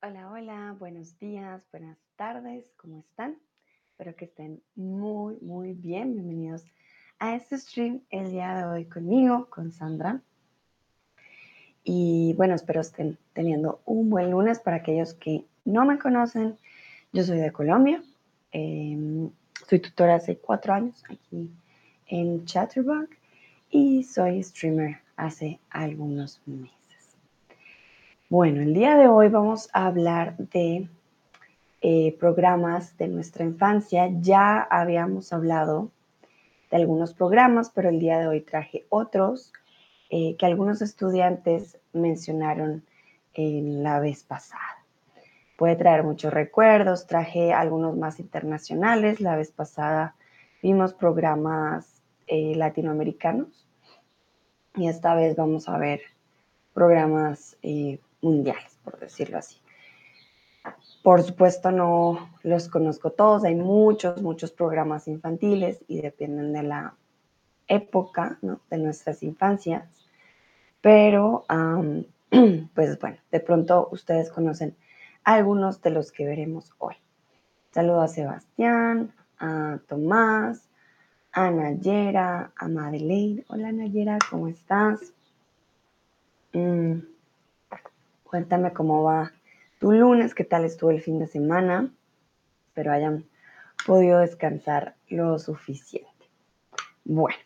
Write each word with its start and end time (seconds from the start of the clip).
Hola, 0.00 0.30
hola, 0.30 0.76
buenos 0.78 1.18
días, 1.18 1.60
buenas 1.72 1.98
tardes, 2.14 2.72
¿cómo 2.76 3.00
están? 3.00 3.36
Espero 3.90 4.14
que 4.14 4.26
estén 4.26 4.62
muy, 4.76 5.36
muy 5.40 5.72
bien. 5.72 6.14
Bienvenidos 6.14 6.64
a 7.18 7.34
este 7.34 7.58
stream 7.58 8.02
el 8.10 8.30
día 8.30 8.56
de 8.56 8.64
hoy 8.64 8.84
conmigo, 8.84 9.48
con 9.50 9.72
Sandra. 9.72 10.20
Y 11.82 12.32
bueno, 12.34 12.54
espero 12.54 12.80
estén 12.80 13.18
teniendo 13.32 13.80
un 13.86 14.08
buen 14.08 14.30
lunes 14.30 14.60
para 14.60 14.76
aquellos 14.76 15.14
que 15.14 15.44
no 15.64 15.84
me 15.84 15.98
conocen. 15.98 16.56
Yo 17.12 17.24
soy 17.24 17.38
de 17.38 17.50
Colombia, 17.50 18.00
em, 18.52 19.28
soy 19.68 19.80
tutora 19.80 20.14
hace 20.14 20.38
cuatro 20.38 20.74
años 20.74 21.02
aquí 21.10 21.50
en 22.06 22.44
Chatterbox 22.44 23.08
y 23.68 24.04
soy 24.04 24.44
streamer 24.44 25.00
hace 25.16 25.58
algunos 25.70 26.40
meses. 26.46 26.77
Bueno, 28.30 28.60
el 28.60 28.74
día 28.74 28.94
de 28.94 29.08
hoy 29.08 29.28
vamos 29.30 29.70
a 29.72 29.86
hablar 29.86 30.36
de 30.36 30.86
eh, 31.80 32.14
programas 32.20 32.94
de 32.98 33.08
nuestra 33.08 33.42
infancia. 33.42 34.10
Ya 34.20 34.60
habíamos 34.60 35.32
hablado 35.32 35.90
de 36.70 36.76
algunos 36.76 37.14
programas, 37.14 37.70
pero 37.70 37.88
el 37.88 37.98
día 37.98 38.18
de 38.18 38.26
hoy 38.26 38.42
traje 38.42 38.84
otros 38.90 39.54
eh, 40.10 40.36
que 40.36 40.44
algunos 40.44 40.82
estudiantes 40.82 41.78
mencionaron 41.94 42.84
en 43.32 43.82
la 43.82 43.98
vez 43.98 44.24
pasada. 44.24 44.84
Puede 45.56 45.76
traer 45.76 46.02
muchos 46.02 46.30
recuerdos, 46.30 47.06
traje 47.06 47.54
algunos 47.54 47.96
más 47.96 48.20
internacionales. 48.20 49.22
La 49.22 49.36
vez 49.36 49.52
pasada 49.52 50.16
vimos 50.62 50.92
programas 50.92 52.02
eh, 52.26 52.54
latinoamericanos 52.56 53.66
y 54.76 54.86
esta 54.86 55.14
vez 55.14 55.34
vamos 55.34 55.66
a 55.66 55.78
ver 55.78 56.02
programas 56.74 57.56
mundiales, 58.20 58.78
por 58.84 58.98
decirlo 58.98 59.38
así. 59.38 59.58
Por 61.02 61.22
supuesto, 61.22 61.70
no 61.70 62.30
los 62.42 62.68
conozco 62.68 63.10
todos, 63.10 63.44
hay 63.44 63.54
muchos, 63.54 64.20
muchos 64.20 64.50
programas 64.52 65.08
infantiles 65.08 65.82
y 65.88 66.00
dependen 66.00 66.52
de 66.52 66.62
la 66.62 66.94
época 67.68 68.38
de 68.70 68.78
nuestras 68.78 69.22
infancias, 69.22 69.88
pero 70.80 71.44
pues 72.74 72.98
bueno, 72.98 73.18
de 73.30 73.40
pronto 73.40 73.88
ustedes 73.92 74.30
conocen 74.30 74.76
algunos 75.24 75.80
de 75.82 75.90
los 75.90 76.12
que 76.12 76.26
veremos 76.26 76.72
hoy. 76.78 76.94
Saludo 77.70 78.00
a 78.00 78.08
Sebastián, 78.08 79.12
a 79.38 79.78
Tomás, 79.86 80.68
a 81.32 81.50
Nayera, 81.50 82.52
a 82.56 82.68
Madeleine. 82.68 83.44
Hola 83.48 83.70
Nayera, 83.72 84.18
¿cómo 84.30 84.48
estás? 84.48 85.12
Mm, 86.52 87.00
Cuéntame 88.28 88.74
cómo 88.74 89.04
va 89.04 89.32
tu 89.80 89.90
lunes, 89.90 90.34
qué 90.34 90.44
tal 90.44 90.66
estuvo 90.66 90.90
el 90.90 91.00
fin 91.00 91.18
de 91.18 91.26
semana. 91.26 91.90
Espero 92.66 92.92
hayan 92.92 93.24
podido 93.86 94.18
descansar 94.18 94.96
lo 95.08 95.38
suficiente. 95.38 96.28
Bueno, 97.06 97.38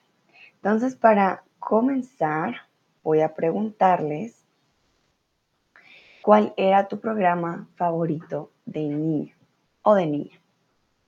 entonces 0.57 0.97
para 0.97 1.45
comenzar 1.61 2.63
voy 3.05 3.21
a 3.21 3.33
preguntarles 3.33 4.45
cuál 6.21 6.53
era 6.57 6.89
tu 6.89 6.99
programa 6.99 7.69
favorito 7.77 8.51
de 8.67 8.89
niño 8.89 9.37
o 9.83 9.95
de 9.95 10.07
niña. 10.07 10.41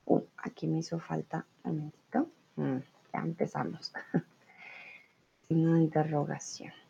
Uh, 0.05 0.22
aquí 0.36 0.69
me 0.69 0.78
hizo 0.78 1.00
falta 1.00 1.47
un 1.64 1.78
momentito. 1.78 2.28
Mm, 2.55 2.78
ya 3.12 3.20
empezamos. 3.20 3.92
Signo 5.48 5.75
de 5.75 5.80
interrogación. 5.80 6.84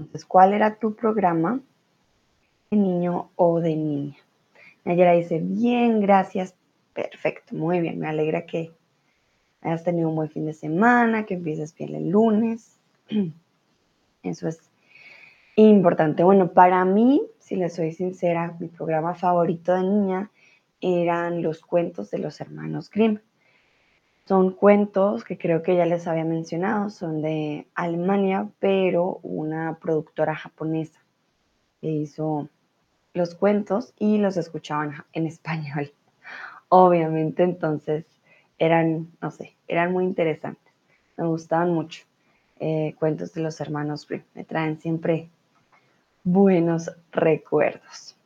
Entonces, 0.00 0.24
¿cuál 0.24 0.54
era 0.54 0.76
tu 0.76 0.94
programa 0.94 1.60
de 2.70 2.76
niño 2.76 3.30
o 3.36 3.60
de 3.60 3.76
niña? 3.76 4.16
Nayera 4.84 5.12
dice, 5.12 5.40
bien, 5.42 6.00
gracias, 6.00 6.54
perfecto, 6.94 7.54
muy 7.54 7.80
bien, 7.80 7.98
me 7.98 8.08
alegra 8.08 8.46
que 8.46 8.72
hayas 9.60 9.84
tenido 9.84 10.08
un 10.08 10.16
buen 10.16 10.30
fin 10.30 10.46
de 10.46 10.54
semana, 10.54 11.26
que 11.26 11.34
empieces 11.34 11.74
bien 11.74 11.94
el 11.94 12.08
lunes. 12.08 12.78
Eso 14.22 14.48
es 14.48 14.70
importante. 15.56 16.24
Bueno, 16.24 16.52
para 16.52 16.84
mí, 16.86 17.22
si 17.38 17.56
les 17.56 17.74
soy 17.74 17.92
sincera, 17.92 18.56
mi 18.58 18.68
programa 18.68 19.14
favorito 19.14 19.74
de 19.74 19.82
niña 19.82 20.30
eran 20.80 21.42
los 21.42 21.60
cuentos 21.60 22.10
de 22.10 22.18
los 22.18 22.40
hermanos 22.40 22.90
Grimm. 22.90 23.18
Son 24.30 24.52
cuentos 24.52 25.24
que 25.24 25.36
creo 25.36 25.60
que 25.64 25.74
ya 25.74 25.86
les 25.86 26.06
había 26.06 26.24
mencionado, 26.24 26.88
son 26.90 27.20
de 27.20 27.66
Alemania, 27.74 28.48
pero 28.60 29.18
una 29.24 29.76
productora 29.80 30.36
japonesa 30.36 31.00
que 31.80 31.88
hizo 31.88 32.48
los 33.12 33.34
cuentos 33.34 33.92
y 33.98 34.18
los 34.18 34.36
escuchaban 34.36 35.04
en 35.14 35.26
español. 35.26 35.92
Obviamente, 36.68 37.42
entonces 37.42 38.04
eran, 38.56 39.08
no 39.20 39.32
sé, 39.32 39.56
eran 39.66 39.92
muy 39.92 40.04
interesantes. 40.04 40.72
Me 41.16 41.26
gustaban 41.26 41.74
mucho. 41.74 42.04
Eh, 42.60 42.94
cuentos 43.00 43.34
de 43.34 43.40
los 43.40 43.60
hermanos 43.60 44.06
Grimm. 44.06 44.22
Me 44.34 44.44
traen 44.44 44.78
siempre 44.78 45.28
buenos 46.22 46.88
recuerdos. 47.10 48.16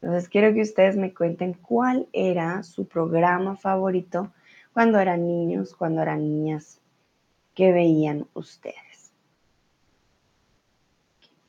Entonces 0.00 0.28
quiero 0.28 0.54
que 0.54 0.62
ustedes 0.62 0.96
me 0.96 1.12
cuenten 1.12 1.54
cuál 1.54 2.06
era 2.12 2.62
su 2.62 2.86
programa 2.86 3.56
favorito 3.56 4.30
cuando 4.72 4.98
eran 4.98 5.26
niños, 5.26 5.74
cuando 5.74 6.02
eran 6.02 6.20
niñas, 6.20 6.80
¿qué 7.54 7.72
veían 7.72 8.26
ustedes? 8.34 9.12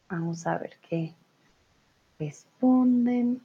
Vamos 0.09 0.45
a 0.45 0.57
ver 0.57 0.77
qué 0.87 1.15
responden. 2.19 3.41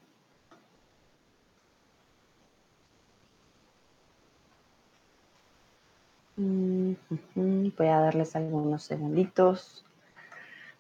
Voy 6.36 7.86
a 7.86 8.00
darles 8.00 8.36
algunos 8.36 8.84
segunditos 8.84 9.84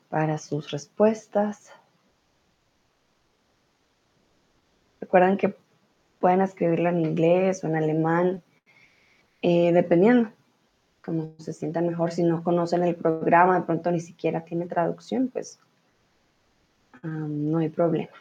para 0.08 0.38
sus 0.38 0.70
respuestas. 0.70 1.72
Recuerden 5.00 5.36
que 5.36 5.56
pueden 6.20 6.42
escribirlo 6.42 6.90
en 6.90 7.00
inglés 7.00 7.64
o 7.64 7.66
en 7.66 7.76
alemán 7.76 8.42
eh, 9.42 9.72
dependiendo 9.72 10.30
cómo 11.04 11.32
se 11.38 11.52
sientan 11.52 11.86
mejor. 11.86 12.12
Si 12.12 12.22
no 12.22 12.42
conocen 12.42 12.82
el 12.82 12.94
programa, 12.94 13.58
de 13.58 13.66
pronto 13.66 13.90
ni 13.90 14.00
siquiera 14.00 14.44
tiene 14.44 14.66
traducción, 14.66 15.28
pues 15.28 15.58
no 17.02 17.58
hay 17.58 17.68
problema. 17.68 18.12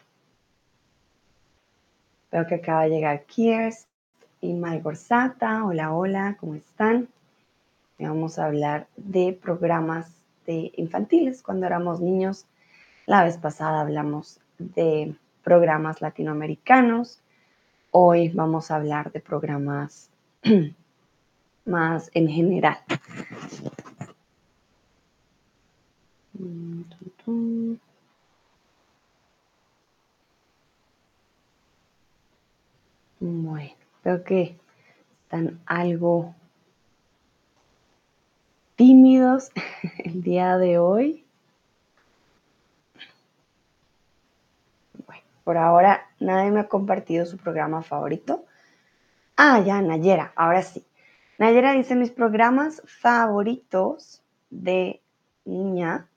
Veo 2.30 2.46
que 2.46 2.56
acaba 2.56 2.84
de 2.84 2.90
llegar 2.90 3.24
Kiers 3.24 3.86
y 4.40 4.54
Mai 4.54 4.80
Gorzata. 4.80 5.64
Hola, 5.64 5.92
hola, 5.92 6.36
¿cómo 6.38 6.54
están? 6.54 7.08
vamos 7.98 8.38
a 8.38 8.46
hablar 8.46 8.86
de 8.96 9.36
programas 9.42 10.12
de 10.46 10.70
infantiles 10.76 11.42
cuando 11.42 11.66
éramos 11.66 12.00
niños. 12.00 12.46
La 13.06 13.24
vez 13.24 13.36
pasada 13.38 13.80
hablamos 13.80 14.40
de 14.58 15.16
programas 15.42 16.00
latinoamericanos. 16.00 17.20
Hoy 17.90 18.28
vamos 18.28 18.70
a 18.70 18.76
hablar 18.76 19.10
de 19.10 19.20
programas 19.20 20.10
más 21.68 22.10
en 22.14 22.28
general. 22.28 22.78
Bueno, 33.20 33.74
creo 34.02 34.24
que 34.24 34.56
están 35.24 35.60
algo 35.66 36.34
tímidos 38.76 39.50
el 39.98 40.22
día 40.22 40.56
de 40.56 40.78
hoy. 40.78 41.24
Por 45.44 45.56
ahora 45.56 46.06
nadie 46.20 46.50
me 46.50 46.60
ha 46.60 46.68
compartido 46.68 47.24
su 47.24 47.38
programa 47.38 47.82
favorito. 47.82 48.44
Ah, 49.36 49.60
ya, 49.60 49.80
Nayera, 49.80 50.32
ahora 50.36 50.62
sí. 50.62 50.84
Nayera 51.38 51.72
dice 51.72 51.94
mis 51.94 52.10
programas 52.10 52.82
favoritos 52.84 54.22
de 54.50 55.00
niña. 55.44 56.08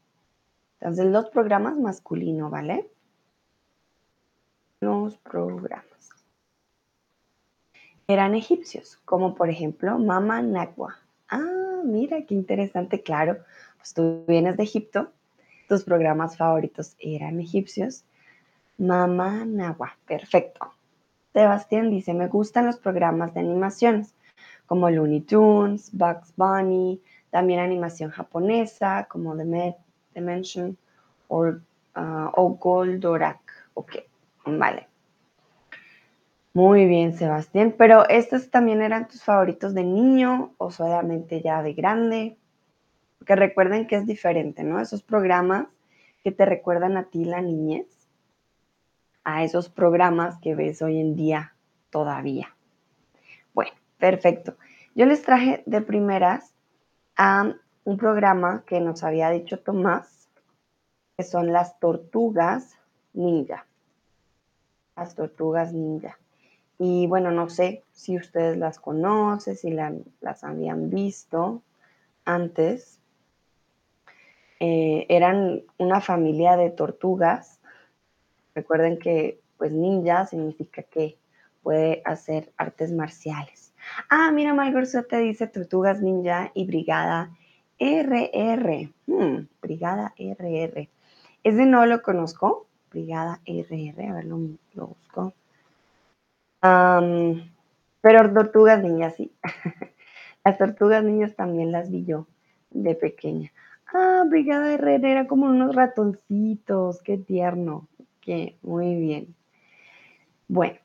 Entonces, 0.79 1.05
los 1.05 1.29
programas 1.29 1.77
masculino, 1.77 2.49
¿vale? 2.49 2.89
Los 4.79 5.17
programas. 5.17 6.09
Eran 8.07 8.33
egipcios, 8.33 8.97
como 9.05 9.35
por 9.35 9.51
ejemplo 9.51 9.99
Mama 9.99 10.41
Nagua. 10.41 10.97
Ah, 11.29 11.81
mira, 11.85 12.25
qué 12.25 12.33
interesante, 12.33 13.03
claro. 13.03 13.37
Pues 13.77 13.93
tú 13.93 14.25
vienes 14.27 14.57
de 14.57 14.63
Egipto, 14.63 15.11
tus 15.69 15.83
programas 15.83 16.35
favoritos 16.35 16.95
eran 16.97 17.39
egipcios. 17.39 18.03
Mama 18.79 19.45
Nagua, 19.45 19.97
perfecto. 20.07 20.73
Sebastián 21.31 21.91
dice, 21.91 22.15
me 22.15 22.27
gustan 22.27 22.65
los 22.65 22.77
programas 22.77 23.35
de 23.35 23.41
animaciones 23.41 24.15
como 24.71 24.89
Looney 24.89 25.19
Tunes, 25.19 25.89
Bugs 25.91 26.33
Bunny, 26.37 27.01
también 27.29 27.59
animación 27.59 28.09
japonesa 28.09 29.05
como 29.09 29.35
The 29.35 29.75
Dimension 30.15 30.77
o 31.27 31.51
ah, 31.93 32.31
o 32.37 32.51
Goldorak. 32.51 33.41
Ok, 33.73 33.97
vale. 34.45 34.87
Muy 36.53 36.85
bien, 36.85 37.11
Sebastián. 37.17 37.75
Pero 37.77 38.07
¿estos 38.07 38.49
también 38.49 38.81
eran 38.81 39.09
tus 39.09 39.21
favoritos 39.21 39.73
de 39.73 39.83
niño 39.83 40.53
o 40.57 40.71
solamente 40.71 41.41
ya 41.41 41.61
de 41.61 41.73
grande? 41.73 42.37
Porque 43.17 43.35
recuerden 43.35 43.87
que 43.87 43.97
es 43.97 44.07
diferente, 44.07 44.63
¿no? 44.63 44.79
Esos 44.79 45.03
programas 45.03 45.67
que 46.23 46.31
te 46.31 46.45
recuerdan 46.45 46.95
a 46.95 47.09
ti 47.09 47.25
la 47.25 47.41
niñez, 47.41 47.87
a 49.25 49.43
esos 49.43 49.67
programas 49.67 50.37
que 50.39 50.55
ves 50.55 50.81
hoy 50.81 50.97
en 50.97 51.17
día 51.17 51.55
todavía. 51.89 52.55
Bueno, 53.53 53.73
perfecto. 54.01 54.57
Yo 54.95 55.05
les 55.05 55.21
traje 55.21 55.63
de 55.67 55.81
primeras 55.81 56.53
a 57.15 57.53
un 57.83 57.97
programa 57.97 58.63
que 58.65 58.81
nos 58.81 59.03
había 59.03 59.29
dicho 59.29 59.59
Tomás, 59.59 60.27
que 61.15 61.23
son 61.23 61.53
las 61.53 61.79
tortugas 61.79 62.77
ninja. 63.13 63.67
Las 64.97 65.13
tortugas 65.15 65.71
ninja. 65.71 66.17
Y 66.79 67.05
bueno, 67.05 67.29
no 67.29 67.47
sé 67.47 67.83
si 67.91 68.17
ustedes 68.17 68.57
las 68.57 68.79
conocen, 68.79 69.55
si 69.55 69.69
las 69.69 70.43
habían 70.43 70.89
visto 70.89 71.61
antes. 72.25 72.99
Eh, 74.59 75.05
eran 75.09 75.61
una 75.77 76.01
familia 76.01 76.57
de 76.57 76.71
tortugas. 76.71 77.61
Recuerden 78.55 78.97
que 78.97 79.39
pues 79.57 79.71
ninja 79.71 80.25
significa 80.25 80.81
que 80.81 81.19
puede 81.61 82.01
hacer 82.03 82.51
artes 82.57 82.91
marciales. 82.91 83.60
Ah, 84.09 84.31
mira, 84.31 84.53
Malgorso 84.53 85.03
te 85.03 85.17
dice 85.17 85.47
Tortugas 85.47 86.01
Ninja 86.01 86.51
y 86.53 86.65
Brigada 86.65 87.31
RR. 87.79 88.91
Hmm, 89.07 89.47
Brigada 89.61 90.13
RR. 90.17 90.89
Ese 91.43 91.65
no 91.65 91.85
lo 91.85 92.01
conozco. 92.01 92.67
Brigada 92.91 93.39
RR, 93.45 94.09
a 94.09 94.13
ver, 94.13 94.25
lo, 94.25 94.37
busco. 94.73 95.33
pero 98.01 98.33
Tortugas 98.33 98.83
Ninja 98.83 99.11
sí. 99.11 99.31
las 100.45 100.57
Tortugas 100.57 101.03
Niñas 101.03 101.35
también 101.35 101.71
las 101.71 101.89
vi 101.89 102.05
yo 102.05 102.27
de 102.69 102.95
pequeña. 102.95 103.51
Ah, 103.93 104.23
Brigada 104.27 104.73
RR 104.73 105.11
era 105.11 105.27
como 105.27 105.47
unos 105.47 105.75
ratoncitos. 105.75 107.01
Qué 107.01 107.17
tierno. 107.17 107.87
Qué, 108.21 108.57
muy 108.61 108.95
bien. 108.95 109.35
Bueno, 110.47 110.77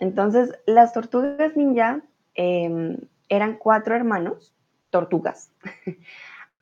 entonces, 0.00 0.58
las 0.66 0.92
tortugas 0.92 1.56
ninja 1.56 2.02
em, 2.34 2.98
eran 3.28 3.56
cuatro 3.56 3.94
hermanos, 3.94 4.54
tortugas, 4.90 5.52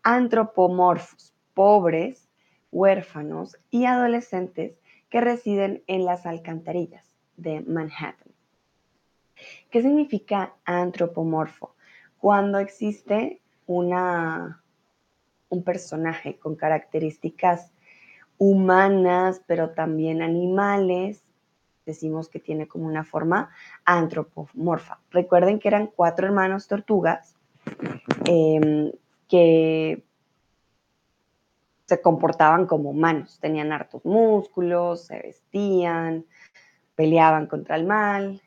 antropomorfos, 0.02 1.34
pobres, 1.54 2.28
huérfanos 2.70 3.56
y 3.70 3.86
adolescentes 3.86 4.78
que 5.08 5.20
residen 5.20 5.82
en 5.86 6.04
las 6.04 6.26
alcantarillas 6.26 7.04
de 7.36 7.60
Manhattan. 7.62 8.32
¿Qué 9.70 9.82
significa 9.82 10.54
antropomorfo? 10.64 11.74
Cuando 12.18 12.58
existe 12.58 13.40
una, 13.66 14.62
un 15.48 15.64
personaje 15.64 16.38
con 16.38 16.54
características 16.54 17.72
humanas, 18.38 19.42
pero 19.46 19.70
también 19.70 20.22
animales, 20.22 21.24
decimos 21.90 22.28
que 22.28 22.40
tiene 22.40 22.66
como 22.66 22.86
una 22.86 23.04
forma 23.04 23.50
antropomorfa. 23.84 25.00
Recuerden 25.10 25.58
que 25.58 25.68
eran 25.68 25.88
cuatro 25.88 26.26
hermanos 26.26 26.66
tortugas 26.66 27.36
em, 28.24 28.92
que 29.28 30.04
se 31.86 32.00
comportaban 32.00 32.66
como 32.66 32.90
humanos, 32.90 33.38
tenían 33.40 33.72
hartos 33.72 34.04
músculos, 34.04 35.06
se 35.06 35.18
vestían, 35.18 36.24
peleaban 36.94 37.46
contra 37.46 37.76
el 37.76 37.84
mal. 37.84 38.40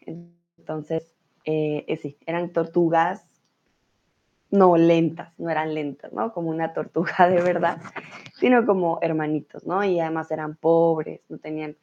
Entonces, 0.58 1.14
eh, 1.46 1.84
eh, 1.88 1.98
sí, 1.98 2.18
eran 2.26 2.54
tortugas 2.54 3.26
no 4.54 4.78
lentas, 4.78 5.34
no 5.40 5.50
eran 5.50 5.74
lentas, 5.74 6.14
¿no? 6.14 6.32
Como 6.32 6.52
una 6.52 6.74
tortuga 6.74 7.28
de 7.28 7.42
verdad, 7.42 7.82
sino 8.36 8.66
como 8.68 9.00
hermanitos, 9.02 9.66
¿no? 9.66 9.84
Y 9.84 10.00
además 10.00 10.30
eran 10.30 10.56
pobres, 10.56 11.22
no 11.28 11.40
tenían 11.40 11.76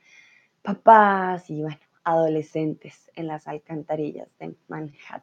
papás 0.63 1.51
y 1.51 1.63
bueno, 1.63 1.79
adolescentes 2.05 3.11
en 3.15 3.27
las 3.27 3.49
alcantarillas 3.49 4.29
de 4.39 4.55
Manhattan. 4.69 5.23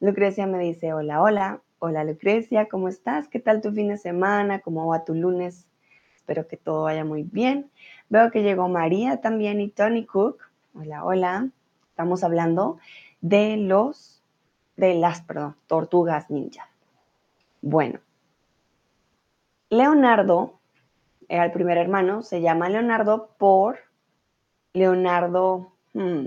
Lucrecia 0.00 0.46
me 0.46 0.58
dice, 0.58 0.92
hola, 0.92 1.22
hola, 1.22 1.62
hola 1.78 2.04
Lucrecia, 2.04 2.68
¿cómo 2.68 2.88
estás? 2.88 3.28
¿Qué 3.28 3.40
tal 3.40 3.60
tu 3.60 3.72
fin 3.72 3.88
de 3.88 3.96
semana? 3.96 4.60
¿Cómo 4.60 4.86
va 4.86 5.04
tu 5.04 5.14
lunes? 5.14 5.66
Espero 6.14 6.46
que 6.46 6.56
todo 6.56 6.84
vaya 6.84 7.04
muy 7.04 7.22
bien. 7.22 7.70
Veo 8.08 8.30
que 8.30 8.42
llegó 8.42 8.68
María 8.68 9.20
también 9.20 9.60
y 9.60 9.70
Tony 9.70 10.04
Cook. 10.04 10.42
Hola, 10.74 11.04
hola. 11.04 11.48
Estamos 11.90 12.24
hablando 12.24 12.78
de 13.20 13.56
los, 13.56 14.22
de 14.76 14.94
las, 14.94 15.22
perdón, 15.22 15.56
tortugas 15.66 16.30
ninja. 16.30 16.68
Bueno, 17.62 18.00
Leonardo 19.70 20.58
era 21.28 21.44
el 21.44 21.52
primer 21.52 21.78
hermano, 21.78 22.22
se 22.22 22.40
llama 22.40 22.68
Leonardo 22.68 23.30
por 23.38 23.78
Leonardo 24.74 25.72
hmm, 25.92 26.26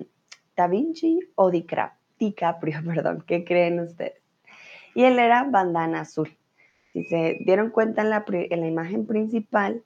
da 0.55 0.67
Vinci 0.67 1.19
o 1.35 1.51
DiCaprio, 1.51 2.79
perdón, 2.85 3.23
¿qué 3.27 3.43
creen 3.43 3.81
ustedes? 3.81 4.21
Y 4.95 5.03
él 5.03 5.19
era 5.19 5.43
bandana 5.43 6.01
azul. 6.01 6.35
Si 6.93 7.03
se 7.03 7.37
dieron 7.45 7.69
cuenta 7.69 8.01
en 8.01 8.09
la, 8.09 8.67
imagen 8.67 9.05
principal, 9.05 9.83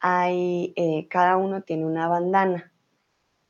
hay, 0.00 0.74
eh, 0.76 1.06
cada 1.08 1.36
uno 1.36 1.62
tiene 1.62 1.86
una 1.86 2.08
bandana, 2.08 2.72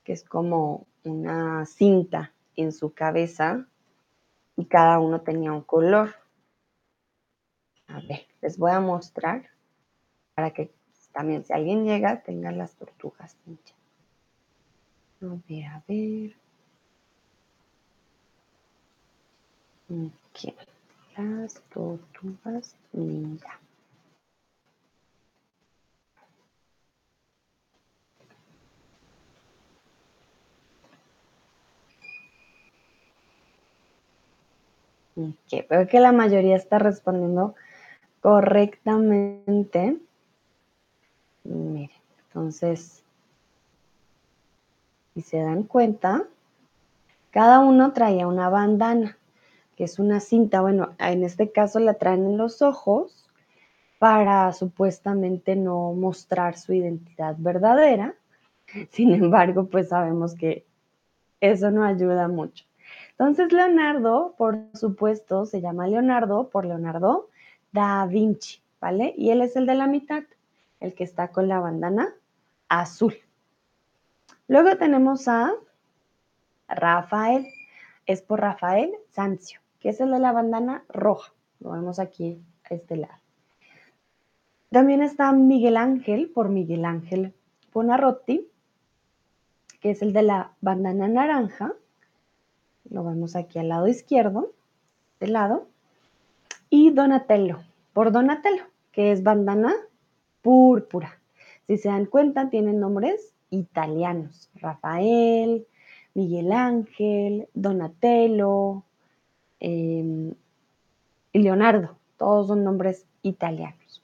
que 0.04 0.12
es 0.12 0.22
como 0.22 0.86
una 1.02 1.64
cinta 1.66 2.32
en 2.54 2.72
su 2.72 2.92
cabeza, 2.92 3.66
y 4.56 4.66
cada 4.66 5.00
uno 5.00 5.22
tenía 5.22 5.52
un 5.52 5.62
color. 5.62 6.14
A 7.88 8.00
ver, 8.00 8.26
les 8.42 8.58
voy 8.58 8.70
a 8.70 8.80
mostrar 8.80 9.48
para 10.34 10.50
que 10.52 10.72
también 11.10 11.42
si 11.42 11.52
alguien 11.52 11.84
llega 11.84 12.22
tenga 12.22 12.52
las 12.52 12.76
tortugas 12.76 13.34
pinchadas. 13.44 13.81
A 15.22 15.36
ver, 15.48 15.66
a 15.66 15.82
ver. 15.86 16.36
Las 21.16 21.62
tortugas 21.72 22.74
ninja. 22.92 23.60
Veo 35.14 35.86
que 35.86 36.00
la 36.00 36.10
mayoría 36.10 36.56
está 36.56 36.80
respondiendo 36.80 37.54
correctamente. 38.20 39.98
Miren, 41.44 41.90
entonces 42.26 43.01
si 45.14 45.22
se 45.22 45.38
dan 45.38 45.64
cuenta, 45.64 46.24
cada 47.30 47.60
uno 47.60 47.92
traía 47.92 48.26
una 48.26 48.48
bandana, 48.48 49.16
que 49.76 49.84
es 49.84 49.98
una 49.98 50.20
cinta, 50.20 50.60
bueno, 50.60 50.94
en 50.98 51.24
este 51.24 51.50
caso 51.50 51.78
la 51.78 51.94
traen 51.94 52.24
en 52.24 52.36
los 52.36 52.62
ojos 52.62 53.28
para 53.98 54.52
supuestamente 54.52 55.54
no 55.56 55.92
mostrar 55.92 56.58
su 56.58 56.72
identidad 56.72 57.36
verdadera. 57.38 58.14
Sin 58.90 59.14
embargo, 59.14 59.66
pues 59.66 59.88
sabemos 59.88 60.34
que 60.34 60.66
eso 61.40 61.70
no 61.70 61.84
ayuda 61.84 62.28
mucho. 62.28 62.64
Entonces, 63.10 63.52
Leonardo, 63.52 64.34
por 64.36 64.58
supuesto, 64.74 65.46
se 65.46 65.60
llama 65.60 65.86
Leonardo 65.86 66.48
por 66.48 66.64
Leonardo 66.64 67.28
da 67.70 68.04
Vinci, 68.06 68.60
¿vale? 68.80 69.14
Y 69.16 69.30
él 69.30 69.40
es 69.40 69.56
el 69.56 69.66
de 69.66 69.74
la 69.74 69.86
mitad, 69.86 70.24
el 70.80 70.94
que 70.94 71.04
está 71.04 71.28
con 71.28 71.48
la 71.48 71.60
bandana 71.60 72.12
azul. 72.68 73.14
Luego 74.52 74.76
tenemos 74.76 75.28
a 75.28 75.54
Rafael, 76.68 77.46
es 78.04 78.20
por 78.20 78.40
Rafael 78.40 78.92
Sancio, 79.08 79.60
que 79.80 79.88
es 79.88 80.00
el 80.02 80.10
de 80.10 80.18
la 80.18 80.32
bandana 80.32 80.84
roja. 80.90 81.32
Lo 81.60 81.70
vemos 81.70 81.98
aquí 81.98 82.38
a 82.70 82.74
este 82.74 82.98
lado. 82.98 83.18
También 84.70 85.00
está 85.00 85.32
Miguel 85.32 85.78
Ángel 85.78 86.28
por 86.28 86.50
Miguel 86.50 86.84
Ángel 86.84 87.32
Ponarrotti, 87.72 88.46
que 89.80 89.92
es 89.92 90.02
el 90.02 90.12
de 90.12 90.20
la 90.20 90.52
bandana 90.60 91.08
naranja. 91.08 91.72
Lo 92.90 93.04
vemos 93.04 93.36
aquí 93.36 93.58
al 93.58 93.70
lado 93.70 93.88
izquierdo, 93.88 94.52
de 95.18 95.28
lado. 95.28 95.66
Y 96.68 96.90
Donatello, 96.90 97.60
por 97.94 98.12
Donatello, 98.12 98.64
que 98.90 99.12
es 99.12 99.22
bandana 99.22 99.72
púrpura. 100.42 101.18
Si 101.66 101.78
se 101.78 101.88
dan 101.88 102.04
cuenta, 102.04 102.50
tienen 102.50 102.80
nombres 102.80 103.32
italianos, 103.52 104.50
Rafael, 104.56 105.66
Miguel 106.14 106.50
Ángel, 106.50 107.48
Donatello 107.54 108.82
y 109.60 110.34
Leonardo, 111.32 111.96
todos 112.16 112.48
son 112.48 112.64
nombres 112.64 113.06
italianos. 113.22 114.02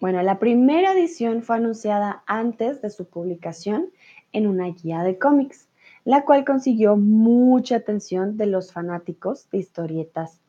Bueno, 0.00 0.22
la 0.22 0.38
primera 0.38 0.92
edición 0.92 1.42
fue 1.42 1.56
anunciada 1.56 2.22
antes 2.26 2.80
de 2.80 2.90
su 2.90 3.04
publicación 3.04 3.90
en 4.32 4.46
una 4.46 4.68
guía 4.68 5.02
de 5.02 5.18
cómics, 5.18 5.68
la 6.04 6.24
cual 6.24 6.44
consiguió 6.44 6.96
mucha 6.96 7.76
atención 7.76 8.36
de 8.36 8.46
los 8.46 8.72
fanáticos 8.72 9.50
de 9.50 9.58
historietas 9.58 10.40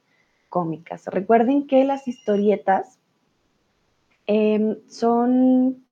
cómicas. 0.50 1.06
Recuerden 1.08 1.68
que 1.68 1.84
las 1.84 2.08
historietas 2.08 3.00
em, 4.28 4.78
son, 4.88 5.84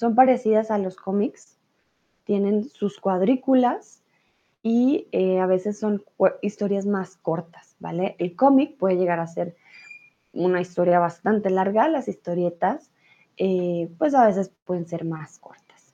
son 0.00 0.14
parecidas 0.14 0.70
a 0.70 0.78
los 0.78 0.96
cómics, 0.96 1.58
tienen 2.24 2.64
sus 2.70 2.98
cuadrículas 2.98 4.02
y 4.62 5.06
eh, 5.12 5.40
a 5.40 5.46
veces 5.46 5.78
son 5.78 6.02
historias 6.40 6.86
más 6.86 7.18
cortas, 7.18 7.76
¿vale? 7.80 8.16
El 8.18 8.34
cómic 8.34 8.78
puede 8.78 8.96
llegar 8.96 9.20
a 9.20 9.26
ser 9.26 9.56
una 10.32 10.62
historia 10.62 11.00
bastante 11.00 11.50
larga, 11.50 11.86
las 11.88 12.08
historietas, 12.08 12.90
eh, 13.36 13.90
pues 13.98 14.14
a 14.14 14.24
veces 14.24 14.50
pueden 14.64 14.86
ser 14.86 15.04
más 15.04 15.38
cortas. 15.38 15.92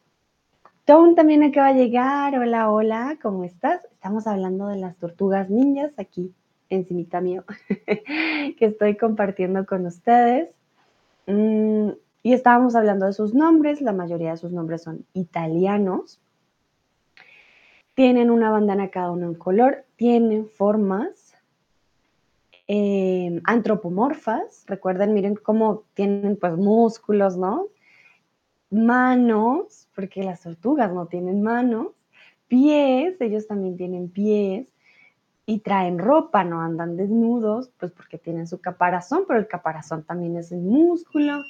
Tom 0.85 1.17
también 1.17 1.43
acaba 1.43 1.73
de 1.73 1.87
llegar. 1.87 2.39
Hola, 2.39 2.71
hola, 2.71 3.19
¿cómo 3.21 3.43
estás? 3.43 3.85
Estamos 3.91 4.29
hablando 4.29 4.69
de 4.69 4.77
las 4.77 4.97
tortugas 4.99 5.51
ninjas 5.51 5.99
aquí 5.99 6.33
encimita 6.69 7.21
mío 7.21 7.45
que 8.57 8.67
estoy 8.67 8.97
compartiendo 8.97 9.67
con 9.67 9.85
ustedes. 9.85 10.51
Mm, 11.27 11.91
y 12.27 12.33
estábamos 12.33 12.75
hablando 12.75 13.07
de 13.07 13.13
sus 13.13 13.35
nombres, 13.35 13.81
la 13.81 13.93
mayoría 13.93 14.33
de 14.33 14.37
sus 14.37 14.51
nombres 14.51 14.83
son 14.83 15.07
italianos. 15.13 16.21
Tienen 17.95 18.33
una 18.33 18.51
bandana 18.51 18.91
cada 18.91 19.13
uno 19.13 19.27
en 19.27 19.37
color, 19.37 19.85
tienen 19.95 20.49
formas 20.49 21.37
eh, 22.67 23.41
antropomorfas, 23.45 24.65
recuerden, 24.67 25.15
miren 25.15 25.37
cómo 25.37 25.85
tienen 25.95 26.37
pues 26.37 26.57
músculos, 26.57 27.37
¿no? 27.37 27.69
Manos, 28.71 29.87
porque 29.95 30.25
las 30.25 30.41
tortugas 30.41 30.93
no 30.93 31.07
tienen 31.07 31.45
manos, 31.45 31.93
pies, 32.49 33.21
ellos 33.21 33.47
también 33.47 33.77
tienen 33.77 34.09
pies, 34.09 34.67
y 35.49 35.61
traen 35.61 36.01
ropa, 36.01 36.43
no 36.43 36.61
andan 36.61 36.97
desnudos, 36.97 37.71
pues 37.79 37.93
porque 37.93 38.19
tienen 38.19 38.49
su 38.49 38.61
caparazón, 38.61 39.27
pero 39.29 39.39
el 39.39 39.47
caparazón 39.47 40.03
también 40.03 40.37
es 40.37 40.51
el 40.51 40.59
músculo. 40.59 41.45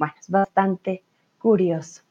Bueno, 0.00 0.14
es 0.18 0.30
bastante 0.30 1.04
curioso. 1.38 2.02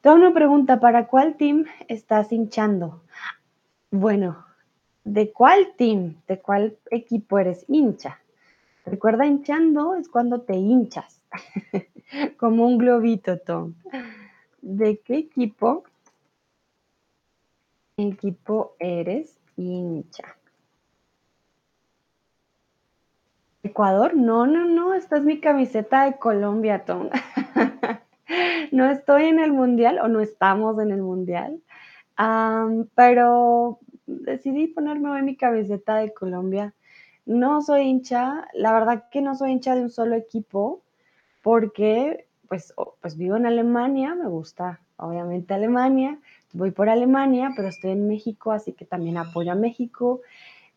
Tengo 0.00 0.16
una 0.16 0.32
pregunta, 0.32 0.80
¿para 0.80 1.08
cuál 1.08 1.36
team 1.36 1.66
estás 1.88 2.32
hinchando? 2.32 3.02
Bueno, 3.90 4.46
¿De 5.04 5.32
cuál 5.32 5.74
team, 5.76 6.22
de 6.28 6.38
cuál 6.40 6.78
equipo 6.92 7.40
eres 7.40 7.64
hincha? 7.66 8.20
Recuerda, 8.86 9.26
hinchando 9.26 9.96
es 9.96 10.08
cuando 10.08 10.42
te 10.42 10.54
hinchas, 10.54 11.20
como 12.36 12.66
un 12.66 12.78
globito, 12.78 13.38
Tom. 13.38 13.74
¿De 14.60 14.98
qué 14.98 15.16
equipo, 15.16 15.82
equipo 17.96 18.76
eres 18.78 19.36
hincha? 19.56 20.36
Ecuador, 23.64 24.16
no, 24.16 24.46
no, 24.46 24.64
no, 24.64 24.92
esta 24.94 25.18
es 25.18 25.22
mi 25.22 25.38
camiseta 25.38 26.04
de 26.04 26.18
Colombia, 26.18 26.84
Tom. 26.84 27.10
no 28.72 28.90
estoy 28.90 29.26
en 29.26 29.38
el 29.38 29.52
mundial 29.52 30.00
o 30.00 30.08
no 30.08 30.20
estamos 30.20 30.80
en 30.80 30.90
el 30.90 31.00
mundial, 31.00 31.60
pero 32.96 33.78
decidí 34.06 34.66
ponerme 34.66 35.10
hoy 35.10 35.22
mi 35.22 35.36
camiseta 35.36 35.96
de 35.96 36.12
Colombia. 36.12 36.74
No 37.24 37.62
soy 37.62 37.82
hincha, 37.82 38.48
la 38.52 38.72
verdad 38.72 39.04
que 39.12 39.22
no 39.22 39.36
soy 39.36 39.52
hincha 39.52 39.76
de 39.76 39.82
un 39.82 39.90
solo 39.90 40.16
equipo, 40.16 40.82
porque 41.40 42.26
pues, 42.48 42.74
pues 43.00 43.16
vivo 43.16 43.36
en 43.36 43.46
Alemania, 43.46 44.16
me 44.16 44.26
gusta 44.26 44.80
obviamente 44.96 45.54
Alemania, 45.54 46.18
voy 46.52 46.70
por 46.70 46.88
Alemania, 46.88 47.52
pero 47.56 47.68
estoy 47.68 47.92
en 47.92 48.08
México, 48.08 48.52
así 48.52 48.72
que 48.72 48.84
también 48.84 49.16
apoyo 49.18 49.52
a 49.52 49.56
México. 49.56 50.20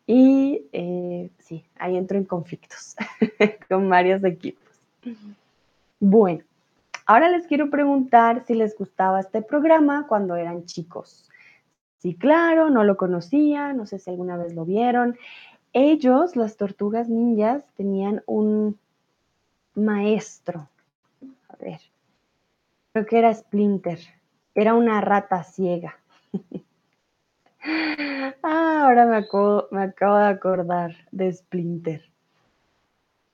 Y 0.06 0.66
eh, 0.72 1.30
sí, 1.38 1.64
ahí 1.76 1.96
entro 1.96 2.16
en 2.16 2.24
conflictos 2.24 2.94
con 3.68 3.88
varios 3.88 4.22
equipos. 4.24 4.62
Bueno, 5.98 6.44
ahora 7.06 7.28
les 7.28 7.46
quiero 7.46 7.70
preguntar 7.70 8.44
si 8.46 8.54
les 8.54 8.76
gustaba 8.76 9.20
este 9.20 9.42
programa 9.42 10.06
cuando 10.06 10.36
eran 10.36 10.64
chicos. 10.64 11.28
Sí, 11.98 12.14
claro, 12.14 12.70
no 12.70 12.84
lo 12.84 12.96
conocía, 12.96 13.72
no 13.72 13.86
sé 13.86 13.98
si 13.98 14.10
alguna 14.10 14.36
vez 14.36 14.54
lo 14.54 14.64
vieron. 14.64 15.16
Ellos, 15.72 16.36
las 16.36 16.56
tortugas 16.56 17.08
ninjas, 17.08 17.64
tenían 17.76 18.22
un 18.26 18.78
maestro. 19.74 20.68
A 21.48 21.56
ver, 21.56 21.80
creo 22.92 23.06
que 23.06 23.18
era 23.18 23.34
Splinter. 23.34 23.98
Era 24.54 24.74
una 24.74 25.00
rata 25.00 25.42
ciega. 25.42 25.98
ah, 28.42 28.84
ahora 28.84 29.06
me 29.06 29.16
acabo, 29.16 29.68
de 29.70 30.24
acordar 30.24 30.94
de 31.10 31.32
Splinter. 31.32 32.02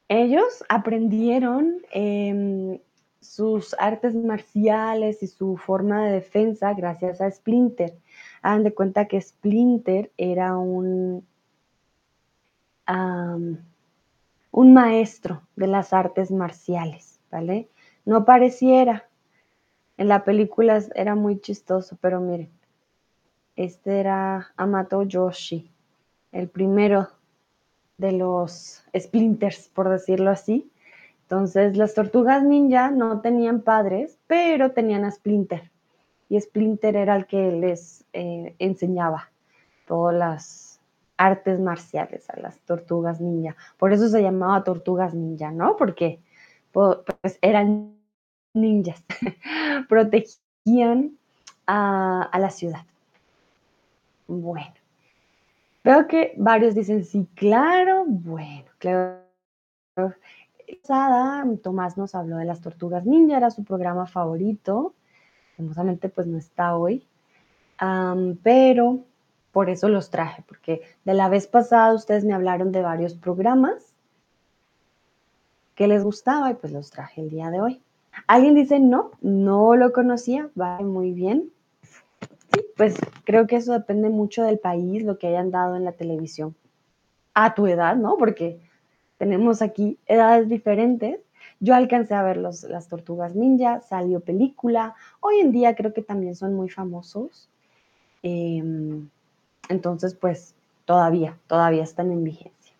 Ellos 0.08 0.64
aprendieron 0.68 1.82
em, 1.90 2.78
sus 3.20 3.74
artes 3.78 4.14
marciales 4.14 5.22
y 5.22 5.26
su 5.26 5.56
forma 5.56 6.04
de 6.04 6.12
defensa 6.12 6.74
gracias 6.74 7.20
a 7.20 7.30
Splinter. 7.30 7.96
Hagan 8.42 8.64
de 8.64 8.74
cuenta 8.74 9.06
que 9.06 9.20
Splinter 9.20 10.10
era 10.16 10.56
un, 10.56 11.26
un 14.50 14.74
maestro 14.74 15.42
de 15.56 15.66
las 15.66 15.92
artes 15.92 16.30
marciales, 16.30 17.20
¿vale? 17.30 17.68
No 18.04 18.24
pareciera. 18.24 19.08
En 19.96 20.08
la 20.08 20.24
película 20.24 20.82
era 20.94 21.14
muy 21.14 21.40
chistoso, 21.40 21.96
pero 22.00 22.20
miren, 22.20 22.50
este 23.56 24.00
era 24.00 24.52
Amato 24.56 25.02
Yoshi, 25.02 25.70
el 26.32 26.48
primero 26.48 27.08
de 27.98 28.12
los 28.12 28.82
Splinters, 28.96 29.68
por 29.68 29.88
decirlo 29.88 30.30
así. 30.30 30.70
Entonces, 31.22 31.76
las 31.76 31.94
tortugas 31.94 32.42
ninja 32.42 32.90
no 32.90 33.20
tenían 33.20 33.62
padres, 33.62 34.18
pero 34.26 34.72
tenían 34.72 35.04
a 35.04 35.10
Splinter 35.10 35.72
y 36.32 36.40
Splinter 36.40 36.96
era 36.96 37.14
el 37.14 37.26
que 37.26 37.52
les 37.52 38.06
eh, 38.14 38.54
enseñaba 38.58 39.30
todas 39.86 40.16
las 40.16 40.80
artes 41.18 41.60
marciales 41.60 42.30
a 42.30 42.40
las 42.40 42.58
tortugas 42.60 43.20
ninja. 43.20 43.54
Por 43.76 43.92
eso 43.92 44.08
se 44.08 44.22
llamaba 44.22 44.64
tortugas 44.64 45.12
ninja, 45.12 45.50
¿no? 45.50 45.76
Porque 45.76 46.20
pues, 46.72 47.38
eran 47.42 47.98
ninjas, 48.54 49.04
protegían 49.90 51.18
a, 51.66 52.22
a 52.22 52.38
la 52.38 52.48
ciudad. 52.48 52.86
Bueno, 54.32 54.74
veo 55.84 56.06
que 56.06 56.34
varios 56.36 56.74
dicen 56.74 57.04
sí, 57.04 57.28
claro, 57.34 58.04
bueno, 58.06 58.70
claro. 58.78 59.22
Tomás 61.62 61.98
nos 61.98 62.14
habló 62.14 62.38
de 62.38 62.46
las 62.46 62.60
tortugas 62.60 63.04
ninja, 63.04 63.36
era 63.36 63.50
su 63.50 63.62
programa 63.62 64.06
favorito 64.06 64.94
famosamente 65.56 66.08
pues 66.08 66.26
no 66.26 66.38
está 66.38 66.76
hoy, 66.76 67.06
pero 68.42 69.00
por 69.52 69.70
eso 69.70 69.88
los 69.88 70.10
traje, 70.10 70.42
porque 70.46 70.82
de 71.04 71.14
la 71.14 71.28
vez 71.28 71.46
pasada 71.46 71.94
ustedes 71.94 72.24
me 72.24 72.34
hablaron 72.34 72.72
de 72.72 72.82
varios 72.82 73.14
programas 73.14 73.94
que 75.74 75.88
les 75.88 76.04
gustaba 76.04 76.50
y 76.50 76.54
pues 76.54 76.72
los 76.72 76.90
traje 76.90 77.20
el 77.20 77.30
día 77.30 77.50
de 77.50 77.60
hoy. 77.60 77.82
Alguien 78.26 78.54
dice, 78.54 78.78
no, 78.78 79.12
no 79.20 79.74
lo 79.76 79.92
conocía, 79.92 80.50
va 80.58 80.78
muy 80.80 81.12
bien. 81.12 81.50
Sí, 82.54 82.64
pues 82.76 82.94
creo 83.24 83.46
que 83.46 83.56
eso 83.56 83.72
depende 83.72 84.08
mucho 84.08 84.42
del 84.44 84.58
país, 84.58 85.02
lo 85.02 85.18
que 85.18 85.28
hayan 85.28 85.50
dado 85.50 85.76
en 85.76 85.84
la 85.84 85.92
televisión. 85.92 86.54
A 87.34 87.54
tu 87.54 87.66
edad, 87.66 87.96
¿no? 87.96 88.16
Porque 88.16 88.60
tenemos 89.18 89.62
aquí 89.62 89.98
edades 90.06 90.48
diferentes 90.48 91.20
yo 91.60 91.76
alcancé 91.76 92.14
a 92.14 92.24
ver 92.24 92.38
los, 92.38 92.64
las 92.64 92.88
tortugas 92.88 93.36
ninja, 93.36 93.80
salió 93.82 94.18
película. 94.18 94.96
Hoy 95.20 95.38
en 95.38 95.52
día 95.52 95.76
creo 95.76 95.94
que 95.94 96.02
también 96.02 96.34
son 96.34 96.54
muy 96.54 96.68
famosos. 96.68 97.48
Em, 98.24 99.08
entonces, 99.68 100.14
pues 100.14 100.56
todavía, 100.86 101.38
todavía 101.46 101.84
están 101.84 102.10
en 102.10 102.24
vigencia. 102.24 102.74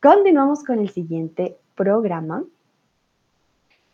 Continuamos 0.00 0.64
con 0.64 0.78
el 0.78 0.88
siguiente 0.88 1.58
programa 1.74 2.44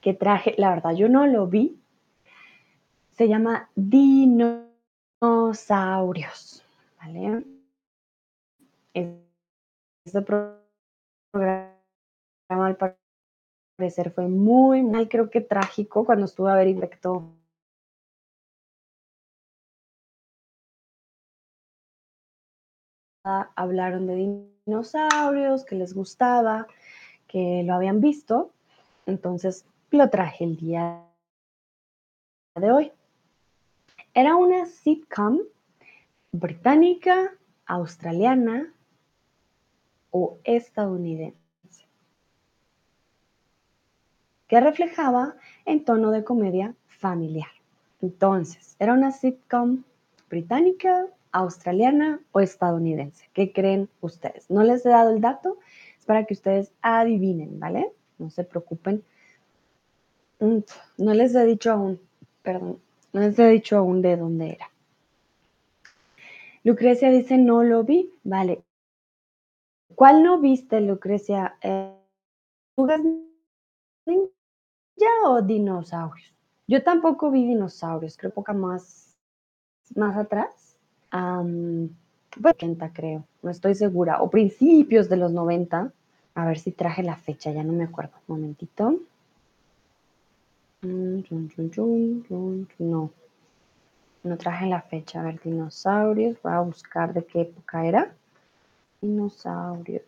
que 0.00 0.14
traje. 0.14 0.54
La 0.56 0.70
verdad, 0.70 0.94
yo 0.94 1.08
no 1.08 1.26
lo 1.26 1.48
vi. 1.48 1.76
Se 3.10 3.26
llama 3.26 3.70
Dinosaurios. 5.50 6.64
¿Vale? 6.98 7.44
Este 8.94 10.22
programa 10.22 11.74
al 12.48 12.76
parecer 13.76 14.12
fue 14.12 14.28
muy 14.28 14.82
mal, 14.82 15.08
creo 15.08 15.28
que 15.28 15.40
trágico 15.40 16.04
cuando 16.04 16.26
estuve 16.26 16.52
a 16.52 16.54
ver 16.54 16.68
directo. 16.68 17.34
Hablaron 23.24 24.06
de 24.06 24.54
dinosaurios, 24.66 25.64
que 25.64 25.74
les 25.74 25.94
gustaba, 25.94 26.68
que 27.26 27.64
lo 27.64 27.74
habían 27.74 28.00
visto. 28.00 28.52
Entonces 29.06 29.66
lo 29.90 30.08
traje 30.10 30.44
el 30.44 30.56
día 30.56 31.04
de 32.54 32.70
hoy. 32.70 32.92
Era 34.14 34.36
una 34.36 34.66
sitcom 34.66 35.40
británica, 36.32 37.32
australiana 37.66 38.72
o 40.10 40.38
estadounidense 40.44 41.40
que 44.50 44.60
reflejaba 44.60 45.36
en 45.64 45.84
tono 45.84 46.10
de 46.10 46.24
comedia 46.24 46.74
familiar. 46.88 47.50
Entonces, 48.02 48.74
era 48.80 48.94
una 48.94 49.12
sitcom 49.12 49.84
británica, 50.28 51.06
australiana 51.30 52.20
o 52.32 52.40
estadounidense. 52.40 53.30
¿Qué 53.32 53.52
creen 53.52 53.88
ustedes? 54.00 54.50
No 54.50 54.64
les 54.64 54.84
he 54.84 54.88
dado 54.88 55.10
el 55.10 55.20
dato, 55.20 55.58
es 55.96 56.04
para 56.04 56.24
que 56.24 56.34
ustedes 56.34 56.72
adivinen, 56.82 57.60
¿vale? 57.60 57.92
No 58.18 58.28
se 58.28 58.42
preocupen. 58.42 59.04
Mm, 60.40 60.58
no 60.98 61.14
les 61.14 61.32
he 61.36 61.44
dicho 61.44 61.70
aún, 61.70 62.00
perdón, 62.42 62.80
no 63.12 63.20
les 63.20 63.38
he 63.38 63.48
dicho 63.48 63.76
aún 63.76 64.02
de 64.02 64.16
dónde 64.16 64.52
era. 64.52 64.70
Lucrecia 66.62 67.10
dice, 67.10 67.38
no 67.38 67.62
lo 67.62 67.84
vi, 67.84 68.12
vale. 68.22 68.62
¿Cuál 69.94 70.22
no 70.22 70.38
viste, 70.38 70.80
Lucrecia? 70.80 71.56
Eh, 71.62 71.94
ninja 74.06 74.30
o 75.26 75.42
dinosaurios? 75.42 76.34
Yo 76.66 76.82
tampoco 76.82 77.30
vi 77.30 77.46
dinosaurios, 77.46 78.16
creo 78.16 78.32
poca 78.32 78.52
más, 78.52 79.16
más 79.96 80.16
atrás. 80.16 80.76
Um, 81.12 81.88
pues 82.40 82.54
creo, 82.94 83.24
no 83.42 83.50
estoy 83.50 83.74
segura. 83.74 84.22
O 84.22 84.30
principios 84.30 85.08
de 85.08 85.16
los 85.16 85.32
90. 85.32 85.92
A 86.34 86.46
ver 86.46 86.58
si 86.58 86.70
traje 86.70 87.02
la 87.02 87.16
fecha, 87.16 87.50
ya 87.50 87.64
no 87.64 87.72
me 87.72 87.84
acuerdo. 87.84 88.12
Un 88.28 88.36
momentito. 88.36 89.00
No, 90.82 91.22
no 94.22 94.36
traje 94.38 94.66
la 94.66 94.80
fecha. 94.82 95.20
A 95.20 95.24
ver, 95.24 95.40
dinosaurios. 95.42 96.40
Voy 96.42 96.52
a 96.52 96.60
buscar 96.60 97.12
de 97.12 97.24
qué 97.24 97.42
época 97.42 97.84
era. 97.84 98.14
Dinosaurios. 99.00 100.02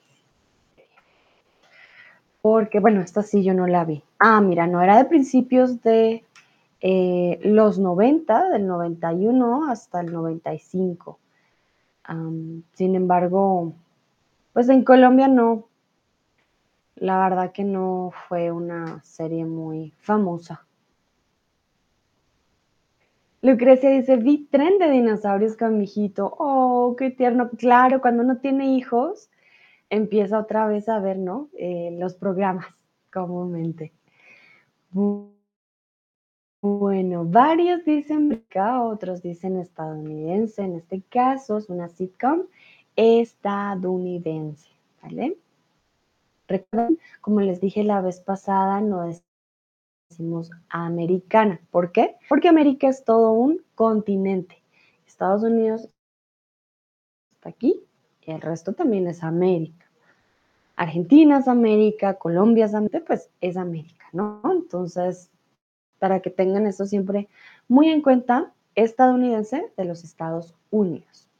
Porque, 2.40 2.80
bueno, 2.80 3.02
esta 3.02 3.22
sí 3.22 3.44
yo 3.44 3.54
no 3.54 3.66
la 3.66 3.84
vi. 3.84 4.02
Ah, 4.18 4.40
mira, 4.40 4.66
no 4.66 4.80
era 4.82 4.96
de 4.96 5.04
principios 5.04 5.82
de 5.82 6.24
eh, 6.80 7.38
los 7.44 7.78
90, 7.78 8.48
del 8.48 8.66
91 8.66 9.70
hasta 9.70 10.00
el 10.00 10.12
95. 10.12 11.18
sin 12.74 12.94
embargo, 12.96 13.74
pues 14.52 14.68
en 14.68 14.82
Colombia 14.84 15.28
no, 15.28 15.68
la 17.02 17.18
verdad 17.18 17.50
que 17.50 17.64
no 17.64 18.12
fue 18.28 18.52
una 18.52 19.02
serie 19.02 19.44
muy 19.44 19.92
famosa. 19.98 20.64
Lucrecia 23.40 23.90
dice, 23.90 24.16
vi 24.18 24.46
tren 24.46 24.78
de 24.78 24.88
dinosaurios 24.88 25.56
con 25.56 25.78
mi 25.78 25.84
hijito. 25.84 26.32
Oh, 26.38 26.94
qué 26.96 27.10
tierno. 27.10 27.50
Claro, 27.58 28.00
cuando 28.00 28.22
uno 28.22 28.38
tiene 28.38 28.76
hijos, 28.76 29.30
empieza 29.90 30.38
otra 30.38 30.68
vez 30.68 30.88
a 30.88 31.00
ver, 31.00 31.18
¿no? 31.18 31.48
Eh, 31.58 31.96
los 31.98 32.14
programas 32.14 32.66
comúnmente. 33.12 33.92
Bueno, 36.62 37.24
varios 37.24 37.84
dicen 37.84 38.32
acá, 38.32 38.80
otros 38.80 39.22
dicen 39.22 39.56
estadounidense. 39.58 40.62
En 40.62 40.76
este 40.76 41.02
caso 41.02 41.58
es 41.58 41.68
una 41.68 41.88
sitcom 41.88 42.42
estadounidense, 42.94 44.68
¿vale? 45.02 45.36
Recuerden, 46.52 46.98
como 47.22 47.40
les 47.40 47.62
dije 47.62 47.82
la 47.82 48.02
vez 48.02 48.20
pasada, 48.20 48.82
no 48.82 49.10
decimos 50.10 50.50
americana. 50.68 51.58
¿Por 51.70 51.92
qué? 51.92 52.16
Porque 52.28 52.48
América 52.48 52.88
es 52.88 53.04
todo 53.04 53.32
un 53.32 53.64
continente. 53.74 54.62
Estados 55.06 55.44
Unidos 55.44 55.88
está 57.32 57.48
aquí 57.48 57.82
y 58.20 58.32
el 58.32 58.42
resto 58.42 58.74
también 58.74 59.06
es 59.06 59.22
América. 59.22 59.86
Argentina 60.76 61.38
es 61.38 61.48
América, 61.48 62.18
Colombia 62.18 62.66
es 62.66 62.74
América, 62.74 63.02
pues 63.06 63.30
es 63.40 63.56
América, 63.56 64.04
¿no? 64.12 64.42
Entonces, 64.44 65.30
para 65.98 66.20
que 66.20 66.28
tengan 66.28 66.66
eso 66.66 66.84
siempre 66.84 67.30
muy 67.66 67.88
en 67.88 68.02
cuenta, 68.02 68.52
estadounidense 68.74 69.72
de 69.78 69.84
los 69.86 70.04
Estados 70.04 70.54
Unidos. 70.70 71.31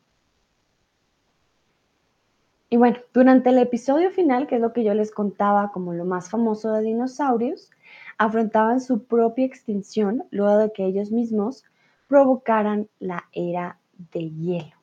Y 2.73 2.79
bueno, 2.79 2.97
durante 3.13 3.51
el 3.51 3.59
episodio 3.59 4.11
final, 4.11 4.47
que 4.47 4.55
es 4.55 4.61
lo 4.63 4.73
que 4.73 4.83
yo 4.83 4.95
les 4.95 5.11
contaba 5.11 5.73
como 5.73 5.93
lo 5.93 6.07
más 6.07 6.31
famoso 6.31 6.73
de 6.73 6.81
dinosaurios, 6.81 7.71
afrontaban 8.17 8.81
su 8.81 9.05
propia 9.05 9.45
extinción 9.45 10.25
luego 10.31 10.57
de 10.57 10.73
que 10.73 10.87
ellos 10.87 11.11
mismos 11.13 11.65
provocaran 12.09 12.89
la 12.99 13.29
era 13.33 13.79
de 14.15 14.31
hielo. 14.31 14.75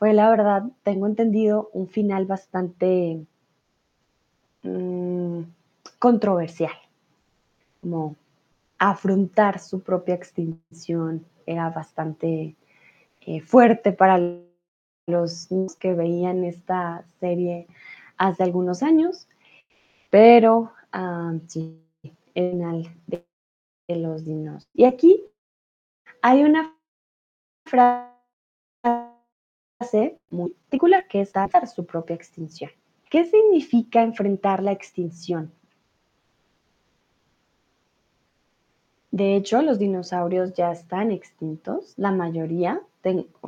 Fue 0.00 0.12
la 0.12 0.28
verdad, 0.28 0.64
tengo 0.82 1.06
entendido, 1.06 1.70
un 1.72 1.86
final 1.86 2.26
bastante 2.26 3.24
mm, 4.64 5.42
controversial, 6.00 6.74
como 7.80 8.16
afrontar 8.80 9.60
su 9.60 9.84
propia 9.84 10.16
extinción 10.16 11.24
era 11.46 11.70
bastante 11.70 12.56
eh, 13.20 13.40
fuerte 13.40 13.92
para 13.92 14.18
los 15.06 15.48
que 15.78 15.94
veían 15.94 16.44
esta 16.44 17.04
serie 17.20 17.66
hace 18.16 18.42
algunos 18.42 18.82
años, 18.82 19.28
pero 20.10 20.72
ah, 20.92 21.34
sí, 21.48 21.82
el 22.34 22.58
de, 23.06 23.24
de 23.88 23.96
los 23.96 24.24
dinos. 24.24 24.68
Y 24.74 24.84
aquí 24.84 25.24
hay 26.20 26.44
una 26.44 26.76
frase 27.66 28.12
muy 30.30 30.50
particular 30.50 31.06
que 31.08 31.20
es 31.20 31.32
dar 31.32 31.66
su 31.66 31.84
propia 31.84 32.14
extinción. 32.14 32.70
¿Qué 33.10 33.24
significa 33.26 34.02
enfrentar 34.02 34.62
la 34.62 34.72
extinción? 34.72 35.52
De 39.12 39.36
hecho, 39.36 39.60
los 39.60 39.78
dinosaurios 39.78 40.54
ya 40.54 40.72
están 40.72 41.10
extintos, 41.10 41.92
la 41.98 42.10
mayoría. 42.10 42.80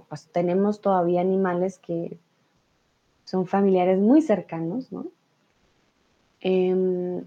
pues, 0.08 0.26
tenemos 0.26 0.80
todavía 0.82 1.22
animales 1.22 1.78
que 1.78 2.18
son 3.24 3.46
familiares 3.46 3.98
muy 3.98 4.20
cercanos, 4.20 4.92
¿no? 4.92 5.06
Em, 6.40 7.24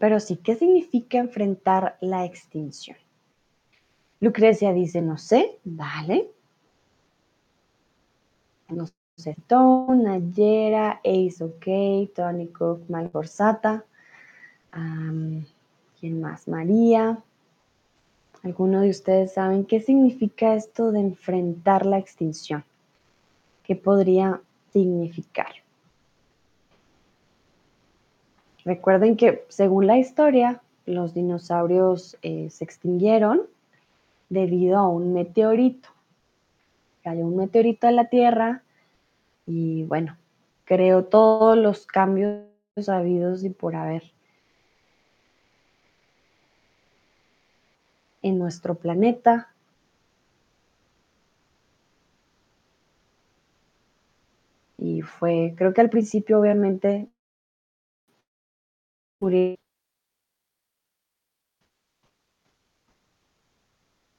pero 0.00 0.20
sí, 0.20 0.36
¿qué 0.36 0.54
significa 0.56 1.18
enfrentar 1.18 1.98
la 2.00 2.24
extinción? 2.24 2.96
Lucrecia 4.20 4.72
dice, 4.72 5.02
no 5.02 5.18
sé, 5.18 5.58
vale. 5.64 6.30
No 8.70 8.86
sé, 9.16 9.36
Nayera, 9.48 11.00
Ace 11.04 11.44
OK, 11.44 12.14
Tony 12.14 12.48
Cook, 12.48 12.88
Malforzata. 12.88 13.84
¿Quién 16.00 16.20
más? 16.20 16.48
María. 16.48 17.22
¿Alguno 18.46 18.82
de 18.82 18.90
ustedes 18.90 19.32
saben 19.32 19.64
qué 19.64 19.80
significa 19.80 20.54
esto 20.54 20.92
de 20.92 21.00
enfrentar 21.00 21.84
la 21.84 21.98
extinción? 21.98 22.62
¿Qué 23.64 23.74
podría 23.74 24.40
significar? 24.72 25.48
Recuerden 28.64 29.16
que 29.16 29.44
según 29.48 29.88
la 29.88 29.98
historia, 29.98 30.62
los 30.84 31.12
dinosaurios 31.12 32.16
eh, 32.22 32.48
se 32.50 32.62
extinguieron 32.62 33.42
debido 34.28 34.78
a 34.78 34.88
un 34.88 35.12
meteorito. 35.12 35.88
Cayó 37.02 37.26
un 37.26 37.38
meteorito 37.38 37.88
a 37.88 37.90
la 37.90 38.04
Tierra 38.04 38.62
y 39.44 39.82
bueno, 39.82 40.16
creó 40.64 41.04
todos 41.04 41.58
los 41.58 41.84
cambios 41.84 42.44
habidos 42.86 43.42
y 43.42 43.50
por 43.50 43.74
haber. 43.74 44.04
En 48.26 48.38
nuestro 48.38 48.74
planeta. 48.74 49.54
Y 54.78 55.02
fue, 55.02 55.54
creo 55.56 55.72
que 55.72 55.80
al 55.80 55.90
principio 55.90 56.40
obviamente 56.40 57.08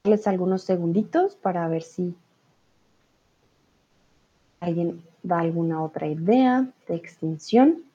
les 0.03 0.27
algunos 0.27 0.63
segunditos 0.63 1.35
para 1.35 1.67
ver 1.67 1.83
si 1.83 2.15
alguien 4.61 5.03
da 5.21 5.39
alguna 5.39 5.83
otra 5.83 6.07
idea 6.07 6.71
de 6.87 6.95
extinción. 6.95 7.86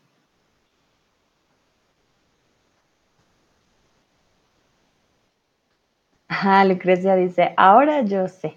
Ah, 6.35 6.65
Lucrecia 6.65 7.15
dice, 7.15 7.53
ahora 7.59 8.03
yo 8.03 8.27
sé. 8.27 8.55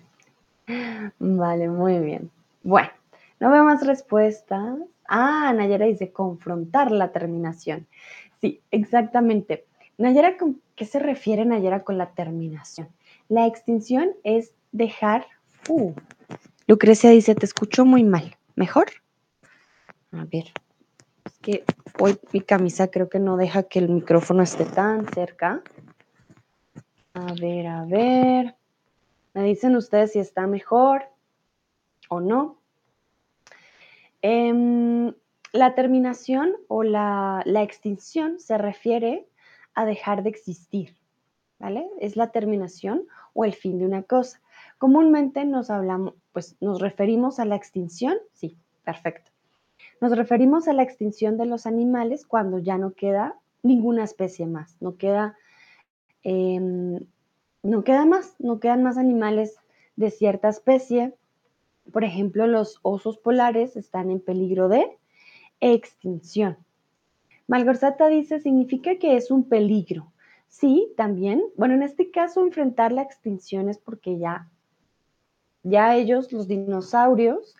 Vale, 1.19 1.67
muy 1.67 1.99
bien. 1.99 2.31
Bueno, 2.63 2.89
no 3.39 3.51
veo 3.51 3.65
más 3.65 3.85
respuestas. 3.85 4.77
Ah, 5.09 5.51
Nayera 5.53 5.85
dice 5.85 6.11
confrontar 6.11 6.91
la 6.91 7.11
terminación. 7.11 7.85
Sí, 8.39 8.61
exactamente. 8.71 9.65
Nayera, 9.97 10.37
¿con 10.37 10.61
qué 10.75 10.85
se 10.85 10.99
refiere 10.99 11.43
Nayera 11.43 11.83
con 11.83 11.97
la 11.97 12.11
terminación? 12.11 12.87
La 13.27 13.45
extinción 13.45 14.11
es 14.23 14.53
dejar. 14.71 15.25
Uh, 15.67 15.93
Lucrecia 16.67 17.09
dice, 17.09 17.35
te 17.35 17.45
escucho 17.45 17.85
muy 17.85 18.03
mal. 18.03 18.37
¿Mejor? 18.55 18.85
A 20.13 20.23
ver, 20.23 20.45
es 21.25 21.37
que 21.41 21.65
hoy 21.99 22.17
mi 22.31 22.39
camisa 22.39 22.87
creo 22.87 23.09
que 23.09 23.19
no 23.19 23.35
deja 23.35 23.63
que 23.63 23.79
el 23.79 23.89
micrófono 23.89 24.43
esté 24.43 24.63
tan 24.63 25.05
cerca. 25.13 25.61
A 27.15 27.33
ver, 27.39 27.65
a 27.65 27.85
ver. 27.85 28.55
Me 29.33 29.43
dicen 29.43 29.77
ustedes 29.77 30.11
si 30.11 30.19
está 30.19 30.47
mejor 30.47 31.03
o 32.09 32.19
no. 32.19 32.59
Em, 34.21 35.13
la 35.53 35.75
terminación 35.75 36.57
o 36.67 36.83
la, 36.83 37.41
la, 37.45 37.63
extinción 37.63 38.37
se 38.39 38.57
refiere 38.57 39.29
a 39.75 39.85
dejar 39.85 40.23
de 40.23 40.29
existir, 40.29 40.97
¿vale? 41.57 41.89
Es 41.99 42.17
la 42.17 42.31
terminación 42.31 43.07
o 43.33 43.45
el 43.45 43.53
fin 43.53 43.79
de 43.79 43.85
una 43.85 44.03
cosa. 44.03 44.41
Comúnmente 44.77 45.45
nos 45.45 45.69
hablamos, 45.69 46.15
pues 46.33 46.57
nos 46.59 46.81
referimos 46.81 47.39
a 47.39 47.45
la 47.45 47.55
extinción, 47.55 48.17
sí, 48.33 48.57
perfecto. 48.83 49.31
Nos 50.01 50.17
referimos 50.17 50.67
a 50.67 50.73
la 50.73 50.83
extinción 50.83 51.37
de 51.37 51.45
los 51.45 51.65
animales 51.65 52.25
cuando 52.25 52.59
ya 52.59 52.77
no 52.77 52.91
queda 52.91 53.39
ninguna 53.63 54.03
especie 54.03 54.47
más, 54.47 54.75
no 54.81 54.97
queda, 54.97 55.37
eh, 56.25 56.59
no 57.61 57.83
queda 57.83 58.05
más, 58.05 58.35
no 58.39 58.59
quedan 58.59 58.83
más 58.83 58.97
animales 58.97 59.57
de 59.95 60.09
cierta 60.09 60.49
especie. 60.49 61.13
Por 61.93 62.03
ejemplo, 62.03 62.47
los 62.47 62.79
osos 62.81 63.19
polares 63.19 63.77
están 63.77 64.09
en 64.09 64.19
peligro 64.19 64.67
de 64.67 64.97
extinción. 65.61 66.57
Malgorzata 67.47 68.07
dice, 68.07 68.39
significa 68.39 68.97
que 68.97 69.15
es 69.15 69.29
un 69.29 69.47
peligro. 69.47 70.11
Sí, 70.47 70.91
también. 70.97 71.43
Bueno, 71.57 71.75
en 71.75 71.83
este 71.83 72.09
caso, 72.09 72.41
enfrentar 72.41 72.91
la 72.91 73.03
extinción 73.03 73.69
es 73.69 73.77
porque 73.77 74.17
ya, 74.17 74.49
ya 75.61 75.95
ellos, 75.95 76.33
los 76.33 76.47
dinosaurios, 76.47 77.55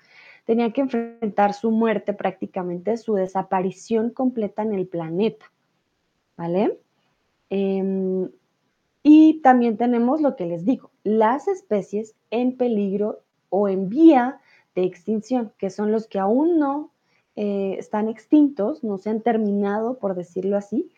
tenían 0.46 0.72
que 0.72 0.82
enfrentar 0.82 1.54
su 1.54 1.70
muerte 1.70 2.14
prácticamente, 2.14 2.98
su 2.98 3.14
desaparición 3.14 4.10
completa 4.10 4.64
en 4.64 4.74
el 4.74 4.88
planeta. 4.88 5.46
¿Vale? 6.36 6.80
Eh, 7.52 8.28
y 9.08 9.40
también 9.44 9.78
tenemos 9.78 10.20
lo 10.20 10.36
que 10.36 10.48
les 10.48 10.66
digo, 10.66 10.90
las 11.04 11.48
especies 11.48 12.16
en 12.32 12.58
peligro 12.58 13.20
o 13.52 13.70
en 13.70 13.88
vía 13.88 14.40
de 14.74 14.84
extinción, 14.84 15.54
que 15.60 15.70
son 15.70 15.92
los 15.92 16.08
que 16.08 16.18
aún 16.18 16.58
no 16.58 16.90
eh, 17.36 17.76
están 17.78 18.10
extintos, 18.10 18.84
no 18.84 18.98
se 18.98 19.12
han 19.12 19.22
terminado, 19.22 20.00
por 20.00 20.16
decirlo 20.16 20.58
así, 20.58 20.90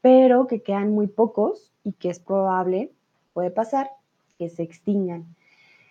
pero 0.00 0.48
que 0.48 0.60
quedan 0.60 0.90
muy 0.90 1.06
pocos 1.06 1.70
y 1.84 1.92
que 1.92 2.10
es 2.10 2.18
probable, 2.18 2.90
puede 3.32 3.52
pasar, 3.52 3.92
que 4.38 4.48
se 4.48 4.64
extingan. 4.64 5.24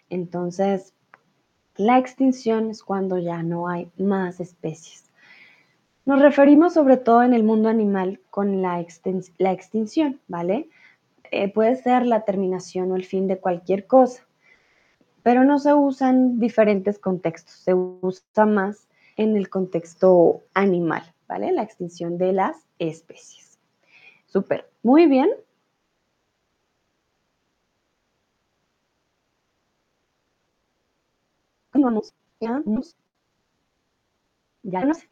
Entonces, 0.09 0.93
la 1.77 1.99
extinción 1.99 2.69
es 2.69 2.83
cuando 2.83 3.17
ya 3.17 3.43
no 3.43 3.69
hay 3.69 3.89
más 3.97 4.41
especies. 4.41 5.09
Nos 6.03 6.21
referimos 6.21 6.73
sobre 6.73 6.97
todo 6.97 7.23
en 7.23 7.33
el 7.33 7.43
mundo 7.43 7.69
animal 7.69 8.19
con 8.29 8.61
la, 8.61 8.85
la 9.37 9.51
extinción, 9.53 10.19
¿vale? 10.27 10.67
Eh, 11.31 11.51
puede 11.51 11.75
ser 11.77 12.05
la 12.05 12.25
terminación 12.25 12.91
o 12.91 12.95
el 12.97 13.05
fin 13.05 13.27
de 13.27 13.39
cualquier 13.39 13.87
cosa, 13.87 14.27
pero 15.23 15.45
no 15.45 15.59
se 15.59 15.73
usa 15.73 16.09
en 16.09 16.39
diferentes 16.39 16.99
contextos, 16.99 17.53
se 17.53 17.73
usa 17.73 18.45
más 18.45 18.87
en 19.15 19.37
el 19.37 19.49
contexto 19.49 20.41
animal, 20.53 21.03
¿vale? 21.27 21.51
La 21.53 21.63
extinción 21.63 22.17
de 22.17 22.33
las 22.33 22.57
especies. 22.79 23.59
Súper, 24.25 24.69
muy 24.83 25.07
bien. 25.07 25.29
Ya 34.63 34.83
no 34.85 34.93
sé. 34.93 35.09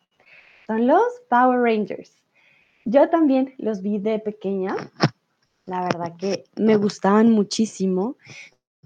Son 0.68 0.86
los 0.88 1.02
Power 1.30 1.60
Rangers. 1.62 2.16
Yo 2.86 3.10
también 3.10 3.54
los 3.58 3.82
vi 3.82 4.00
de 4.00 4.20
pequeña. 4.20 4.76
La 5.70 5.84
verdad 5.84 6.16
que 6.18 6.46
me 6.56 6.78
gustaban 6.78 7.30
muchísimo. 7.30 8.18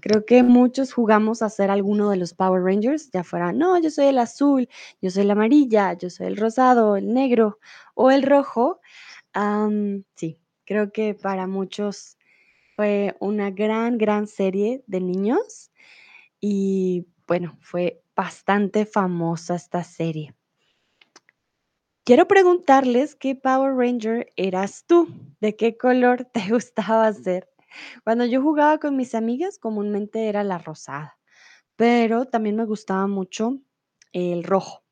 Creo 0.02 0.26
que 0.26 0.43
muchos 0.43 0.91
jugamos 0.91 1.41
a 1.41 1.50
ser 1.50 1.72
alguno 1.72 2.10
de 2.10 2.17
los 2.17 2.34
Power 2.34 2.62
Rangers, 2.62 3.10
ya 3.10 3.24
fuera, 3.24 3.54
no, 3.54 3.82
yo 3.82 3.89
soy 3.89 4.08
el 4.08 4.17
azul, 4.17 4.67
yo 5.02 5.10
soy 5.10 5.24
la 5.24 5.32
amarilla, 5.32 5.93
yo 5.93 6.10
soy 6.10 6.28
el 6.28 6.36
rosado, 6.36 6.98
el 6.98 7.13
negro 7.13 7.58
o 7.96 8.12
el 8.12 8.22
rojo. 8.24 8.82
sí, 10.17 10.38
creo 10.65 10.91
que 10.91 11.13
para 11.13 11.48
muchos 11.48 12.17
fue 12.76 13.15
una 13.22 13.50
gran, 13.50 13.98
gran 13.98 14.28
serie 14.28 14.84
de 14.86 15.00
niños 15.00 15.72
y 16.41 17.08
bueno, 17.28 17.58
fue 17.62 18.04
bastante 18.13 18.86
famosa 18.86 19.56
esta 19.56 19.86
serie. 19.86 20.36
Quiero 22.06 22.28
preguntarles 22.28 23.16
qué 23.16 23.34
Power 23.34 23.76
Ranger 23.76 24.28
eras 24.36 24.84
tú, 24.86 25.08
de 25.39 25.56
qué 25.56 25.78
color 25.78 26.26
te 26.34 26.50
gustaba 26.50 27.12
ser. 27.13 27.50
Cuando 28.04 28.26
yo 28.26 28.42
jugaba 28.42 28.78
con 28.78 28.98
mis 28.98 29.16
amigas, 29.16 29.58
comúnmente 29.58 30.28
era 30.28 30.44
la 30.44 30.58
rosada, 30.58 31.18
pero 31.78 32.26
también 32.26 32.58
me 32.58 32.66
gustaba 32.66 33.08
mucho 33.08 33.60
el 34.12 34.44
rojo. 34.44 34.84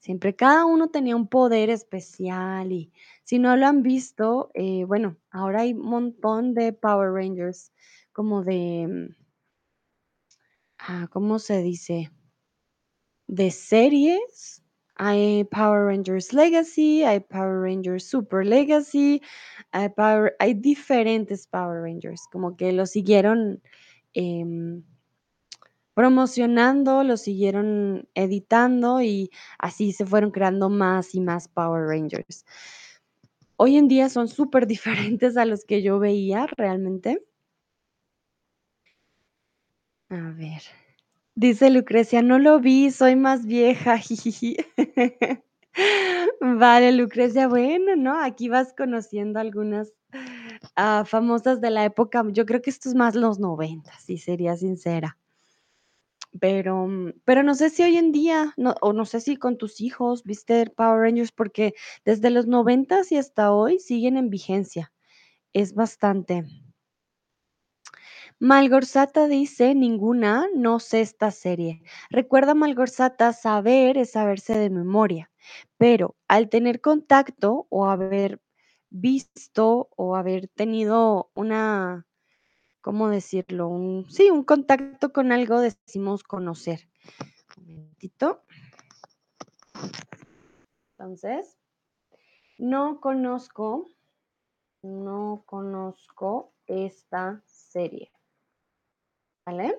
Siempre 0.00 0.34
cada 0.34 0.64
uno 0.64 0.88
tenía 0.88 1.14
un 1.14 1.28
poder 1.28 1.70
especial 1.70 2.72
y 2.72 2.92
si 3.22 3.38
no 3.38 3.56
lo 3.56 3.66
han 3.66 3.82
visto, 3.82 4.50
eh, 4.54 4.84
bueno, 4.84 5.16
ahora 5.30 5.60
hay 5.60 5.74
un 5.74 5.86
montón 5.86 6.54
de 6.54 6.72
Power 6.72 7.12
Rangers, 7.12 7.72
como 8.12 8.42
de, 8.42 8.86
mm, 8.88 9.14
ah, 10.78 11.08
¿cómo 11.12 11.38
se 11.38 11.62
dice? 11.62 12.10
De 13.28 13.50
series. 13.50 14.63
Hay 14.96 15.44
Power 15.44 15.86
Rangers 15.86 16.32
Legacy, 16.32 17.02
hay 17.02 17.20
Power 17.20 17.62
Rangers 17.62 18.04
Super 18.04 18.46
Legacy, 18.46 19.20
hay, 19.72 20.54
diferentes 20.54 21.46
Power 21.48 21.82
Rangers, 21.82 22.22
como 22.30 22.56
que 22.56 22.72
lo 22.72 22.86
siguieron 22.86 23.60
em, 24.14 24.84
promocionando, 25.94 27.02
lo 27.04 27.16
siguieron 27.16 28.08
editando 28.14 29.00
y 29.00 29.30
así 29.58 29.92
se 29.92 30.06
fueron 30.06 30.30
creando 30.30 30.68
más 30.68 31.14
y 31.14 31.20
más 31.20 31.48
Power 31.48 31.86
Rangers. 31.88 32.44
Hoy 33.56 33.76
en 33.76 33.88
día 33.88 34.08
son 34.08 34.28
súper 34.28 34.66
diferentes 34.66 35.36
a 35.36 35.44
los 35.44 35.64
que 35.64 35.82
yo 35.82 35.98
veía 35.98 36.46
realmente. 36.56 37.24
A 40.10 40.30
ver. 40.30 40.62
Dice 41.36 41.68
Lucrecia, 41.70 42.22
no 42.22 42.38
lo 42.38 42.60
vi, 42.60 42.92
soy 42.92 43.16
más 43.16 43.44
vieja. 43.44 44.00
Vale, 46.40 46.92
Lucrecia, 46.92 47.48
bueno, 47.48 47.96
¿no? 47.96 48.20
Aquí 48.22 48.48
vas 48.48 48.72
conociendo 48.72 49.40
algunas 49.40 49.92
uh, 50.78 51.04
famosas 51.04 51.60
de 51.60 51.70
la 51.70 51.84
época. 51.84 52.24
Yo 52.30 52.46
creo 52.46 52.62
que 52.62 52.70
esto 52.70 52.88
es 52.88 52.94
más 52.94 53.16
los 53.16 53.40
90, 53.40 53.92
si 53.98 54.18
sería 54.18 54.56
sincera. 54.56 55.18
Pero, 56.40 56.88
pero 57.24 57.42
no 57.42 57.54
sé 57.54 57.70
si 57.70 57.82
hoy 57.82 57.96
en 57.96 58.12
día, 58.12 58.54
o 58.80 58.92
no 58.92 59.04
sé 59.04 59.20
si 59.20 59.36
con 59.36 59.56
tus 59.58 59.80
hijos 59.80 60.24
viste 60.24 60.66
Power 60.70 61.00
Rangers, 61.00 61.32
porque 61.32 61.74
desde 62.04 62.30
los 62.30 62.46
90 62.46 63.00
y 63.10 63.16
hasta 63.16 63.52
hoy 63.52 63.80
siguen 63.80 64.16
en 64.16 64.30
vigencia. 64.30 64.92
Es 65.52 65.74
bastante. 65.74 66.44
Malgorzata 68.44 69.26
dice, 69.26 69.74
ninguna, 69.74 70.48
no 70.54 70.78
sé 70.78 71.00
esta 71.00 71.30
serie. 71.30 71.80
Recuerda 72.10 72.54
Malgorzata, 72.54 73.32
saber 73.32 73.96
es 73.96 74.10
saberse 74.10 74.58
de 74.58 74.68
memoria, 74.68 75.30
pero 75.78 76.14
al 76.28 76.50
tener 76.50 76.82
contacto 76.82 77.66
o 77.70 77.86
haber 77.86 78.42
visto 78.90 79.88
o 79.96 80.14
haber 80.14 80.48
tenido 80.48 81.30
una, 81.34 82.06
¿cómo 82.82 83.08
decirlo? 83.08 84.04
Sí, 84.10 84.28
un 84.28 84.44
contacto 84.44 85.10
con 85.10 85.32
algo, 85.32 85.60
decimos 85.60 86.22
conocer. 86.22 86.86
Un 87.56 87.76
momentito. 87.76 88.42
Entonces, 90.98 91.56
no 92.58 93.00
conozco, 93.00 93.88
no 94.82 95.44
conozco 95.46 96.52
esta 96.66 97.42
serie. 97.46 98.10
¿Vale? 99.46 99.76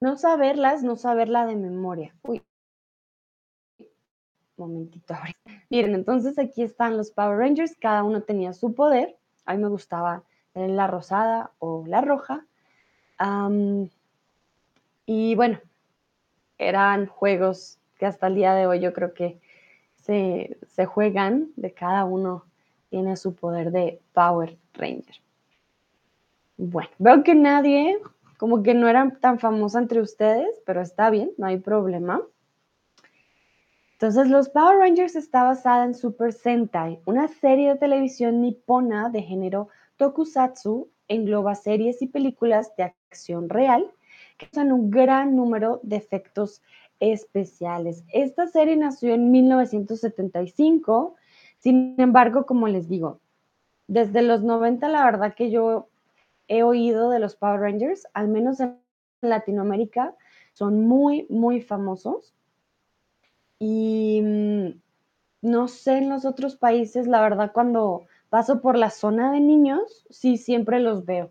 No 0.00 0.16
saberlas, 0.16 0.82
no 0.82 0.96
saberla 0.96 1.46
de 1.46 1.56
memoria. 1.56 2.14
Uy. 2.22 2.42
Momentito. 4.56 5.14
Miren, 5.70 5.94
entonces 5.94 6.38
aquí 6.38 6.62
están 6.62 6.96
los 6.96 7.10
Power 7.10 7.38
Rangers, 7.38 7.76
cada 7.78 8.02
uno 8.02 8.22
tenía 8.22 8.52
su 8.52 8.74
poder. 8.74 9.16
A 9.44 9.54
mí 9.54 9.62
me 9.62 9.68
gustaba 9.68 10.22
la 10.54 10.86
rosada 10.86 11.52
o 11.58 11.84
la 11.86 12.00
roja. 12.00 12.46
y 15.06 15.34
bueno, 15.34 15.60
eran 16.58 17.06
juegos 17.06 17.78
que 17.98 18.06
hasta 18.06 18.26
el 18.26 18.34
día 18.34 18.54
de 18.54 18.66
hoy 18.66 18.80
yo 18.80 18.92
creo 18.92 19.14
que 19.14 19.40
se, 19.96 20.58
se 20.66 20.86
juegan, 20.86 21.48
de 21.56 21.72
cada 21.72 22.04
uno 22.04 22.44
tiene 22.90 23.16
su 23.16 23.34
poder 23.34 23.70
de 23.70 24.00
Power 24.12 24.58
Ranger. 24.74 25.16
Bueno, 26.56 26.90
veo 26.98 27.22
que 27.24 27.34
nadie, 27.34 27.98
como 28.42 28.64
que 28.64 28.74
no 28.74 28.88
era 28.88 29.08
tan 29.20 29.38
famosa 29.38 29.78
entre 29.78 30.00
ustedes, 30.00 30.60
pero 30.66 30.80
está 30.80 31.10
bien, 31.10 31.30
no 31.38 31.46
hay 31.46 31.58
problema. 31.58 32.20
Entonces, 33.92 34.28
los 34.30 34.48
Power 34.48 34.78
Rangers 34.78 35.14
está 35.14 35.44
basada 35.44 35.84
en 35.84 35.94
Super 35.94 36.32
Sentai, 36.32 36.98
una 37.06 37.28
serie 37.28 37.68
de 37.68 37.78
televisión 37.78 38.40
nipona 38.40 39.10
de 39.10 39.22
género 39.22 39.68
tokusatsu, 39.96 40.90
engloba 41.06 41.54
series 41.54 42.02
y 42.02 42.08
películas 42.08 42.74
de 42.76 42.82
acción 42.82 43.48
real 43.48 43.88
que 44.38 44.48
usan 44.50 44.72
un 44.72 44.90
gran 44.90 45.36
número 45.36 45.78
de 45.84 45.94
efectos 45.94 46.62
especiales. 46.98 48.02
Esta 48.12 48.48
serie 48.48 48.76
nació 48.76 49.14
en 49.14 49.30
1975, 49.30 51.14
sin 51.58 51.94
embargo, 51.96 52.44
como 52.44 52.66
les 52.66 52.88
digo, 52.88 53.20
desde 53.86 54.20
los 54.22 54.42
90 54.42 54.88
la 54.88 55.04
verdad 55.04 55.32
que 55.36 55.52
yo 55.52 55.86
he 56.52 56.62
oído 56.62 57.08
de 57.08 57.18
los 57.18 57.34
Power 57.34 57.60
Rangers, 57.60 58.06
al 58.12 58.28
menos 58.28 58.60
en 58.60 58.78
Latinoamérica, 59.22 60.14
son 60.52 60.86
muy, 60.86 61.26
muy 61.30 61.62
famosos. 61.62 62.34
Y 63.58 64.20
mm, 64.22 64.68
no 65.42 65.68
sé 65.68 65.98
en 65.98 66.10
los 66.10 66.24
otros 66.24 66.56
países, 66.56 67.06
la 67.06 67.22
verdad, 67.22 67.52
cuando 67.52 68.02
paso 68.28 68.60
por 68.60 68.76
la 68.76 68.90
zona 68.90 69.32
de 69.32 69.40
niños, 69.40 70.06
sí, 70.10 70.36
siempre 70.36 70.80
los 70.80 71.06
veo. 71.06 71.30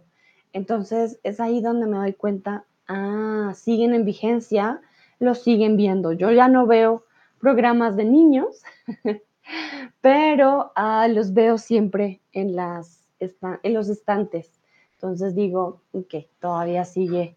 Entonces 0.54 1.20
es 1.24 1.40
ahí 1.40 1.62
donde 1.62 1.88
me 1.88 1.98
doy 1.98 2.14
cuenta, 2.14 2.66
ah, 2.88 3.54
siguen 3.56 3.94
en 3.94 4.06
vigencia, 4.06 4.82
los 5.20 5.44
siguen 5.44 5.78
viendo. 5.78 6.14
Yo 6.14 6.32
ya 6.32 6.48
no 6.48 6.66
veo 6.66 7.06
programas 7.40 7.96
de 7.96 8.06
niños, 8.06 8.64
pero 10.02 10.72
ah, 10.76 11.08
los 11.08 11.34
veo 11.34 11.58
siempre 11.58 12.22
en, 12.34 12.56
las, 12.56 13.04
en 13.20 13.74
los 13.74 13.88
estantes. 13.88 14.61
Entonces 15.02 15.34
digo, 15.34 15.82
que 16.10 16.30
todavía 16.40 16.86
sigue 16.86 17.36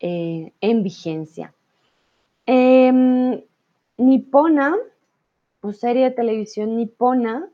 eh, 0.00 0.52
en 0.60 0.82
vigencia. 0.82 1.54
Em, 2.44 3.40
Nipona, 3.96 4.74
o 5.60 5.72
serie 5.72 6.06
de 6.06 6.10
televisión 6.10 6.76
nipona, 6.76 7.48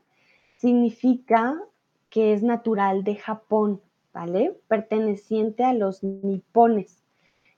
significa 0.57 1.61
que 2.09 2.33
es 2.33 2.41
natural 2.41 3.03
de 3.03 3.17
Japón, 3.17 3.81
¿vale? 4.13 4.59
Perteneciente 4.67 5.63
a 5.63 5.73
los 5.73 6.01
nipones. 6.01 7.03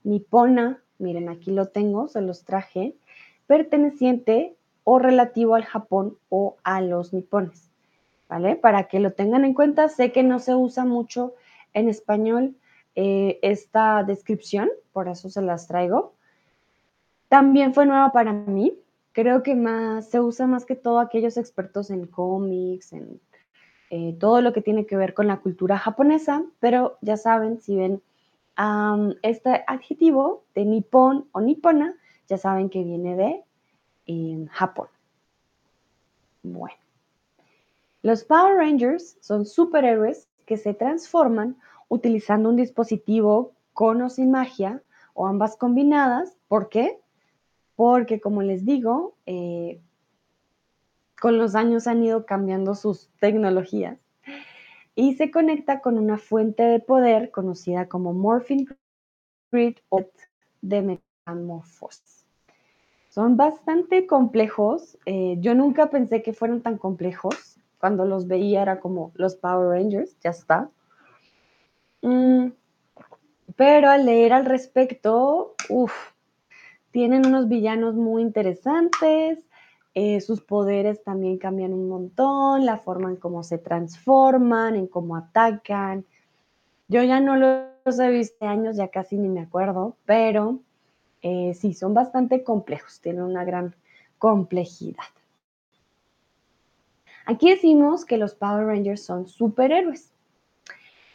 Nipona, 0.03 0.83
miren, 0.99 1.29
aquí 1.29 1.51
lo 1.51 1.69
tengo, 1.69 2.09
se 2.09 2.19
los 2.19 2.43
traje, 2.43 2.97
perteneciente 3.47 4.57
o 4.83 4.99
relativo 4.99 5.55
al 5.55 5.63
Japón 5.63 6.17
o 6.27 6.57
a 6.65 6.81
los 6.81 7.13
nipones, 7.13 7.71
¿vale? 8.27 8.57
Para 8.57 8.89
que 8.89 8.99
lo 8.99 9.13
tengan 9.13 9.45
en 9.45 9.53
cuenta, 9.53 9.87
sé 9.87 10.11
que 10.11 10.23
no 10.23 10.39
se 10.39 10.53
usa 10.53 10.83
mucho 10.83 11.33
en 11.73 11.89
español 11.89 12.55
eh, 12.95 13.39
esta 13.41 14.03
descripción, 14.03 14.69
por 14.91 15.07
eso 15.07 15.29
se 15.29 15.41
las 15.41 15.67
traigo, 15.67 16.13
también 17.27 17.73
fue 17.73 17.85
nueva 17.85 18.11
para 18.11 18.33
mí. 18.33 18.77
Creo 19.11 19.43
que 19.43 19.55
más 19.55 20.09
se 20.09 20.19
usa 20.19 20.47
más 20.47 20.65
que 20.65 20.75
todo 20.75 20.99
aquellos 20.99 21.37
expertos 21.37 21.89
en 21.89 22.07
cómics, 22.07 22.93
en 22.93 23.19
eh, 23.89 24.15
todo 24.19 24.41
lo 24.41 24.53
que 24.53 24.61
tiene 24.61 24.85
que 24.85 24.97
ver 24.97 25.13
con 25.13 25.27
la 25.27 25.39
cultura 25.39 25.77
japonesa, 25.77 26.43
pero 26.59 26.97
ya 27.01 27.17
saben, 27.17 27.59
si 27.59 27.75
ven 27.75 28.01
este 29.23 29.63
adjetivo 29.65 30.43
de 30.53 30.65
nipón 30.65 31.27
o 31.31 31.41
nipona, 31.41 31.95
ya 32.27 32.37
saben 32.37 32.69
que 32.69 32.83
viene 32.83 33.15
de 33.15 34.47
Japón. 34.51 34.87
Bueno, 36.43 36.77
los 38.03 38.23
Power 38.23 38.55
Rangers 38.55 39.17
son 39.21 39.45
superhéroes 39.45 40.27
se 40.57 40.73
transforman 40.73 41.57
utilizando 41.89 42.49
un 42.49 42.55
dispositivo 42.55 43.53
con 43.73 44.01
o 44.01 44.09
sin 44.09 44.31
magia 44.31 44.81
o 45.13 45.27
ambas 45.27 45.57
combinadas. 45.57 46.37
¿Por 46.47 46.69
qué? 46.69 46.99
porque 47.75 48.19
como 48.19 48.41
les 48.41 48.65
digo, 48.65 49.15
eh, 49.25 49.81
con 51.19 51.37
los 51.37 51.55
años 51.55 51.87
han 51.87 52.03
ido 52.03 52.25
cambiando 52.25 52.75
sus 52.75 53.09
tecnologías 53.19 53.99
y 54.95 55.15
se 55.15 55.31
conecta 55.31 55.81
con 55.81 55.97
una 55.97 56.17
fuente 56.17 56.63
de 56.63 56.79
poder 56.79 57.31
conocida 57.31 57.87
como 57.87 58.13
Morphing 58.13 58.67
Grid 59.51 59.77
o 59.89 60.05
de 60.61 60.99
Metamorphosis. 61.25 62.25
Son 63.09 63.37
bastante 63.37 64.07
complejos. 64.07 64.97
Eh, 65.05 65.37
yo 65.39 65.55
nunca 65.55 65.89
pensé 65.89 66.21
que 66.23 66.33
fueran 66.33 66.61
tan 66.61 66.77
complejos. 66.77 67.52
Cuando 67.83 68.05
los 68.05 68.27
veía 68.27 68.61
era 68.61 68.79
como 68.79 69.11
los 69.15 69.35
Power 69.35 69.77
Rangers, 69.77 70.17
ya 70.21 70.29
está. 70.29 70.69
Mm, 72.01 72.51
pero 73.57 73.89
al 73.89 74.05
leer 74.05 74.31
al 74.31 74.45
respecto, 74.45 75.55
uff, 75.67 75.91
tienen 76.91 77.27
unos 77.27 77.49
villanos 77.49 77.95
muy 77.95 78.21
interesantes, 78.21 79.45
eh, 79.95 80.21
sus 80.21 80.39
poderes 80.39 81.03
también 81.03 81.37
cambian 81.37 81.73
un 81.73 81.89
montón, 81.89 82.65
la 82.65 82.77
forma 82.77 83.09
en 83.09 83.17
cómo 83.17 83.43
se 83.43 83.57
transforman, 83.57 84.77
en 84.77 84.87
cómo 84.87 85.17
atacan. 85.17 86.05
Yo 86.87 87.03
ya 87.03 87.19
no 87.19 87.35
los 87.35 87.99
he 87.99 88.09
visto 88.11 88.47
años, 88.47 88.77
ya 88.77 88.87
casi 88.87 89.17
ni 89.17 89.27
me 89.27 89.41
acuerdo, 89.41 89.97
pero 90.05 90.61
eh, 91.21 91.53
sí, 91.53 91.73
son 91.73 91.93
bastante 91.93 92.45
complejos, 92.45 93.01
tienen 93.01 93.23
una 93.23 93.43
gran 93.43 93.75
complejidad. 94.17 95.03
Aquí 97.25 97.49
decimos 97.49 98.03
que 98.05 98.17
los 98.17 98.35
Power 98.35 98.65
Rangers 98.65 99.03
son 99.03 99.27
superhéroes. 99.27 100.11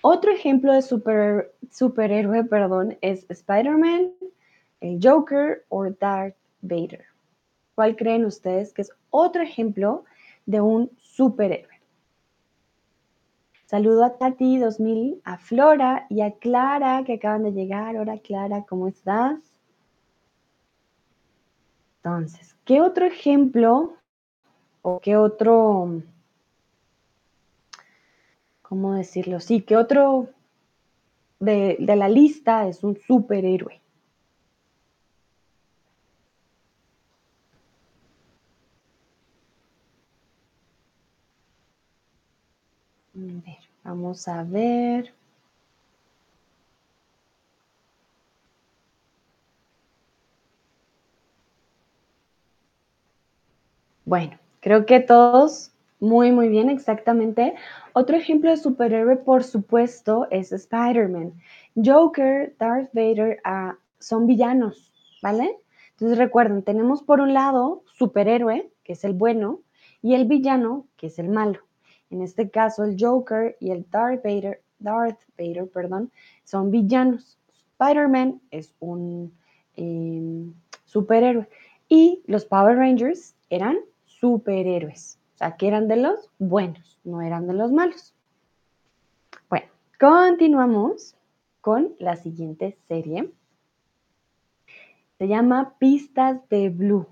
Otro 0.00 0.30
ejemplo 0.30 0.72
de 0.72 0.80
super, 0.80 1.52
superhéroe 1.70 2.44
perdón, 2.44 2.96
es 3.02 3.26
Spider-Man, 3.28 4.12
el 4.80 5.00
Joker 5.02 5.64
o 5.68 5.90
Darth 5.90 6.36
Vader. 6.62 7.04
¿Cuál 7.74 7.96
creen 7.96 8.24
ustedes 8.24 8.72
que 8.72 8.82
es 8.82 8.92
otro 9.10 9.42
ejemplo 9.42 10.04
de 10.46 10.60
un 10.60 10.90
superhéroe? 10.98 11.78
Saludo 13.66 14.04
a 14.04 14.16
Tati 14.16 14.56
2000, 14.56 15.20
a 15.24 15.36
Flora 15.36 16.06
y 16.08 16.22
a 16.22 16.30
Clara 16.30 17.04
que 17.04 17.14
acaban 17.14 17.42
de 17.42 17.52
llegar. 17.52 17.98
Hola 17.98 18.18
Clara, 18.18 18.64
¿cómo 18.66 18.88
estás? 18.88 19.38
Entonces, 22.02 22.56
¿qué 22.64 22.80
otro 22.80 23.04
ejemplo 23.04 23.92
o 24.88 25.00
qué 25.00 25.16
otro, 25.16 26.02
cómo 28.62 28.94
decirlo? 28.94 29.40
Sí, 29.40 29.62
¿qué 29.62 29.76
otro 29.76 30.28
de, 31.40 31.76
de 31.78 31.96
la 31.96 32.08
lista 32.08 32.68
es 32.68 32.82
un 32.84 32.96
superhéroe? 33.06 33.80
vamos 43.84 44.28
a 44.28 44.44
ver. 44.44 45.12
Bueno, 54.04 54.38
creo 54.60 54.86
que 54.86 55.00
todos 55.00 55.72
muy, 56.00 56.30
muy 56.30 56.48
bien, 56.48 56.70
exactamente. 56.70 57.54
Otro 57.92 58.16
ejemplo 58.16 58.50
de 58.50 58.56
superhéroe, 58.56 59.16
por 59.16 59.42
supuesto, 59.42 60.28
es 60.30 60.52
Spider-Man. 60.52 61.32
Joker, 61.74 62.54
Darth 62.58 62.90
Vader 62.92 63.40
ah, 63.44 63.76
son 63.98 64.26
villanos, 64.26 64.92
¿vale? 65.22 65.58
Entonces 65.92 66.16
recuerden, 66.18 66.62
tenemos 66.62 67.02
por 67.02 67.20
un 67.20 67.34
lado 67.34 67.82
superhéroe, 67.96 68.70
que 68.84 68.92
es 68.92 69.04
el 69.04 69.14
bueno, 69.14 69.60
y 70.00 70.14
el 70.14 70.26
villano, 70.26 70.86
que 70.96 71.08
es 71.08 71.18
el 71.18 71.28
malo. 71.28 71.60
En 72.10 72.22
este 72.22 72.48
caso, 72.48 72.84
el 72.84 72.96
Joker 72.98 73.56
y 73.58 73.70
el 73.70 73.84
Darth 73.90 74.22
Vader, 74.22 74.62
Darth 74.78 75.20
Vader 75.36 75.68
perdón, 75.68 76.12
son 76.44 76.70
villanos. 76.70 77.38
Spider-Man 77.72 78.40
es 78.50 78.72
un 78.78 79.32
em, 79.76 80.54
superhéroe. 80.84 81.48
Y 81.88 82.22
los 82.26 82.44
Power 82.44 82.76
Rangers 82.76 83.34
eran 83.50 83.78
superhéroes. 84.20 85.18
O 85.34 85.38
sea, 85.38 85.56
que 85.56 85.68
eran 85.68 85.88
de 85.88 85.96
los 85.96 86.30
buenos, 86.38 86.98
no 87.04 87.22
eran 87.22 87.46
de 87.46 87.54
los 87.54 87.70
malos. 87.70 88.14
Bueno, 89.48 89.66
continuamos 89.98 91.16
con 91.60 91.94
la 91.98 92.16
siguiente 92.16 92.76
serie. 92.88 93.32
Se 95.18 95.28
llama 95.28 95.74
Pistas 95.78 96.48
de 96.48 96.70
Blue. 96.70 97.06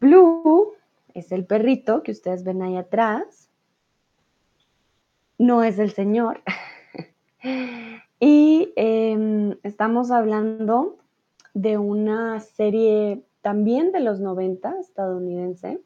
Blue 0.00 0.72
es 1.14 1.32
el 1.32 1.44
perrito 1.44 2.02
que 2.02 2.12
ustedes 2.12 2.44
ven 2.44 2.62
ahí 2.62 2.76
atrás. 2.76 3.50
No 5.36 5.62
es 5.62 5.78
el 5.78 5.92
señor. 5.92 6.42
y 8.20 8.72
em, 8.76 9.56
estamos 9.62 10.10
hablando 10.10 10.98
de 11.54 11.78
una 11.78 12.40
serie 12.40 13.22
también 13.42 13.92
de 13.92 14.00
los 14.00 14.20
90, 14.20 14.80
estadounidense. 14.80 15.80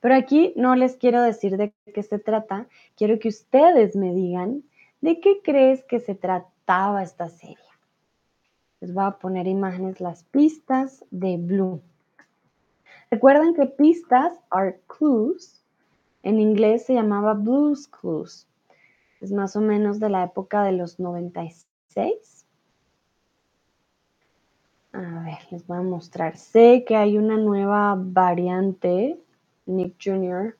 Pero 0.00 0.14
aquí 0.14 0.52
no 0.56 0.74
les 0.74 0.96
quiero 0.96 1.22
decir 1.22 1.56
de 1.56 1.72
qué 1.94 2.02
se 2.02 2.18
trata, 2.18 2.68
quiero 2.96 3.18
que 3.18 3.28
ustedes 3.28 3.96
me 3.96 4.12
digan 4.12 4.64
de 5.00 5.20
qué 5.20 5.40
crees 5.42 5.84
que 5.84 6.00
se 6.00 6.14
trataba 6.14 7.02
esta 7.02 7.28
serie. 7.28 7.56
Les 8.80 8.92
voy 8.92 9.04
a 9.04 9.18
poner 9.18 9.46
imágenes, 9.46 10.00
las 10.00 10.24
pistas 10.24 11.04
de 11.10 11.36
Blue. 11.36 11.80
Recuerden 13.10 13.54
que 13.54 13.66
pistas 13.66 14.38
are 14.50 14.80
clues. 14.86 15.64
En 16.22 16.38
inglés 16.40 16.84
se 16.84 16.94
llamaba 16.94 17.34
Blues 17.34 17.88
Clues. 17.88 18.46
Es 19.20 19.32
más 19.32 19.56
o 19.56 19.60
menos 19.60 19.98
de 19.98 20.10
la 20.10 20.24
época 20.24 20.62
de 20.62 20.72
los 20.72 21.00
96. 21.00 22.37
A 24.92 25.00
ver, 25.00 25.38
les 25.50 25.66
voy 25.66 25.78
a 25.78 25.82
mostrar. 25.82 26.36
Sé 26.36 26.84
que 26.86 26.96
hay 26.96 27.18
una 27.18 27.36
nueva 27.36 27.94
variante, 27.96 29.20
Nick 29.66 29.96
Jr., 30.02 30.56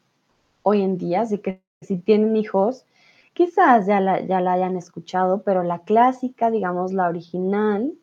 hoy 0.62 0.82
en 0.82 0.98
día, 0.98 1.22
así 1.22 1.38
que 1.38 1.62
si 1.80 1.96
tienen 1.96 2.36
hijos, 2.36 2.84
quizás 3.32 3.86
ya 3.86 4.00
la, 4.00 4.20
ya 4.20 4.40
la 4.40 4.52
hayan 4.52 4.76
escuchado, 4.76 5.42
pero 5.42 5.62
la 5.62 5.80
clásica, 5.80 6.50
digamos, 6.50 6.92
la 6.92 7.08
original, 7.08 7.94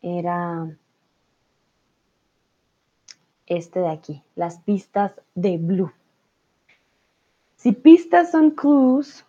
era 0.00 0.76
este 3.46 3.80
de 3.80 3.88
aquí, 3.88 4.22
las 4.36 4.58
pistas 4.58 5.20
de 5.34 5.58
Blue. 5.58 5.92
Si 7.56 7.72
pistas 7.72 8.30
son 8.30 8.50
clues, 8.50 9.24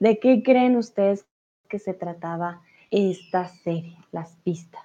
¿de 0.00 0.18
qué 0.18 0.42
creen 0.42 0.76
ustedes 0.76 1.24
que 1.68 1.78
se 1.78 1.94
trataba 1.94 2.62
esta 2.96 3.46
serie, 3.46 3.94
las 4.10 4.36
pistas? 4.36 4.82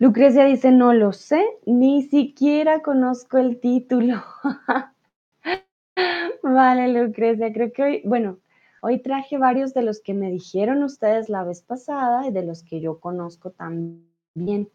Lucrecia 0.00 0.44
dice, 0.44 0.72
no 0.72 0.92
lo 0.92 1.12
sé, 1.12 1.46
ni 1.64 2.02
siquiera 2.02 2.82
conozco 2.82 3.38
el 3.38 3.60
título. 3.60 4.24
vale, 6.42 6.88
Lucrecia, 6.88 7.52
creo 7.52 7.72
que 7.72 7.82
hoy, 7.82 8.02
bueno, 8.04 8.38
hoy 8.82 8.98
traje 8.98 9.38
varios 9.38 9.72
de 9.72 9.82
los 9.82 10.00
que 10.00 10.14
me 10.14 10.32
dijeron 10.32 10.82
ustedes 10.82 11.28
la 11.28 11.44
vez 11.44 11.62
pasada 11.62 12.26
y 12.26 12.32
de 12.32 12.44
los 12.44 12.64
que 12.64 12.80
yo 12.80 12.98
conozco 12.98 13.52
también. 13.52 14.68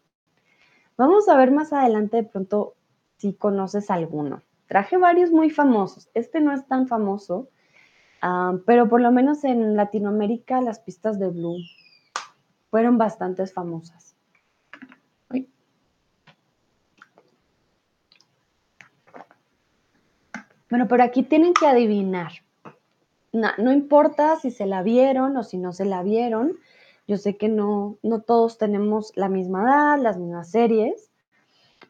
Vamos 0.96 1.28
a 1.28 1.36
ver 1.36 1.50
más 1.50 1.74
adelante 1.74 2.16
de 2.16 2.24
pronto 2.24 2.76
si 3.18 3.34
conoces 3.34 3.90
alguno. 3.90 4.42
Traje 4.68 4.96
varios 4.96 5.32
muy 5.32 5.50
famosos. 5.50 6.08
Este 6.14 6.40
no 6.40 6.52
es 6.52 6.66
tan 6.66 6.88
famoso, 6.88 7.50
ah, 8.22 8.56
pero 8.64 8.88
por 8.88 9.02
lo 9.02 9.12
menos 9.12 9.44
en 9.44 9.76
Latinoamérica 9.76 10.62
las 10.62 10.80
pistas 10.80 11.18
de 11.18 11.28
Blue 11.28 11.58
fueron 12.70 12.98
bastante 12.98 13.46
famosas. 13.46 14.16
Bueno, 20.68 20.88
pero 20.88 21.04
aquí 21.04 21.22
tienen 21.22 21.54
que 21.54 21.66
adivinar. 21.66 22.32
No, 23.32 23.50
no, 23.58 23.72
importa 23.72 24.36
si 24.36 24.50
se 24.50 24.66
la 24.66 24.82
vieron 24.82 25.36
o 25.36 25.44
si 25.44 25.58
no 25.58 25.72
se 25.72 25.84
la 25.84 26.02
vieron. 26.02 26.58
Yo 27.06 27.18
sé 27.18 27.36
que 27.36 27.48
no, 27.48 27.98
no 28.02 28.20
todos 28.22 28.58
tenemos 28.58 29.12
la 29.14 29.28
misma 29.28 29.62
edad, 29.62 29.98
las 30.02 30.18
mismas 30.18 30.50
series, 30.50 31.12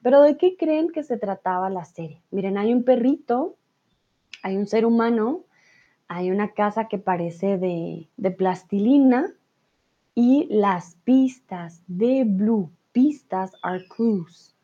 pero 0.03 0.21
¿de 0.21 0.37
qué 0.37 0.57
creen 0.59 0.91
que 0.91 1.03
se 1.03 1.17
trataba 1.17 1.71
la 1.71 1.87
serie? 1.87 2.21
Miren, 2.31 2.59
hay 2.59 2.75
un 2.75 2.85
perrito, 2.85 3.57
hay 4.43 4.57
un 4.59 4.67
ser 4.67 4.85
humano, 4.85 5.45
hay 6.07 6.31
una 6.31 6.53
casa 6.53 6.87
que 6.87 6.99
parece 6.99 7.57
de, 7.57 8.09
de 8.19 8.31
plastilina 8.31 9.33
y 10.19 10.47
las 10.49 10.97
pistas 11.05 11.83
de 11.87 12.25
Blue, 12.25 12.71
pistas 12.91 13.53
are 13.63 13.87
clues. 13.87 14.57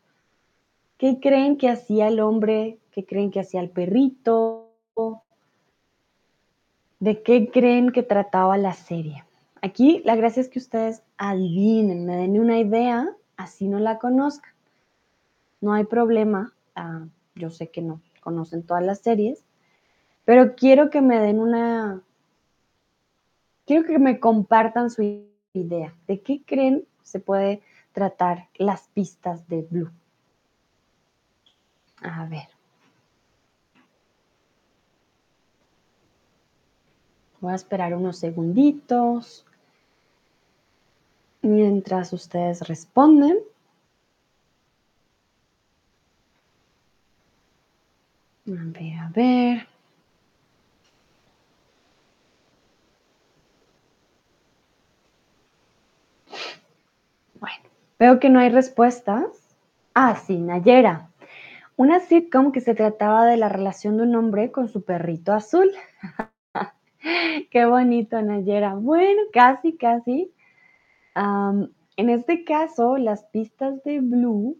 ¿Qué 0.97 1.19
creen 1.21 1.57
que 1.57 1.69
hacía 1.69 2.07
el 2.07 2.19
hombre? 2.19 2.79
¿Qué 2.91 3.05
creen 3.05 3.29
que 3.29 3.39
hacía 3.39 3.61
el 3.61 3.69
perrito? 3.69 4.71
¿De 6.99 7.21
qué 7.21 7.51
creen 7.51 7.91
que 7.91 8.01
trataba 8.01 8.57
la 8.57 8.73
serie? 8.73 9.23
Aquí 9.61 10.01
la 10.05 10.15
gracia 10.15 10.41
es 10.41 10.49
que 10.49 10.57
ustedes 10.57 11.03
adivinen, 11.17 12.05
me 12.05 12.17
den 12.17 12.39
una 12.39 12.57
idea, 12.57 13.15
así 13.37 13.67
no 13.67 13.77
la 13.77 13.99
conozcan. 13.99 14.51
No 15.61 15.73
hay 15.73 15.83
problema, 15.83 16.51
ah, 16.75 17.05
yo 17.35 17.51
sé 17.51 17.69
que 17.69 17.83
no 17.83 18.01
conocen 18.21 18.63
todas 18.63 18.83
las 18.83 19.01
series, 19.01 19.45
pero 20.25 20.55
quiero 20.55 20.89
que 20.89 21.01
me 21.01 21.19
den 21.19 21.39
una, 21.39 22.01
quiero 23.65 23.85
que 23.85 23.99
me 23.99 24.19
compartan 24.19 24.89
su 24.89 25.03
idea. 25.53 25.93
¿De 26.07 26.21
qué 26.21 26.41
creen 26.45 26.85
se 27.03 27.19
puede 27.19 27.61
tratar 27.93 28.49
las 28.55 28.87
pistas 28.89 29.47
de 29.47 29.61
Blue? 29.61 29.91
A 32.01 32.25
ver. 32.25 32.47
Voy 37.39 37.51
a 37.51 37.55
esperar 37.55 37.93
unos 37.95 38.17
segunditos 38.17 39.45
mientras 41.41 42.13
ustedes 42.13 42.67
responden. 42.67 43.37
A 48.47 48.51
ver, 48.51 48.97
a 48.99 49.09
ver. 49.13 49.67
Bueno, 57.39 57.69
veo 58.03 58.19
que 58.19 58.29
no 58.29 58.39
hay 58.39 58.49
respuestas. 58.49 59.23
Ah, 59.93 60.17
sí, 60.17 60.35
Nayera. 60.37 61.09
Una 61.77 62.01
sitcom 62.01 62.51
que 62.51 62.59
se 62.59 62.75
trataba 62.75 63.25
de 63.25 63.37
la 63.37 63.47
relación 63.47 63.95
de 63.95 64.03
un 64.03 64.13
hombre 64.15 64.51
con 64.51 64.67
su 64.67 64.83
perrito 64.83 65.31
azul. 65.31 65.71
Qué 67.49 67.65
bonito, 67.65 68.21
Nayera. 68.21 68.75
Bueno, 68.75 69.21
casi, 69.31 69.77
casi. 69.77 70.33
en 71.15 72.09
este 72.09 72.43
caso, 72.43 72.97
las 72.97 73.23
pistas 73.23 73.81
de 73.85 74.01
Blue 74.01 74.57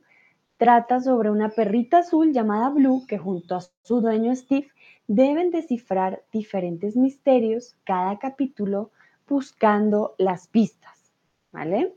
trata 0.55 1.01
sobre 1.01 1.29
una 1.29 1.49
perrita 1.49 1.97
azul 1.97 2.31
llamada 2.31 2.69
Blue 2.69 3.05
que 3.09 3.17
junto 3.17 3.57
a 3.57 3.61
su 3.81 3.99
dueño 3.99 4.33
Steve 4.37 4.69
deben 5.07 5.51
descifrar 5.51 6.23
diferentes 6.31 6.95
misterios 6.95 7.75
cada 7.83 8.19
capítulo 8.19 8.91
buscando 9.27 10.15
las 10.17 10.47
pistas, 10.47 11.11
¿vale? 11.51 11.93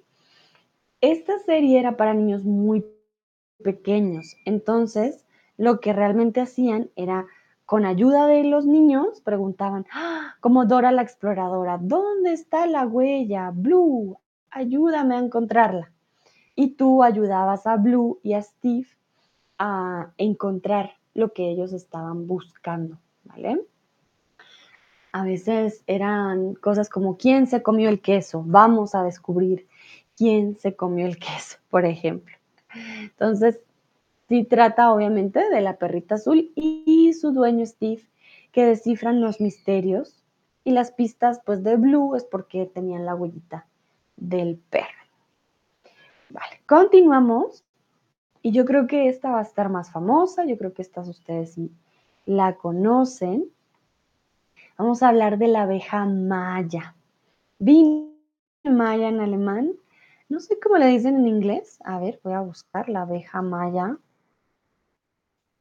Esta 1.07 1.39
serie 1.39 1.79
era 1.79 1.97
para 1.97 2.15
niños 2.15 2.43
muy 2.43 2.85
pequeños, 3.63 4.35
entonces 4.45 5.25
lo 5.57 5.79
que 5.79 5.93
realmente 5.93 6.41
hacían 6.41 6.91
era 6.97 7.27
con 7.65 7.87
ayuda 7.87 8.27
de 8.27 8.43
los 8.43 8.67
niños, 8.67 9.21
preguntaban, 9.21 9.87
¡Ah! 9.93 10.35
como 10.41 10.65
Dora 10.65 10.91
la 10.91 11.03
exploradora, 11.03 11.79
¿dónde 11.81 12.33
está 12.33 12.67
la 12.67 12.85
huella? 12.89 13.53
Blue, 13.55 14.19
ayúdame 14.51 15.15
a 15.15 15.21
encontrarla. 15.21 15.93
Y 16.57 16.71
tú 16.71 17.05
ayudabas 17.05 17.69
a 17.69 17.77
Blue 17.77 18.19
y 18.25 18.33
a 18.33 18.43
Steve 18.43 18.89
a 19.59 20.13
encontrar 20.19 20.95
lo 21.15 21.33
que 21.33 21.49
ellos 21.49 21.73
estaban 21.73 22.27
buscando, 22.27 22.99
¿vale? 23.23 23.65
A 25.13 25.23
veces 25.23 25.85
eran 25.87 26.55
cosas 26.55 26.89
como, 26.89 27.17
¿quién 27.17 27.47
se 27.47 27.63
comió 27.63 27.91
el 27.91 28.01
queso? 28.01 28.43
Vamos 28.45 28.97
a 28.97 29.05
descubrir 29.05 29.69
quién 30.17 30.57
se 30.57 30.75
comió 30.75 31.07
el 31.07 31.19
queso, 31.19 31.59
por 31.71 31.85
ejemplo. 31.85 32.35
Entonces, 33.03 33.61
Sí 34.29 34.43
trata 34.43 34.93
obviamente 34.93 35.49
de 35.51 35.61
la 35.61 35.77
perrita 35.77 36.17
azul 36.17 36.51
y 36.57 37.13
su 37.13 37.31
dueño 37.31 37.65
Steve 37.65 38.03
que 38.51 38.65
descifran 38.65 39.21
los 39.21 39.41
misterios 39.41 40.25
y 40.65 40.73
las 40.73 40.91
pistas 40.91 41.41
pues 41.45 41.63
de 41.63 41.77
Blue 41.77 42.17
es 42.17 42.25
porque 42.25 42.67
tenían 42.67 43.07
la 43.07 43.15
huellita 43.15 43.67
del 44.17 44.57
perro. 44.57 44.89
Vale, 46.31 46.61
continuamos 46.67 47.65
y 48.43 48.51
yo 48.51 48.65
creo 48.65 48.89
que 48.89 49.09
esta 49.09 49.31
va 49.31 49.39
a 49.39 49.43
estar 49.43 49.69
más 49.69 49.93
famosa, 49.93 50.45
yo 50.45 50.59
creo 50.59 50.75
que 50.75 50.83
estas 50.83 51.09
ustedes 51.09 51.53
sí 51.53 51.71
la 52.25 52.57
conocen. 52.57 53.45
Vamos 54.77 55.05
a 55.05 55.09
hablar 55.09 55.39
de 55.39 55.49
la 55.49 55.63
abeja 55.63 56.05
maya. 56.05 56.97
Biene 57.61 58.11
maya 58.65 59.09
en 59.09 59.21
alemán. 59.21 59.73
No 60.29 60.41
sé 60.41 60.59
cómo 60.61 60.77
le 60.77 60.87
dicen 60.87 61.17
en 61.17 61.29
inglés. 61.29 61.79
A 61.85 62.01
ver, 62.01 62.21
voy 62.25 62.33
a 62.33 62.41
buscar 62.41 62.89
la 62.89 63.03
abeja 63.03 63.43
maya. 63.43 63.97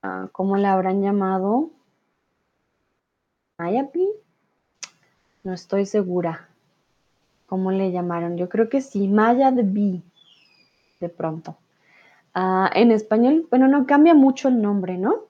Ah, 0.02 0.30
¿cómo 0.32 0.58
la 0.58 0.74
habrán 0.74 1.02
llamado? 1.02 1.72
¿Mayapi? 3.58 4.10
No 5.44 5.54
estoy 5.54 5.86
segura. 5.86 6.50
¿Cómo 7.46 7.72
le 7.72 7.92
llamaron? 7.92 8.38
Yo 8.38 8.50
creo 8.50 8.70
que 8.70 8.82
sí, 8.82 9.08
Maya 9.08 9.52
de 9.52 9.64
Bee, 9.64 10.02
de 11.00 11.10
pronto. 11.10 11.58
Ah, 12.34 12.70
en 12.74 12.92
español, 12.92 13.48
bueno, 13.50 13.68
no 13.68 13.86
cambia 13.86 14.16
mucho 14.16 14.48
el 14.48 14.62
nombre, 14.62 14.98
¿no? 14.98 15.26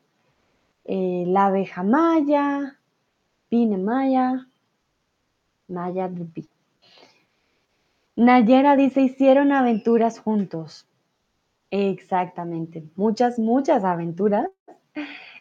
Eh, 0.86 1.26
la 1.28 1.48
abeja 1.48 1.84
maya, 1.84 2.80
Pine 3.50 3.78
maya, 3.78 4.48
Maya 5.68 6.08
de 6.08 6.24
Bee. 6.24 6.55
Nayera 8.16 8.78
dice, 8.78 9.02
hicieron 9.02 9.52
aventuras 9.52 10.20
juntos. 10.20 10.88
Exactamente, 11.70 12.84
muchas, 12.96 13.38
muchas 13.40 13.84
aventuras. 13.84 14.48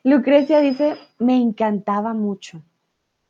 Lucrecia 0.03 0.61
dice, 0.61 0.97
me 1.19 1.37
encantaba 1.37 2.15
mucho. 2.15 2.63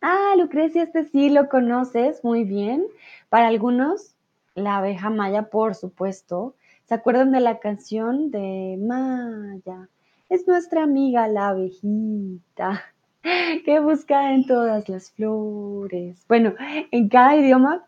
Ah, 0.01 0.35
Lucrecia, 0.39 0.83
este 0.83 1.05
sí 1.05 1.29
lo 1.29 1.49
conoces 1.49 2.25
muy 2.25 2.45
bien. 2.45 2.87
Para 3.29 3.49
algunos, 3.49 4.15
la 4.55 4.79
abeja 4.79 5.11
Maya, 5.11 5.51
por 5.51 5.75
supuesto. 5.75 6.55
¿Se 6.87 6.95
acuerdan 6.95 7.31
de 7.33 7.41
la 7.41 7.59
canción 7.59 8.31
de 8.31 8.79
Maya? 8.81 9.89
Es 10.31 10.49
nuestra 10.49 10.83
amiga 10.85 11.29
la 11.29 11.49
abejita 11.49 12.83
que 13.65 13.81
busca 13.81 14.33
en 14.33 14.47
todas 14.47 14.89
las 14.89 15.11
flores. 15.11 16.25
Bueno, 16.29 16.55
en 16.91 17.09
cada 17.09 17.37
idioma 17.37 17.85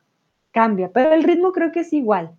cambia, 0.56 0.90
pero 0.90 1.12
el 1.12 1.22
ritmo 1.22 1.52
creo 1.52 1.70
que 1.70 1.80
es 1.80 1.92
igual. 1.92 2.34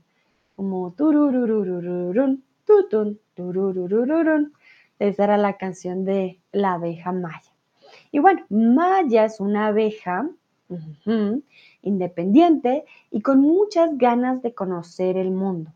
Como 0.55 0.91
tururururururun, 0.93 2.43
tutun, 2.65 3.19
turururururun. 3.35 4.53
Esa 4.97 5.25
era 5.25 5.37
la 5.37 5.55
canción 5.57 6.03
de 6.03 6.39
la 6.51 6.73
abeja 6.73 7.11
Maya. 7.11 7.53
Y 8.11 8.17
bueno, 8.17 8.43
Maya 8.49 9.25
es 9.25 9.39
una 9.39 9.67
abeja 9.67 10.27
independiente 11.83 12.85
y 13.11 13.21
con 13.21 13.39
muchas 13.39 13.95
ganas 13.99 14.41
de 14.41 14.55
conocer 14.55 15.15
el 15.15 15.29
mundo. 15.29 15.71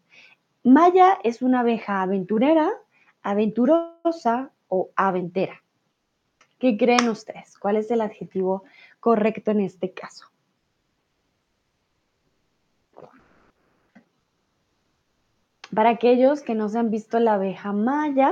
Maya 0.64 1.20
es 1.24 1.44
una 1.44 1.60
abeja 1.60 2.02
aventurera, 2.02 2.72
aventurosa 3.22 4.50
o 4.68 4.90
aventera. 4.96 5.62
¿Qué 6.58 6.76
creen 6.76 7.08
ustedes? 7.08 7.56
¿Cuál 7.60 7.76
es 7.76 7.92
el 7.92 8.02
adjetivo 8.02 8.64
correcto 9.00 9.52
en 9.52 9.60
este 9.60 9.92
caso? 9.92 10.31
Para 15.74 15.92
aquellos 15.92 16.42
que 16.42 16.56
no 16.56 16.70
se 16.70 16.80
han 16.80 16.90
visto 16.90 17.20
la 17.20 17.36
abeja 17.36 17.72
maya, 17.72 18.30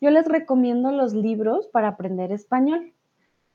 yo 0.00 0.10
les 0.10 0.26
recomiendo 0.26 0.92
los 0.92 1.12
libros 1.12 1.66
para 1.66 1.88
aprender 1.88 2.32
español. 2.32 2.92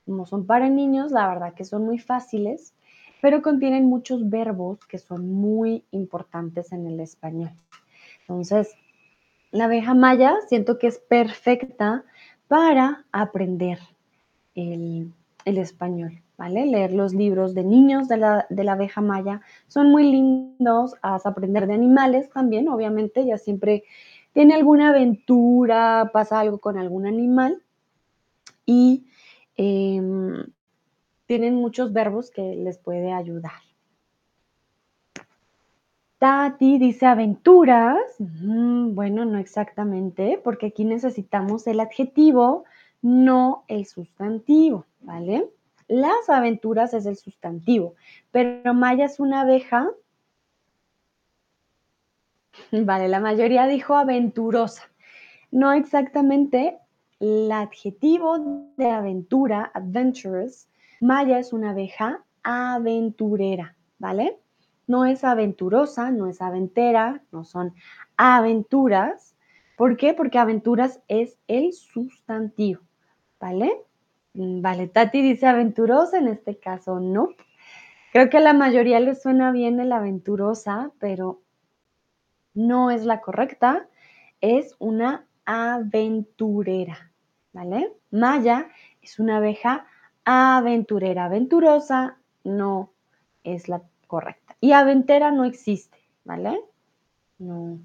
Como 0.05 0.25
son 0.25 0.45
para 0.45 0.69
niños, 0.69 1.11
la 1.11 1.27
verdad 1.27 1.53
que 1.53 1.65
son 1.65 1.85
muy 1.85 1.99
fáciles, 1.99 2.73
pero 3.21 3.41
contienen 3.41 3.85
muchos 3.85 4.29
verbos 4.29 4.79
que 4.85 4.97
son 4.97 5.31
muy 5.31 5.83
importantes 5.91 6.71
en 6.71 6.87
el 6.87 6.99
español. 6.99 7.51
Entonces, 8.21 8.75
la 9.51 9.65
abeja 9.65 9.93
maya 9.93 10.35
siento 10.47 10.77
que 10.77 10.87
es 10.87 10.99
perfecta 10.99 12.03
para 12.47 13.05
aprender 13.11 13.79
el, 14.55 15.13
español, 15.45 16.21
¿vale? 16.39 16.65
Leer 16.65 16.93
los 16.93 17.13
libros 17.13 17.53
de 17.53 17.65
niños 17.65 18.07
de 18.07 18.15
la, 18.15 18.47
de 18.49 18.63
la 18.63 18.71
abeja 18.71 19.01
maya 19.01 19.41
son 19.67 19.91
muy 19.91 20.09
lindos, 20.09 20.95
haz 21.01 21.25
aprender 21.25 21.67
de 21.67 21.73
animales 21.73 22.29
también, 22.29 22.69
obviamente, 22.69 23.25
ya 23.25 23.37
siempre 23.37 23.83
tiene 24.31 24.53
alguna 24.53 24.89
aventura, 24.89 26.11
pasa 26.13 26.39
algo 26.39 26.59
con 26.59 26.77
algún 26.77 27.05
animal 27.05 27.61
y 28.65 29.05
em, 29.57 30.45
tienen 31.25 31.55
muchos 31.55 31.91
verbos 31.91 32.31
que 32.31 32.55
les 32.55 32.77
puede 32.77 33.11
ayudar. 33.11 33.61
Tati 36.19 36.79
dice 36.79 37.05
aventuras. 37.05 37.99
bueno, 38.17 39.25
no 39.25 39.37
exactamente, 39.39 40.39
porque 40.41 40.67
aquí 40.67 40.85
necesitamos 40.85 41.67
el 41.67 41.81
adjetivo, 41.81 42.63
no 43.01 43.65
el 43.67 43.85
sustantivo, 43.85 44.85
¿vale? 45.01 45.49
Las 45.89 46.29
aventuras 46.29 46.93
es 46.93 47.05
el 47.05 47.17
sustantivo, 47.17 47.95
pero 48.31 48.73
Maya 48.73 49.05
es 49.05 49.19
una 49.19 49.41
abeja. 49.41 49.89
Vale, 52.71 53.09
la 53.09 53.19
mayoría 53.19 53.67
dijo 53.67 53.95
aventurosa. 53.95 54.83
No 55.51 55.73
exactamente 55.73 56.77
el 57.19 57.51
adjetivo 57.51 58.71
de 58.77 58.89
aventura, 58.89 59.69
adventurous. 59.73 60.69
Maya 61.01 61.39
es 61.39 61.51
una 61.51 61.71
abeja 61.71 62.23
aventurera, 62.43 63.75
¿vale? 63.97 64.39
no 64.89 65.05
es 65.05 65.23
aventurosa, 65.23 66.09
no 66.09 66.25
es 66.25 66.41
aventera, 66.41 67.21
no 67.31 67.43
son 67.45 67.75
aventuras. 68.17 69.35
¿Por 69.77 69.97
qué? 69.97 70.15
Porque 70.15 70.39
aventuras 70.39 70.99
es 71.07 71.37
el 71.47 71.73
sustantivo, 71.73 72.81
¿vale? 73.39 73.85
Mm, 74.33 74.61
vale, 74.61 74.87
Tati 74.87 75.21
dice 75.21 75.47
aventurosa, 75.47 76.17
en 76.17 76.27
este 76.27 76.57
caso 76.57 76.99
no. 76.99 77.29
Creo 78.11 78.29
que 78.29 78.37
a 78.37 78.41
la 78.41 78.53
mayoría 78.53 78.99
le 78.99 79.15
suena 79.15 79.51
bien 79.51 79.79
el 79.79 79.91
aventurosa, 79.91 80.91
pero 80.99 81.41
no 82.53 82.91
es 82.91 83.05
la 83.05 83.21
correcta. 83.21 83.87
Es 84.41 84.75
una 84.79 85.27
aventurera, 85.45 87.11
¿vale? 87.53 87.93
Maya 88.11 88.69
es 89.01 89.19
una 89.19 89.37
abeja 89.37 89.85
aventurera. 90.25 91.25
Aventurosa 91.25 92.17
no 92.43 92.91
es 93.43 93.69
la 93.69 93.83
correcta. 94.07 94.55
Y 94.59 94.71
aventera 94.71 95.31
no 95.31 95.45
existe, 95.45 95.99
¿vale? 96.23 96.59
No, 97.37 97.79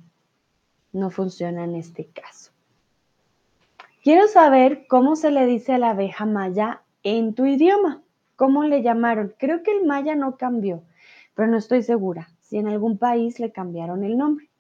no 0.92 1.10
funciona 1.10 1.64
en 1.64 1.76
este 1.76 2.06
caso. 2.06 2.53
Quiero 4.04 4.28
saber 4.28 4.86
cómo 4.86 5.16
se 5.16 5.30
le 5.30 5.46
dice 5.46 5.72
a 5.72 5.78
la 5.78 5.92
abeja 5.92 6.26
maya 6.26 6.82
en 7.04 7.32
tu 7.32 7.46
idioma. 7.46 8.02
¿Cómo 8.36 8.62
le 8.62 8.82
llamaron? 8.82 9.34
Creo 9.38 9.62
que 9.62 9.70
el 9.70 9.86
maya 9.86 10.14
no 10.14 10.36
cambió, 10.36 10.82
pero 11.32 11.48
no 11.48 11.56
estoy 11.56 11.82
segura 11.82 12.28
si 12.38 12.58
en 12.58 12.68
algún 12.68 12.98
país 12.98 13.40
le 13.40 13.50
cambiaron 13.50 14.04
el 14.04 14.18
nombre. 14.18 14.50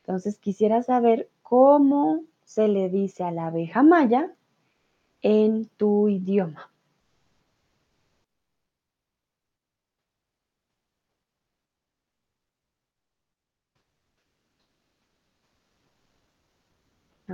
Entonces 0.00 0.38
quisiera 0.38 0.82
saber 0.82 1.28
cómo 1.42 2.22
se 2.46 2.68
le 2.68 2.88
dice 2.88 3.22
a 3.22 3.32
la 3.32 3.48
abeja 3.48 3.82
maya 3.82 4.32
en 5.20 5.66
tu 5.76 6.08
idioma. 6.08 6.70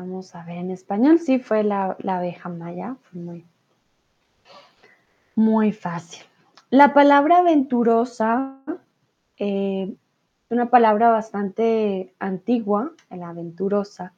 Vamos 0.00 0.34
a 0.34 0.42
ver, 0.44 0.56
en 0.56 0.70
español 0.70 1.18
sí 1.18 1.38
fue 1.38 1.62
la, 1.62 1.94
abeja 2.06 2.48
maya, 2.48 2.96
fue 3.02 3.20
muy, 3.20 3.44
muy 5.34 5.72
fácil. 5.72 6.24
La 6.70 6.94
palabra 6.94 7.40
aventurosa, 7.40 8.56
eh, 9.36 9.94
una 10.48 10.70
palabra 10.70 11.10
bastante 11.10 12.14
antigua, 12.18 12.92
la 13.10 13.28
aventurosa. 13.28 14.14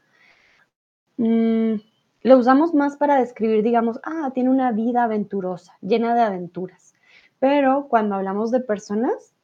Mm, 1.16 1.74
lo 2.22 2.38
usamos 2.38 2.74
más 2.74 2.96
para 2.96 3.18
describir, 3.18 3.64
digamos, 3.64 3.98
ah, 4.04 4.30
tiene 4.32 4.50
una 4.50 4.70
vida 4.70 5.02
aventurosa, 5.02 5.76
llena 5.80 6.14
de 6.14 6.22
aventuras. 6.22 6.94
Pero 7.40 7.88
cuando 7.88 8.14
hablamos 8.14 8.52
de 8.52 8.60
personas, 8.60 9.34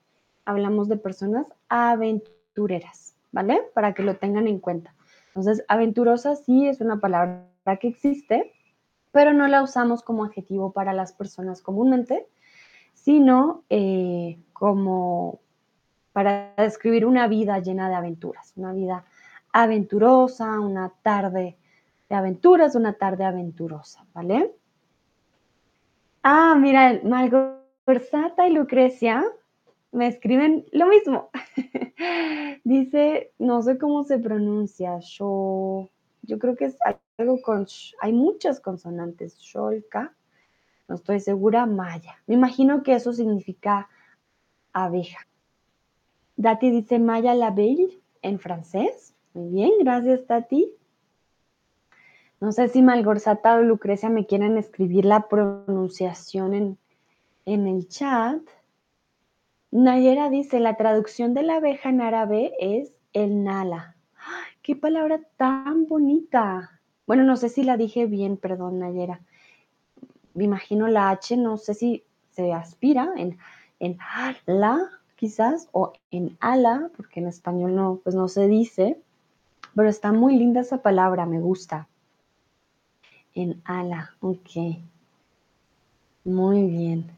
hablamos 0.45 0.89
de 0.89 0.99
personas 0.99 1.47
aventureras, 1.69 3.17
¿vale? 3.33 3.61
Para 3.75 3.93
que 3.93 4.05
lo 4.05 4.15
tengan 4.15 4.47
en 4.47 4.61
cuenta. 4.61 4.95
Entonces, 5.39 5.65
aventurosa 5.69 6.35
sí 6.35 6.67
es 6.67 6.81
una 6.81 6.99
palabra 6.99 7.47
que 7.81 7.87
existe, 7.87 8.53
pero 9.13 9.33
no 9.33 9.47
la 9.47 9.63
usamos 9.63 10.03
como 10.03 10.25
adjetivo 10.25 10.73
para 10.73 10.93
las 10.93 11.13
personas 11.13 11.63
comúnmente, 11.63 12.27
sino 12.93 13.63
eh, 13.71 14.41
como 14.53 15.39
para 16.13 16.55
describir 16.57 17.07
una 17.07 17.29
vida 17.29 17.61
llena 17.61 17.89
de 17.89 17.95
aventuras, 17.95 18.53
una 18.57 18.73
vida 18.73 19.05
aventurosa, 19.53 20.59
una 20.59 20.93
tarde 21.03 21.57
de 22.09 22.17
aventuras, 22.17 22.75
una 22.75 22.95
tarde 22.95 23.25
aventurosa, 23.25 24.05
¿vale? 24.15 24.57
Ah, 26.25 26.57
mira, 26.59 26.99
Malgorzata 27.05 28.49
y 28.49 28.55
Lucrecia 28.55 29.25
me 29.93 30.07
escriben 30.09 30.67
lo 30.73 30.87
mismo. 30.87 31.31
Dice, 32.65 33.33
no 33.39 33.63
sé 33.63 33.79
cómo 33.79 34.05
se 34.05 34.19
pronuncia, 34.19 34.99
yo, 35.01 35.89
yo 36.23 36.39
creo 36.39 36.57
que 36.57 36.67
es 36.67 36.77
algo 37.17 37.41
con, 37.43 37.67
hay 38.01 38.13
muchas 38.13 38.61
consonantes, 38.61 39.39
sholka, 39.39 40.15
no 40.89 40.95
estoy 40.95 41.21
segura, 41.21 41.67
maya. 41.67 42.17
Me 42.27 42.35
imagino 42.35 42.83
que 42.83 42.95
eso 42.95 43.13
significa 43.13 43.89
abeja. 44.73 45.27
Dati 46.37 46.71
dice 46.71 46.99
Maya 46.99 47.35
la 47.35 47.51
belle 47.51 48.01
en 48.23 48.39
francés. 48.39 49.15
Muy 49.35 49.51
bien, 49.51 49.73
gracias 49.81 50.25
Tati. 50.27 50.73
No 52.41 52.53
sé 52.53 52.69
si 52.69 52.81
Malgorzata 52.81 53.57
o 53.57 53.63
Lucrecia 53.63 54.09
me 54.09 54.25
quieren 54.25 54.57
escribir 54.57 55.05
la 55.05 55.29
pronunciación 55.29 56.55
en, 56.55 56.79
en 57.45 57.67
el 57.67 57.89
chat. 57.89 58.41
Nayera 59.71 60.31
dice, 60.31 60.61
la 60.61 60.77
traducción 60.77 61.35
de 61.35 61.43
la 61.43 61.57
abeja 61.57 61.91
en 61.91 62.01
árabe 62.01 62.53
es 62.59 62.93
el 63.13 63.45
nala. 63.45 63.97
¡Qué 64.63 64.77
palabra 64.77 65.21
tan 65.37 65.87
bonita! 65.87 66.81
Bueno, 67.07 67.25
no 67.25 67.37
sé 67.37 67.49
si 67.49 67.63
la 67.65 67.77
dije 67.77 68.07
bien, 68.07 68.37
perdón, 68.37 68.79
Nayera. 68.79 69.21
Me 70.35 70.45
imagino 70.45 70.89
la 70.89 71.11
H, 71.11 71.37
no 71.37 71.57
sé 71.57 71.75
si 71.75 72.05
se 72.31 72.53
aspira 72.53 73.13
en, 73.17 73.39
en 73.81 73.99
la, 74.47 74.79
quizás, 75.17 75.69
o 75.73 75.93
en 76.11 76.37
ala, 76.41 76.91
porque 76.97 77.21
en 77.21 77.27
español 77.27 77.75
no, 77.75 78.01
pues 78.03 78.15
no 78.15 78.29
se 78.29 78.47
dice, 78.47 79.01
pero 79.75 79.89
está 79.89 80.13
muy 80.13 80.37
linda 80.37 80.61
esa 80.61 80.83
palabra, 80.83 81.27
me 81.27 81.41
gusta. 81.41 81.89
En 83.35 83.61
ala, 83.65 84.15
ok. 84.21 84.79
Muy 86.25 86.63
bien. 86.67 87.18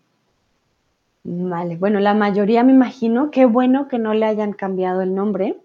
Vale, 1.22 1.76
bueno, 1.76 2.00
la 2.00 2.14
mayoría 2.14 2.64
me 2.64 2.72
imagino, 2.72 3.30
qué 3.30 3.44
bueno 3.44 3.88
que 3.88 3.98
no 3.98 4.14
le 4.14 4.26
hayan 4.26 4.52
cambiado 4.52 5.02
el 5.02 5.14
nombre. 5.14 5.60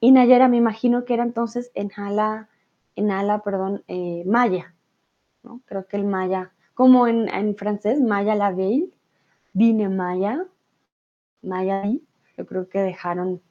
Y 0.00 0.12
Nayera 0.12 0.48
me 0.48 0.56
imagino 0.56 1.04
que 1.04 1.14
era 1.14 1.22
entonces 1.22 1.70
en 1.74 1.90
ala, 1.96 2.48
en 2.96 3.10
ala, 3.10 3.42
perdón, 3.42 3.84
eh, 3.86 4.24
maya, 4.26 4.74
¿no? 5.42 5.60
Creo 5.66 5.86
que 5.86 5.96
el 5.96 6.04
maya, 6.04 6.52
como 6.74 7.06
en, 7.06 7.28
en 7.28 7.54
francés, 7.54 8.00
maya 8.00 8.34
la 8.34 8.50
veille, 8.50 8.90
vine 9.52 9.88
maya, 9.88 10.46
maya, 11.42 11.82
yo 12.36 12.46
creo 12.46 12.68
que 12.68 12.80
dejaron 12.80 13.42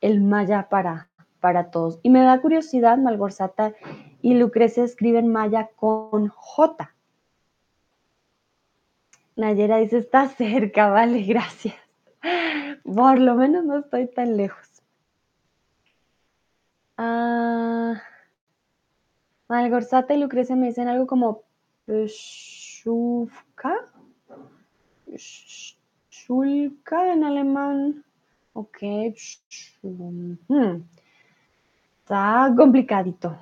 el 0.00 0.20
maya 0.20 0.68
para, 0.70 1.08
para 1.40 1.70
todos. 1.70 2.00
Y 2.02 2.10
me 2.10 2.22
da 2.22 2.40
curiosidad, 2.40 2.96
Malgorzata 2.98 3.74
y 4.22 4.34
Lucrecia 4.34 4.84
escriben 4.84 5.28
maya 5.28 5.70
con 5.76 6.28
J. 6.28 6.94
Nayera 9.36 9.78
dice, 9.78 9.98
está 9.98 10.28
cerca, 10.28 10.88
vale, 10.88 11.22
gracias. 11.22 11.74
Por 12.84 13.18
lo 13.18 13.34
menos 13.34 13.64
no 13.64 13.78
estoy 13.78 14.06
tan 14.08 14.36
lejos. 14.36 14.68
Ah, 16.96 18.02
Malgorzata 19.48 20.14
y 20.14 20.18
Lucrecia 20.18 20.56
me 20.56 20.68
dicen 20.68 20.88
algo 20.88 21.06
como 21.06 21.42
Schufka. 22.06 23.74
Schulka 26.10 27.12
en 27.12 27.24
alemán. 27.24 28.04
Ok. 28.52 28.78
Hmm. 29.82 30.82
Está 32.00 32.52
complicadito. 32.56 33.36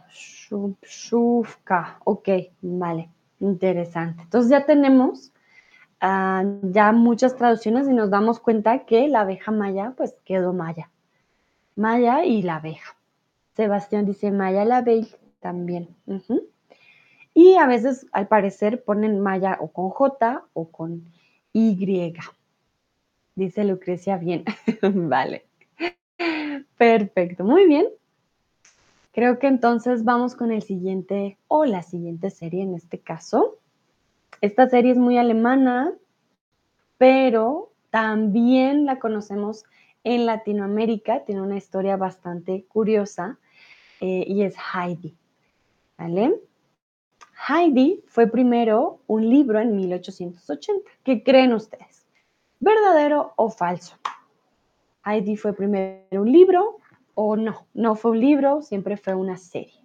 Schufka. 0.82 1.98
Ok, 2.04 2.28
vale. 2.62 3.08
Interesante. 3.40 4.22
Entonces 4.22 4.50
ya 4.50 4.64
tenemos 4.66 5.32
ah, 6.00 6.44
ya 6.62 6.92
muchas 6.92 7.36
traducciones 7.36 7.88
y 7.88 7.92
nos 7.92 8.10
damos 8.10 8.40
cuenta 8.40 8.84
que 8.86 9.08
la 9.08 9.20
abeja 9.20 9.50
maya 9.52 9.94
pues 9.96 10.14
quedó 10.24 10.52
maya. 10.52 10.90
Maya 11.76 12.24
y 12.24 12.42
la 12.42 12.56
abeja. 12.56 12.96
Sebastián 13.54 14.06
dice 14.06 14.30
Maya 14.30 14.64
la 14.64 14.78
abeja 14.78 15.16
también. 15.40 15.88
Y 17.34 17.54
a 17.54 17.66
veces, 17.66 18.06
al 18.12 18.28
parecer, 18.28 18.84
ponen 18.84 19.20
Maya 19.20 19.56
o 19.60 19.68
con 19.68 19.90
J 19.90 20.44
o 20.52 20.70
con 20.70 21.04
Y. 21.52 22.14
Dice 23.34 23.64
Lucrecia 23.64 24.16
bien. 24.16 24.44
vale. 24.82 25.46
Perfecto, 26.76 27.44
muy 27.44 27.66
bien. 27.66 27.86
Creo 29.12 29.38
que 29.38 29.48
entonces 29.48 30.04
vamos 30.04 30.34
con 30.34 30.52
el 30.52 30.62
siguiente 30.62 31.38
o 31.48 31.64
la 31.64 31.82
siguiente 31.82 32.30
serie 32.30 32.62
en 32.62 32.74
este 32.74 32.98
caso. 32.98 33.58
Esta 34.40 34.68
serie 34.68 34.92
es 34.92 34.98
muy 34.98 35.18
alemana, 35.18 35.92
pero 36.98 37.72
también 37.90 38.86
la 38.86 38.98
conocemos 38.98 39.64
en 40.04 40.26
Latinoamérica. 40.26 41.24
Tiene 41.24 41.42
una 41.42 41.56
historia 41.56 41.96
bastante 41.96 42.64
curiosa 42.64 43.38
eh, 44.00 44.24
y 44.26 44.42
es 44.42 44.54
Heidi. 44.74 45.14
¿Vale? 45.98 46.40
Heidi 47.48 48.02
fue 48.06 48.26
primero 48.26 49.00
un 49.06 49.28
libro 49.28 49.60
en 49.60 49.76
1880. 49.76 50.90
¿Qué 51.04 51.22
creen 51.22 51.52
ustedes? 51.52 52.06
¿Verdadero 52.58 53.32
o 53.36 53.50
falso? 53.50 53.96
Heidi 55.04 55.36
fue 55.36 55.54
primero 55.54 56.04
un 56.12 56.30
libro 56.30 56.78
o 57.14 57.36
no, 57.36 57.66
no 57.74 57.96
fue 57.96 58.12
un 58.12 58.20
libro, 58.20 58.62
siempre 58.62 58.96
fue 58.96 59.14
una 59.14 59.36
serie. 59.36 59.80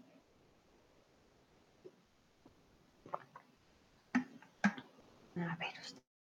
A 5.37 5.57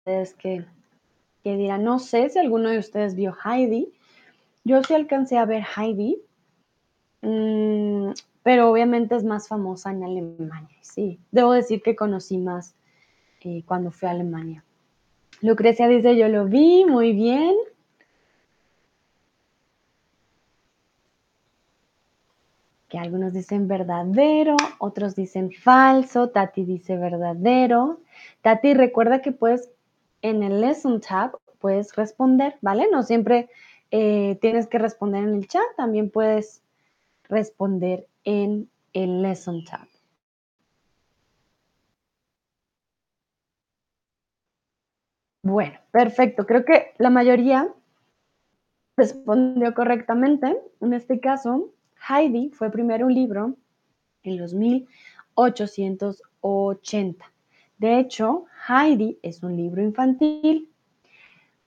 ustedes 0.03 0.35
qué, 0.35 0.65
dirán. 1.45 1.85
No 1.85 2.01
sé 2.01 2.29
si 2.29 2.39
alguno 2.41 2.71
de 2.71 2.79
ustedes 2.79 3.15
vio 3.15 3.37
Heidi. 3.45 3.93
Yo 4.65 4.83
sí 4.83 4.95
alcancé 4.95 5.39
a 5.39 5.45
ver 5.45 5.63
Heidi, 5.77 6.21
mm, 7.21 8.11
pero 8.43 8.71
obviamente 8.71 9.15
es 9.15 9.23
más 9.23 9.47
famosa 9.47 9.93
en 9.93 10.03
Alemania. 10.03 10.77
Sí, 10.81 11.21
debo 11.31 11.53
decir 11.53 11.83
que 11.83 11.95
conocí 11.95 12.37
más 12.39 12.75
eh, 13.43 13.63
cuando 13.65 13.93
fui 13.93 14.09
a 14.09 14.13
Alemania. 14.13 14.65
Lucrecia 15.41 15.87
dice, 15.87 16.17
yo 16.17 16.29
lo 16.29 16.47
vi, 16.47 16.85
muy 16.85 17.13
bien. 17.13 17.55
que 22.89 22.99
algunos 22.99 23.33
dicen 23.33 23.69
verdadero, 23.69 24.55
otros 24.79 25.17
dicen 25.17 25.51
falso, 25.51 26.29
Tati 26.29 26.65
dice 26.65 26.99
verdadero. 26.99 28.01
Tati, 28.43 28.75
recuerda 28.75 29.23
que 29.23 29.33
puedes 29.33 29.71
en 30.23 30.43
el 30.43 30.61
Lesson 30.61 31.01
Tab, 31.01 31.39
puedes 31.59 31.95
responder, 31.95 32.57
¿vale? 32.61 32.89
No 32.91 33.03
siempre 33.03 33.51
eh, 33.91 34.39
tienes 34.41 34.67
que 34.67 34.79
responder 34.79 35.25
en 35.25 35.35
el 35.35 35.47
chat, 35.47 35.63
también 35.77 36.11
puedes 36.11 36.63
responder 37.29 38.09
en 38.25 38.71
el 38.93 39.23
Lesson 39.23 39.65
Tab. 39.65 39.87
Bueno, 45.43 45.79
perfecto. 45.91 46.47
Creo 46.47 46.65
que 46.65 46.95
la 46.99 47.11
mayoría 47.11 47.69
respondió 48.97 49.75
correctamente. 49.75 50.57
En 50.81 50.95
este 50.95 51.21
caso, 51.21 51.73
Heidi 52.09 52.51
fue 52.51 52.71
primero 52.71 53.07
un 53.07 53.15
libro 53.15 53.57
en 54.23 54.39
los 54.39 54.55
1880. 54.55 57.33
De 57.83 57.99
hecho, 57.99 58.45
Heidi 58.69 59.19
es 59.23 59.43
un 59.43 59.57
libro 59.57 59.83
infantil. 59.83 60.71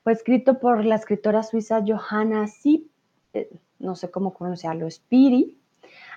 Fue 0.02 0.14
escrito 0.14 0.60
por 0.60 0.86
la 0.86 0.96
escritora 0.96 1.44
suiza 1.44 1.84
Johanna 1.86 2.48
Sipp, 2.48 2.90
eh, 3.34 3.50
no 3.80 3.98
sé 3.98 4.10
cómo 4.10 4.34
pronunciarlo, 4.34 4.90
Spiri, 4.90 5.58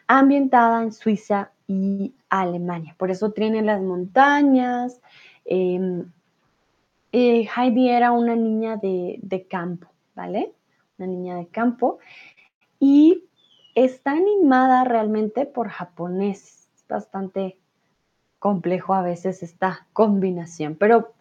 ambientada 0.06 0.84
en 0.84 0.92
Suiza 0.92 1.50
y 1.66 2.14
Alemania. 2.28 2.94
Por 2.96 3.10
eso 3.10 3.32
tiene 3.32 3.60
las 3.60 3.82
montañas. 3.82 5.00
Em, 5.44 6.12
eh, 7.10 7.48
Heidi 7.56 7.88
era 7.88 8.12
una 8.12 8.36
niña 8.36 8.76
de, 8.76 9.18
de 9.20 9.48
campo, 9.48 9.88
¿vale? 10.14 10.52
Una 10.98 11.08
niña 11.08 11.36
de 11.38 11.48
campo. 11.48 11.98
Y 12.78 13.24
está 13.74 14.12
animada 14.12 14.84
realmente 14.84 15.44
por 15.44 15.70
japoneses. 15.70 16.68
Es 16.76 16.86
bastante 16.86 17.58
complejo 18.38 18.94
a 18.94 19.02
veces 19.02 19.42
esta 19.42 19.86
combinación. 19.92 20.76
Pero 20.76 21.12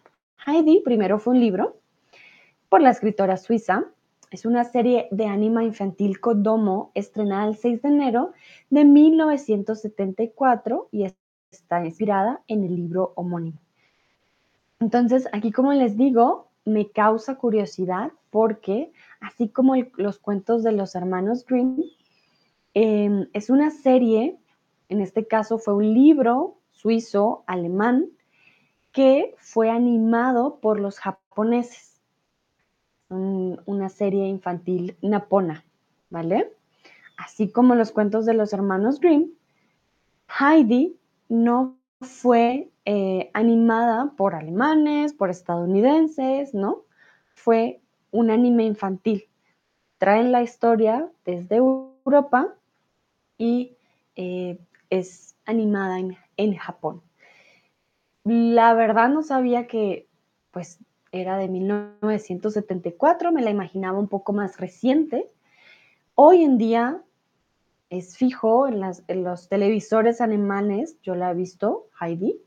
Heidi 0.46 0.80
primero 0.84 1.18
fue 1.18 1.34
un 1.34 1.40
libro 1.40 1.76
por 2.68 2.80
la 2.80 2.90
escritora 2.90 3.36
suiza. 3.36 3.84
Es 4.30 4.44
una 4.44 4.64
serie 4.64 5.08
de 5.10 5.26
anima 5.26 5.64
infantil 5.64 6.20
Kodomo 6.20 6.92
estrenada 6.94 7.48
el 7.48 7.56
6 7.56 7.82
de 7.82 7.88
enero 7.88 8.32
de 8.70 8.84
1974 8.84 10.88
y 10.92 11.06
está 11.50 11.84
inspirada 11.84 12.42
en 12.46 12.64
el 12.64 12.76
libro 12.76 13.12
homónimo. 13.16 13.58
Entonces, 14.80 15.26
aquí 15.32 15.50
como 15.50 15.72
les 15.72 15.96
digo, 15.96 16.48
me 16.64 16.90
causa 16.90 17.36
curiosidad 17.36 18.12
porque 18.30 18.92
así 19.20 19.48
como 19.48 19.74
los 19.96 20.18
cuentos 20.18 20.62
de 20.62 20.72
los 20.72 20.94
hermanos 20.94 21.46
Grimm, 21.46 21.82
Em, 22.80 23.28
es 23.32 23.50
una 23.50 23.72
serie, 23.72 24.38
en 24.88 25.00
este 25.00 25.26
caso 25.26 25.58
fue 25.58 25.74
un 25.74 25.94
libro 25.94 26.57
suizo, 26.78 27.42
alemán, 27.46 28.06
que 28.92 29.34
fue 29.38 29.70
animado 29.70 30.60
por 30.60 30.80
los 30.80 30.98
japoneses. 30.98 32.00
una 33.10 33.88
serie 33.88 34.26
infantil 34.26 34.96
napona, 35.00 35.64
¿vale? 36.10 36.52
Así 37.16 37.50
como 37.50 37.74
los 37.74 37.90
cuentos 37.90 38.26
de 38.26 38.34
los 38.34 38.52
hermanos 38.52 39.00
Grimm, 39.00 39.30
Heidi 40.28 40.96
no 41.28 41.76
fue 42.00 42.70
eh, 42.84 43.30
animada 43.34 44.12
por 44.16 44.34
alemanes, 44.34 45.14
por 45.14 45.30
estadounidenses, 45.30 46.54
¿no? 46.54 46.84
Fue 47.34 47.80
un 48.10 48.30
anime 48.30 48.64
infantil. 48.64 49.28
Traen 49.98 50.30
la 50.30 50.42
historia 50.42 51.10
desde 51.24 51.56
Europa 51.56 52.54
y 53.36 53.76
eh, 54.16 54.58
es 54.90 55.34
animada 55.44 55.98
en, 55.98 56.16
Japón. 56.56 57.02
La 58.24 58.74
verdad 58.74 59.08
no 59.08 59.22
sabía 59.22 59.66
que 59.66 60.08
pues 60.50 60.78
era 61.12 61.38
de 61.38 61.48
1974, 61.48 63.32
me 63.32 63.42
la 63.42 63.50
imaginaba 63.50 63.98
un 63.98 64.08
poco 64.08 64.32
más 64.32 64.58
reciente. 64.58 65.26
Hoy 66.14 66.42
en 66.42 66.58
día 66.58 67.02
es 67.90 68.16
fijo 68.16 68.68
en, 68.68 68.80
los 69.24 69.48
televisores 69.48 70.20
alemanes, 70.20 71.00
yo 71.02 71.14
la 71.14 71.30
he 71.30 71.34
visto, 71.34 71.86
Heidi. 72.00 72.40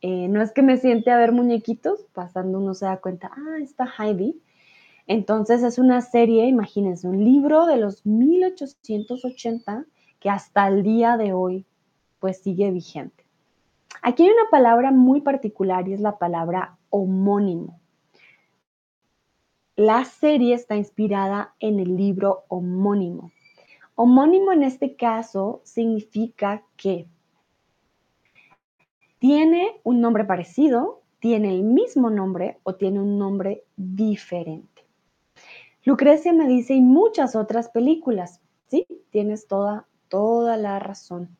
Eh, 0.00 0.28
no 0.28 0.40
es 0.40 0.52
que 0.52 0.62
me 0.62 0.78
siente 0.78 1.10
a 1.10 1.18
ver 1.18 1.32
muñequitos, 1.32 2.06
pasando 2.14 2.58
uno 2.58 2.72
se 2.72 2.86
da 2.86 2.96
cuenta, 2.98 3.30
ah, 3.34 3.58
está 3.60 3.86
Heidi. 3.98 4.40
Entonces 5.06 5.62
es 5.62 5.78
una 5.78 6.00
serie, 6.00 6.46
imagínense, 6.46 7.08
un 7.08 7.22
libro 7.24 7.66
de 7.66 7.76
los 7.76 8.06
1880 8.06 9.84
que 10.18 10.30
hasta 10.30 10.68
el 10.68 10.82
día 10.82 11.16
de 11.16 11.32
hoy 11.32 11.66
pues 12.20 12.38
sigue 12.38 12.70
vigente. 12.70 13.24
Aquí 14.02 14.22
hay 14.22 14.30
una 14.30 14.48
palabra 14.50 14.92
muy 14.92 15.20
particular 15.20 15.88
y 15.88 15.94
es 15.94 16.00
la 16.00 16.18
palabra 16.18 16.78
homónimo. 16.90 17.80
La 19.76 20.04
serie 20.04 20.54
está 20.54 20.76
inspirada 20.76 21.54
en 21.58 21.80
el 21.80 21.96
libro 21.96 22.44
homónimo. 22.48 23.32
Homónimo 23.94 24.52
en 24.52 24.62
este 24.62 24.94
caso 24.96 25.60
significa 25.64 26.62
que 26.76 27.06
tiene 29.18 29.80
un 29.82 30.00
nombre 30.00 30.24
parecido, 30.24 31.02
tiene 31.18 31.50
el 31.50 31.62
mismo 31.62 32.08
nombre 32.08 32.58
o 32.62 32.74
tiene 32.74 33.00
un 33.00 33.18
nombre 33.18 33.64
diferente. 33.76 34.86
Lucrecia 35.84 36.32
me 36.32 36.46
dice 36.46 36.74
y 36.74 36.80
muchas 36.80 37.36
otras 37.36 37.68
películas. 37.68 38.40
Sí, 38.68 38.86
tienes 39.10 39.46
toda, 39.46 39.86
toda 40.08 40.56
la 40.56 40.78
razón. 40.78 41.36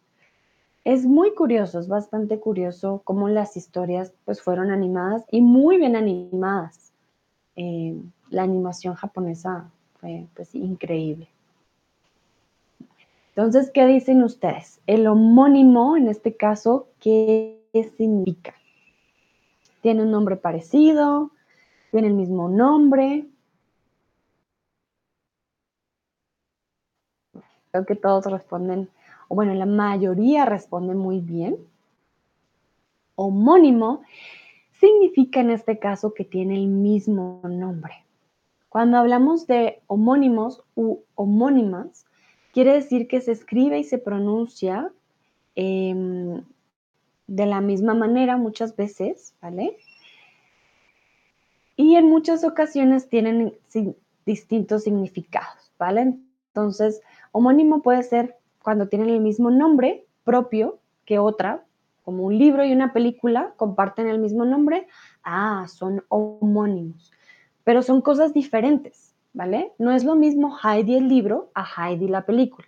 Es 0.85 1.05
muy 1.05 1.35
curioso, 1.35 1.79
es 1.79 1.89
bastante 1.89 2.41
curioso 2.41 3.03
cómo 3.05 3.29
las 3.29 3.57
historias 3.57 4.15
pues 4.25 4.41
fueron 4.41 4.71
animadas 4.71 5.25
y 5.31 5.43
muy 5.43 5.77
bien 5.77 5.95
animadas. 5.95 6.93
Eh, 7.57 8.01
la 8.31 8.43
animación 8.45 8.95
japonesa 8.95 9.71
fue 10.01 10.27
pues 10.35 10.55
increíble. 10.55 11.29
Entonces, 13.37 13.71
¿qué 13.71 13.87
dicen 13.87 14.23
ustedes? 14.23 14.81
El 14.87 15.07
homónimo, 15.07 15.97
en 15.97 16.09
este 16.09 16.37
caso, 16.37 16.89
¿qué 17.01 17.61
significa? 17.97 18.55
¿Tiene 19.83 20.03
un 20.03 20.11
nombre 20.11 20.37
parecido? 20.37 21.31
¿Tiene 21.91 22.09
el 22.09 22.15
mismo 22.15 22.49
nombre? 22.49 23.27
Creo 27.71 27.87
que 27.87 27.95
todos 27.95 28.27
responden, 28.27 28.89
o 29.31 29.37
bueno, 29.37 29.55
la 29.55 29.65
mayoría 29.65 30.45
responden 30.45 30.97
muy 30.97 31.21
bien. 31.21 31.57
Homónimo 33.15 34.03
significa 34.81 35.39
en 35.39 35.51
este 35.51 35.79
caso 35.79 36.15
que 36.15 36.25
tiene 36.25 36.57
el 36.57 36.67
mismo 36.67 37.41
nombre. 37.45 37.93
Cuando 38.69 38.99
hablamos 38.99 39.47
de 39.47 39.83
homónimos 39.87 40.65
u 40.75 40.99
homónimas, 41.15 42.07
quiere 42.53 42.73
decir 42.73 43.07
que 43.07 43.21
se 43.21 43.31
escribe 43.31 43.79
y 43.79 43.85
se 43.85 43.99
pronuncia 43.99 44.91
em, 45.55 46.43
de 47.29 47.47
la 47.47 47.61
misma 47.61 47.95
manera 47.95 48.37
muchas 48.37 48.75
veces, 48.75 49.37
¿vale? 49.41 49.77
Y 51.77 51.95
en 51.95 52.07
muchas 52.07 52.43
ocasiones 52.43 53.09
tienen 53.09 53.55
distintos 54.27 54.83
significados, 54.83 55.71
¿vale? 55.79 56.17
Entonces, 56.49 57.01
homónimo 57.31 57.81
puede 57.81 58.03
ser 58.03 58.40
cuando 58.63 58.89
tienen 58.89 59.11
el 59.11 59.21
mismo 59.21 59.51
nombre 59.51 60.07
propio 60.25 60.79
que 61.05 61.19
otra, 61.19 61.65
como 62.05 62.25
un 62.25 62.39
libro 62.39 62.65
y 62.65 62.73
una 62.73 62.93
película 62.93 63.53
comparten 63.57 64.07
el 64.07 64.19
mismo 64.19 64.45
nombre, 64.45 64.87
ah, 65.23 65.67
son 65.69 66.05
homónimos, 66.09 67.13
pero 67.65 67.83
son 67.83 68.01
cosas 68.01 68.33
diferentes, 68.33 69.15
¿vale? 69.33 69.73
No 69.79 69.93
es 69.93 70.05
lo 70.05 70.15
mismo 70.15 70.57
Heidi 70.63 70.97
el 70.97 71.09
libro 71.09 71.51
a 71.55 71.65
Heidi 71.65 72.09
la 72.09 72.27
película. 72.27 72.67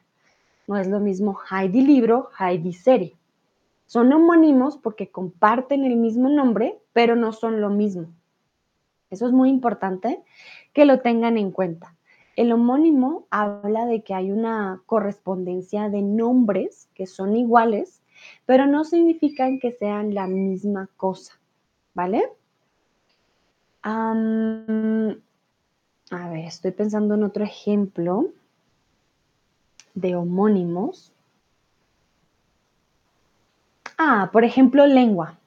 No 0.67 0.77
es 0.77 0.89
lo 0.89 1.01
mismo 1.01 1.39
Heidi 1.51 1.83
libro, 1.83 2.31
Heidi 2.39 2.73
serie. 2.73 3.17
Son 3.87 4.13
homónimos 4.13 4.79
porque 4.79 5.11
comparten 5.11 5.85
el 5.85 5.97
mismo 5.97 6.29
nombre, 6.29 6.79
pero 6.93 7.17
no 7.17 7.33
son 7.33 7.61
lo 7.61 7.69
mismo. 7.69 8.09
Eso 9.11 9.27
es 9.27 9.33
muy 9.33 9.51
importante 9.51 10.23
que 10.73 10.87
lo 10.87 11.01
tengan 11.01 11.37
en 11.37 11.51
cuenta. 11.51 11.95
El 12.37 12.53
homónimo 12.53 13.27
habla 13.31 13.85
de 13.87 14.03
que 14.03 14.15
hay 14.15 14.31
una 14.31 14.81
correspondencia 14.87 15.91
de 15.91 16.03
nombres 16.03 16.89
que 16.95 17.07
son 17.07 17.37
iguales, 17.37 18.01
pero 18.47 18.67
no 18.67 18.85
significan 18.85 19.59
que 19.59 19.73
sean 19.73 20.15
la 20.15 20.27
misma 20.27 20.89
cosa, 20.97 21.39
¿vale? 21.95 22.25
a 23.85 24.15
ver, 26.29 26.45
estoy 26.47 26.71
pensando 26.71 27.15
en 27.15 27.25
otro 27.25 27.43
ejemplo 27.43 28.29
de 29.95 30.15
homónimos. 30.15 31.13
Ah, 33.99 34.31
por 34.33 34.45
ejemplo, 34.45 34.87
lengua, 34.87 35.39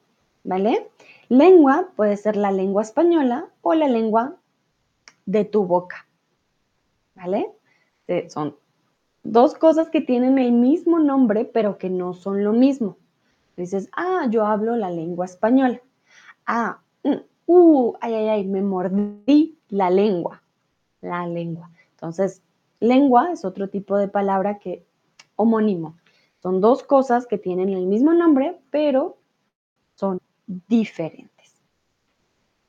¿vale? 0.44 0.88
Lengua 1.28 1.88
puede 1.96 2.16
ser 2.16 2.36
la 2.36 2.52
lengua 2.52 2.82
española 2.82 3.48
o 3.62 3.74
la 3.74 3.88
lengua 3.88 4.36
de 5.24 5.44
tu 5.44 5.64
boca, 5.64 6.05
¿vale? 7.16 7.50
Son 8.28 8.56
dos 9.24 9.54
cosas 9.54 9.90
que 9.90 10.00
tienen 10.00 10.38
el 10.38 10.52
mismo 10.52 10.98
nombre, 10.98 11.44
pero 11.44 11.78
que 11.78 11.90
no 11.90 12.14
son 12.14 12.44
lo 12.44 12.52
mismo. 12.52 12.96
Dices, 13.56 13.88
ah, 13.92 14.26
yo 14.30 14.46
hablo 14.46 14.76
la 14.76 14.90
lengua 14.90 15.24
española. 15.24 15.80
Ah, 16.46 16.80
mm, 17.02 17.14
uh, 17.46 17.94
ay, 18.00 18.14
ay, 18.14 18.28
ay, 18.28 18.46
me 18.46 18.62
mordí 18.62 19.58
la 19.68 19.90
lengua. 19.90 20.42
La 21.00 21.26
lengua. 21.26 21.70
Entonces, 21.92 22.42
lengua 22.80 23.32
es 23.32 23.44
otro 23.44 23.68
tipo 23.68 23.96
de 23.96 24.08
palabra 24.08 24.58
que 24.58 24.86
homónimo. 25.36 25.96
Son 26.42 26.60
dos 26.60 26.82
cosas 26.82 27.26
que 27.26 27.38
tienen 27.38 27.70
el 27.70 27.86
mismo 27.86 28.12
nombre, 28.12 28.60
pero 28.70 29.18
son 29.94 30.20
diferentes. 30.46 31.30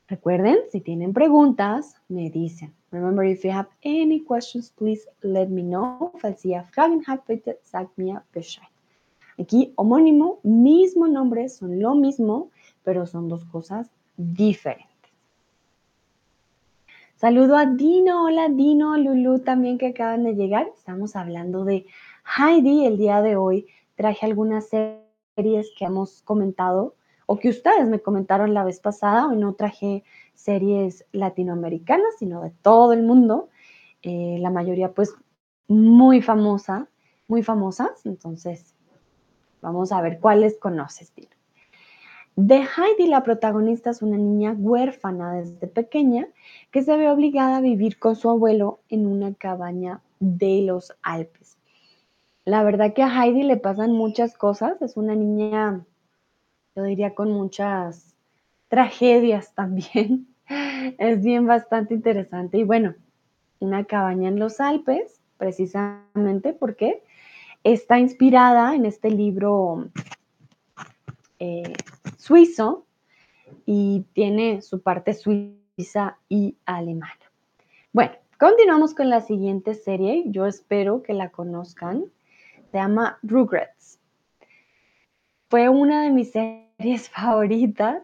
Recuerden, 0.08 0.58
si 0.72 0.80
tienen 0.80 1.14
preguntas, 1.14 2.02
me 2.08 2.30
dicen. 2.30 2.77
Remember, 2.92 3.24
if 3.24 3.44
you 3.44 3.52
have 3.52 3.68
any 3.84 4.22
questions, 4.22 4.72
please 4.78 5.06
let 5.22 5.50
me 5.50 5.62
know. 5.62 6.14
Falls 6.20 6.46
ihr 6.46 6.64
Fragen 6.72 7.04
habt, 7.06 7.28
bitte 7.28 7.60
sagt 7.62 7.98
mir 7.98 8.24
Bescheid. 8.34 8.70
Aquí, 9.38 9.74
homónimo, 9.76 10.40
mismo 10.44 11.08
nombre, 11.08 11.48
son 11.50 11.80
lo 11.80 11.94
mismo, 11.96 12.50
pero 12.84 13.06
son 13.06 13.28
dos 13.28 13.46
cosas 13.46 13.90
diferentes. 14.16 14.88
Saludo 17.18 17.56
a 17.58 17.66
Dino, 17.66 18.26
hola 18.26 18.48
Dino, 18.48 18.96
Lulu 18.96 19.40
también 19.40 19.78
que 19.78 19.88
acaban 19.88 20.24
de 20.24 20.36
llegar. 20.36 20.68
Estamos 20.76 21.16
hablando 21.16 21.66
de 21.66 21.86
Heidi 22.38 22.86
el 22.86 22.98
día 22.98 23.22
de 23.22 23.36
hoy. 23.36 23.68
Traje 23.96 24.26
algunas 24.26 24.70
series 24.70 25.72
que 25.78 25.86
hemos 25.86 26.22
comentado 26.22 26.96
o 27.26 27.40
que 27.40 27.50
ustedes 27.50 27.88
me 27.88 28.00
comentaron 28.00 28.54
la 28.54 28.64
vez 28.64 28.80
pasada. 28.80 29.28
Hoy 29.28 29.38
no 29.38 29.54
traje 29.54 30.04
series 30.38 31.06
latinoamericanas, 31.12 32.16
sino 32.18 32.42
de 32.42 32.52
todo 32.62 32.94
el 32.94 33.04
mundo. 33.04 33.50
Eh, 34.04 34.38
la 34.40 34.50
mayoría 34.50 34.94
pues 34.94 35.14
muy 35.68 36.22
famosa, 36.22 36.88
muy 37.28 37.44
famosas. 37.44 38.06
Entonces, 38.06 38.74
vamos 39.62 39.92
a 39.92 40.02
ver 40.02 40.20
cuáles 40.20 40.58
conoces, 40.58 41.12
De 42.36 42.56
Heidi, 42.56 43.10
la 43.10 43.24
protagonista 43.24 43.90
es 43.90 44.02
una 44.02 44.18
niña 44.18 44.56
huérfana 44.58 45.34
desde 45.34 45.68
pequeña 45.68 46.28
que 46.72 46.84
se 46.84 46.96
ve 46.96 47.10
obligada 47.10 47.58
a 47.58 47.62
vivir 47.62 48.00
con 48.00 48.16
su 48.16 48.30
abuelo 48.30 48.80
en 48.90 49.08
una 49.08 49.34
cabaña 49.34 50.02
de 50.20 50.62
los 50.62 50.94
Alpes. 51.02 51.58
La 52.46 52.64
verdad 52.64 52.94
que 52.94 53.04
a 53.04 53.10
Heidi 53.10 53.44
le 53.44 53.58
pasan 53.58 53.92
muchas 53.92 54.38
cosas, 54.38 54.82
es 54.82 54.96
una 54.96 55.16
niña 55.16 55.84
yo 56.78 56.84
diría 56.84 57.16
con 57.16 57.32
muchas 57.32 58.16
tragedias 58.68 59.54
también. 59.54 60.28
es 60.98 61.24
bien 61.24 61.46
bastante 61.46 61.94
interesante. 61.94 62.58
Y 62.58 62.64
bueno, 62.64 62.96
una 63.60 63.86
cabaña 63.86 64.30
en 64.30 64.40
los 64.40 64.60
Alpes, 64.60 65.22
precisamente 65.38 66.54
porque 66.54 67.04
está 67.64 68.00
inspirada 68.00 68.76
en 68.76 68.86
este 68.86 69.10
libro 69.10 69.90
eh, 71.40 71.74
suizo 72.18 72.86
y 73.66 74.06
tiene 74.14 74.62
su 74.62 74.82
parte 74.82 75.14
suiza 75.14 76.18
y 76.30 76.58
alemana. 76.66 77.14
Bueno, 77.94 78.14
continuamos 78.40 78.94
con 78.94 79.10
la 79.10 79.22
siguiente 79.22 79.74
serie. 79.74 80.24
Yo 80.28 80.46
espero 80.46 81.04
que 81.04 81.14
la 81.14 81.30
conozcan. 81.30 82.06
Se 82.72 82.78
llama 82.78 83.20
Rugrats. 83.24 84.00
Fue 85.50 85.70
una 85.70 86.04
de 86.04 86.12
mis 86.12 86.32
series 86.78 87.10
favoritas. 87.10 88.04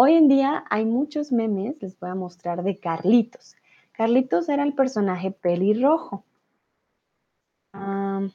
Hoy 0.00 0.14
en 0.14 0.28
día 0.28 0.64
hay 0.70 0.84
muchos 0.84 1.32
memes, 1.32 1.74
les 1.82 1.98
voy 1.98 2.10
a 2.10 2.14
mostrar 2.14 2.62
de 2.62 2.78
Carlitos. 2.78 3.56
Carlitos 3.90 4.48
era 4.48 4.62
el 4.62 4.72
personaje 4.72 5.32
pelirrojo. 5.32 6.24
hay 7.72 8.30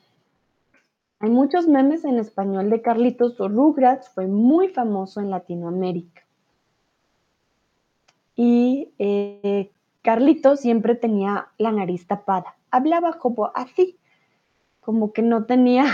muchos 1.29 1.69
memes 1.69 2.03
en 2.03 2.19
español 2.19 2.69
de 2.69 2.81
Carlitos. 2.81 3.37
Rugrats 3.37 4.09
fue 4.09 4.27
muy 4.27 4.67
famoso 4.67 5.21
en 5.21 5.29
Latinoamérica. 5.29 6.23
Y 8.35 8.91
eh, 8.99 9.71
Carlitos 10.01 10.59
siempre 10.59 10.95
tenía 10.95 11.47
la 11.57 11.71
nariz 11.71 12.05
tapada. 12.07 12.57
Hablaba 12.71 13.19
como 13.19 13.53
así, 13.55 13.97
como 14.81 15.13
que 15.13 15.21
no 15.21 15.45
tenía 15.45 15.85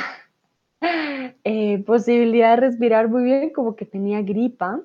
eh, 1.43 1.84
posibilidad 1.84 2.55
de 2.55 2.61
respirar 2.61 3.07
muy 3.07 3.24
bien, 3.24 3.53
como 3.53 3.76
que 3.76 3.86
tenía 3.86 4.24
gripa. 4.24 4.82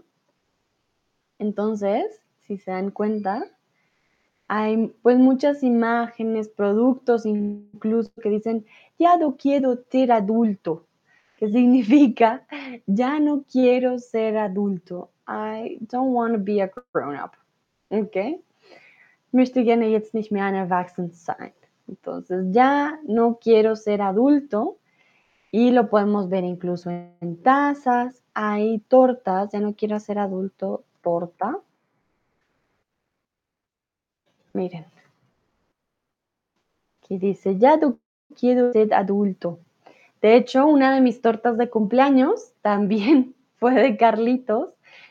Entonces, 1.44 2.22
si 2.46 2.56
se 2.56 2.70
dan 2.70 2.90
cuenta, 2.90 3.44
hay 4.48 4.94
pues 5.02 5.18
muchas 5.18 5.62
imágenes, 5.62 6.48
productos 6.48 7.26
incluso 7.26 8.10
que 8.22 8.30
dicen, 8.30 8.64
ya 8.98 9.18
no 9.18 9.36
quiero 9.36 9.76
ser 9.90 10.10
adulto, 10.10 10.86
que 11.36 11.50
significa, 11.50 12.46
ya 12.86 13.20
no 13.20 13.44
quiero 13.50 13.98
ser 13.98 14.38
adulto. 14.38 15.10
I 15.28 15.78
don't 15.80 16.14
want 16.14 16.34
to 16.34 16.40
be 16.40 16.62
a 16.62 16.70
grown 16.92 17.16
up. 17.16 17.32
¿Ok? 17.90 18.40
Möchte 19.30 19.64
gerne 19.64 19.90
jetzt 19.90 20.14
nicht 20.14 20.32
mehr 20.32 20.46
ein 20.46 20.54
Erwachsen 20.54 21.12
sein. 21.12 21.52
Entonces, 21.88 22.46
ya 22.52 22.98
no 23.06 23.38
quiero 23.38 23.76
ser 23.76 24.00
adulto. 24.00 24.78
Y 25.50 25.70
lo 25.70 25.88
podemos 25.88 26.28
ver 26.28 26.42
incluso 26.42 26.90
en 26.90 27.36
tazas. 27.42 28.22
Hay 28.34 28.80
tortas, 28.88 29.52
ya 29.52 29.60
no 29.60 29.74
quiero 29.74 30.00
ser 30.00 30.18
adulto, 30.18 30.82
torta. 31.04 31.60
Miren. 34.54 34.86
Aquí 37.02 37.18
dice, 37.18 37.58
ya 37.58 37.78
quiero 38.34 38.72
ser 38.72 38.94
adulto. 38.94 39.58
De 40.22 40.36
hecho, 40.36 40.66
una 40.66 40.94
de 40.94 41.02
mis 41.02 41.20
tortas 41.20 41.58
de 41.58 41.68
cumpleaños 41.68 42.52
también 42.62 43.34
fue 43.56 43.74
de 43.74 43.96
Carlitos, 43.96 44.70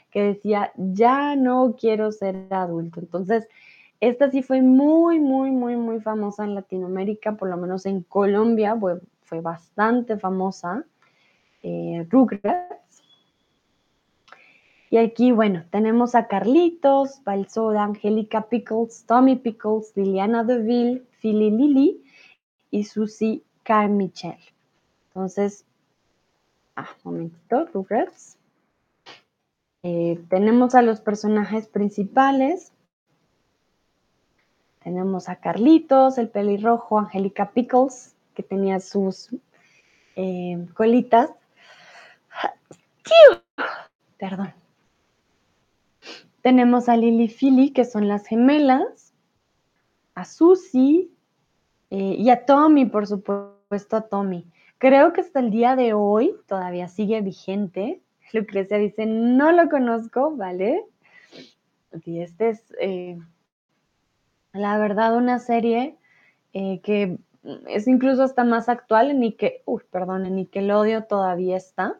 que 0.09 0.23
decía, 0.23 0.71
ya 0.75 1.35
no 1.35 1.75
quiero 1.79 2.11
ser 2.11 2.47
adulto. 2.49 2.99
Entonces, 2.99 3.47
esta 3.99 4.29
sí 4.31 4.43
fue 4.43 4.61
muy, 4.61 5.19
muy, 5.19 5.51
muy, 5.51 5.75
muy 5.75 6.01
famosa 6.01 6.43
en 6.43 6.55
Latinoamérica, 6.55 7.35
por 7.37 7.49
lo 7.49 7.57
menos 7.57 7.85
en 7.85 8.01
Colombia 8.01 8.77
fue, 9.21 9.41
bastante 9.41 10.17
famosa. 10.17 10.85
Eh. 11.63 12.05
Y 14.93 14.99
aquí, 14.99 15.31
bueno, 15.31 15.65
tenemos 15.71 16.13
a 16.13 16.27
Carlitos, 16.27 17.23
Balsoda, 17.23 17.83
Angélica 17.83 18.47
Pickles, 18.47 19.05
Tommy 19.07 19.35
Pickles, 19.35 19.91
Liliana 19.95 20.43
Deville, 20.43 21.01
Philly 21.19 21.49
Lily 21.49 22.03
y 22.69 22.83
Susie 22.83 23.41
Carmichael. 23.63 24.37
Entonces, 25.07 25.65
ah, 26.75 26.89
momentito, 27.03 27.65
Rugrats. 27.73 28.37
Eh, 29.81 30.23
tenemos 30.29 30.75
a 30.75 30.83
los 30.83 31.01
personajes 31.01 31.65
principales. 31.67 32.71
Tenemos 34.83 35.27
a 35.27 35.37
Carlitos, 35.37 36.19
el 36.19 36.29
pelirrojo, 36.29 36.99
Angélica 36.99 37.49
Pickles, 37.49 38.13
que 38.35 38.43
tenía 38.43 38.79
sus 38.79 39.29
eh, 40.15 40.67
colitas. 40.75 41.31
Perdón. 44.19 44.53
Tenemos 46.43 46.89
a 46.89 46.97
y 46.97 47.27
Philly, 47.29 47.71
que 47.71 47.85
son 47.85 48.09
las 48.09 48.27
gemelas. 48.27 49.13
A 50.13 50.25
Susie 50.25 51.09
eh, 51.89 52.15
y 52.19 52.29
a 52.29 52.45
Tommy, 52.45 52.85
por 52.85 53.07
supuesto, 53.07 53.95
a 53.95 54.01
Tommy. 54.01 54.45
Creo 54.77 55.13
que 55.13 55.21
hasta 55.21 55.39
el 55.39 55.49
día 55.49 55.77
de 55.77 55.93
hoy 55.93 56.35
todavía 56.45 56.89
sigue 56.89 57.21
vigente. 57.21 58.01
Lucrecia 58.33 58.77
dice, 58.77 59.05
no 59.05 59.53
lo 59.53 59.69
conozco, 59.69 60.35
¿vale? 60.35 60.83
Y 62.05 62.19
este 62.19 62.49
es, 62.49 62.75
eh, 62.79 63.17
la 64.51 64.77
verdad, 64.77 65.15
una 65.15 65.39
serie 65.39 65.95
eh, 66.51 66.81
que 66.81 67.17
es 67.67 67.87
incluso 67.87 68.21
hasta 68.21 68.43
más 68.43 68.67
actual, 68.67 69.11
en 69.11 69.21
Nickel, 69.21 69.53
uy, 69.65 69.81
perdón, 69.89 70.25
en 70.25 70.35
Nickelodeon 70.35 71.07
todavía 71.07 71.55
está. 71.55 71.99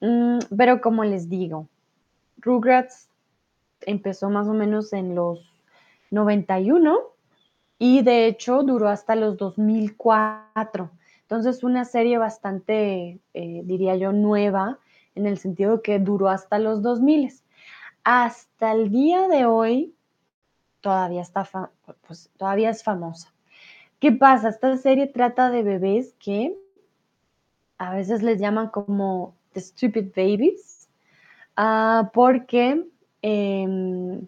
Mm, 0.00 0.38
pero 0.54 0.82
como 0.82 1.02
les 1.04 1.30
digo, 1.30 1.68
Rugrats 2.38 3.08
empezó 3.86 4.30
más 4.30 4.48
o 4.48 4.52
menos 4.52 4.92
en 4.92 5.14
los 5.14 5.52
91 6.10 6.98
y 7.78 8.02
de 8.02 8.26
hecho 8.26 8.62
duró 8.62 8.88
hasta 8.88 9.16
los 9.16 9.36
2004. 9.36 10.90
Entonces, 11.22 11.64
una 11.64 11.84
serie 11.84 12.18
bastante, 12.18 13.18
eh, 13.34 13.62
diría 13.64 13.96
yo, 13.96 14.12
nueva, 14.12 14.78
en 15.14 15.26
el 15.26 15.38
sentido 15.38 15.82
que 15.82 15.98
duró 15.98 16.28
hasta 16.28 16.58
los 16.58 16.82
2000. 16.82 17.32
Hasta 18.04 18.72
el 18.72 18.90
día 18.90 19.28
de 19.28 19.46
hoy, 19.46 19.94
todavía, 20.80 21.22
está 21.22 21.48
pues, 22.06 22.30
todavía 22.36 22.70
es 22.70 22.82
famosa. 22.84 23.32
¿Qué 23.98 24.12
pasa? 24.12 24.50
Esta 24.50 24.76
serie 24.76 25.06
trata 25.06 25.50
de 25.50 25.62
bebés 25.62 26.14
que 26.18 26.56
a 27.78 27.94
veces 27.94 28.22
les 28.22 28.40
llaman 28.40 28.68
como 28.68 29.34
the 29.54 29.60
stupid 29.60 30.12
babies, 30.14 30.88
uh, 31.56 32.08
porque 32.12 32.84
eh, 33.22 34.20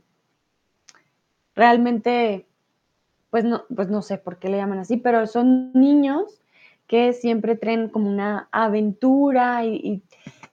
realmente, 1.54 2.46
pues 3.30 3.44
no, 3.44 3.64
pues 3.74 3.88
no 3.88 4.02
sé 4.02 4.18
por 4.18 4.38
qué 4.38 4.48
le 4.48 4.56
llaman 4.56 4.78
así, 4.78 4.96
pero 4.96 5.26
son 5.26 5.72
niños 5.72 6.40
que 6.86 7.12
siempre 7.12 7.56
traen 7.56 7.88
como 7.88 8.08
una 8.08 8.48
aventura 8.52 9.64
y, 9.64 10.02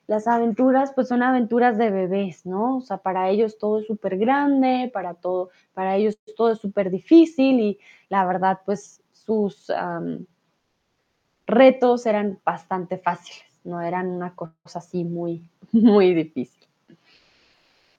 las 0.08 0.28
aventuras 0.28 0.92
pues 0.94 1.08
son 1.08 1.24
aventuras 1.24 1.78
de 1.78 1.90
bebés, 1.90 2.46
¿no? 2.46 2.78
O 2.78 2.82
sea, 2.82 2.98
para 2.98 3.30
ellos 3.30 3.58
todo 3.58 3.80
es 3.80 3.88
súper 3.88 4.18
grande, 4.18 4.92
para, 4.94 5.14
todo, 5.14 5.52
para 5.74 5.96
ellos 5.96 6.20
todo 6.36 6.52
es 6.52 6.60
súper 6.60 6.92
difícil 6.92 7.62
y 7.62 7.80
la 8.10 8.26
verdad 8.26 8.60
pues 8.66 9.02
sus 9.14 9.72
retos 11.48 12.06
eran 12.06 12.40
bastante 12.44 12.98
fáciles, 12.98 13.48
no 13.64 13.80
eran 13.80 14.10
una 14.10 14.36
cosa 14.36 14.80
así 14.80 15.06
muy, 15.06 15.50
muy 15.72 16.14
difícil. 16.14 16.61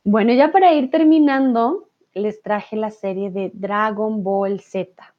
Bueno, 0.04 0.32
ya 0.32 0.50
para 0.50 0.74
ir 0.74 0.90
terminando, 0.90 1.88
les 2.12 2.42
traje 2.42 2.74
la 2.74 2.90
serie 2.90 3.30
de 3.30 3.52
Dragon 3.54 4.24
Ball 4.24 4.58
Z. 4.58 5.14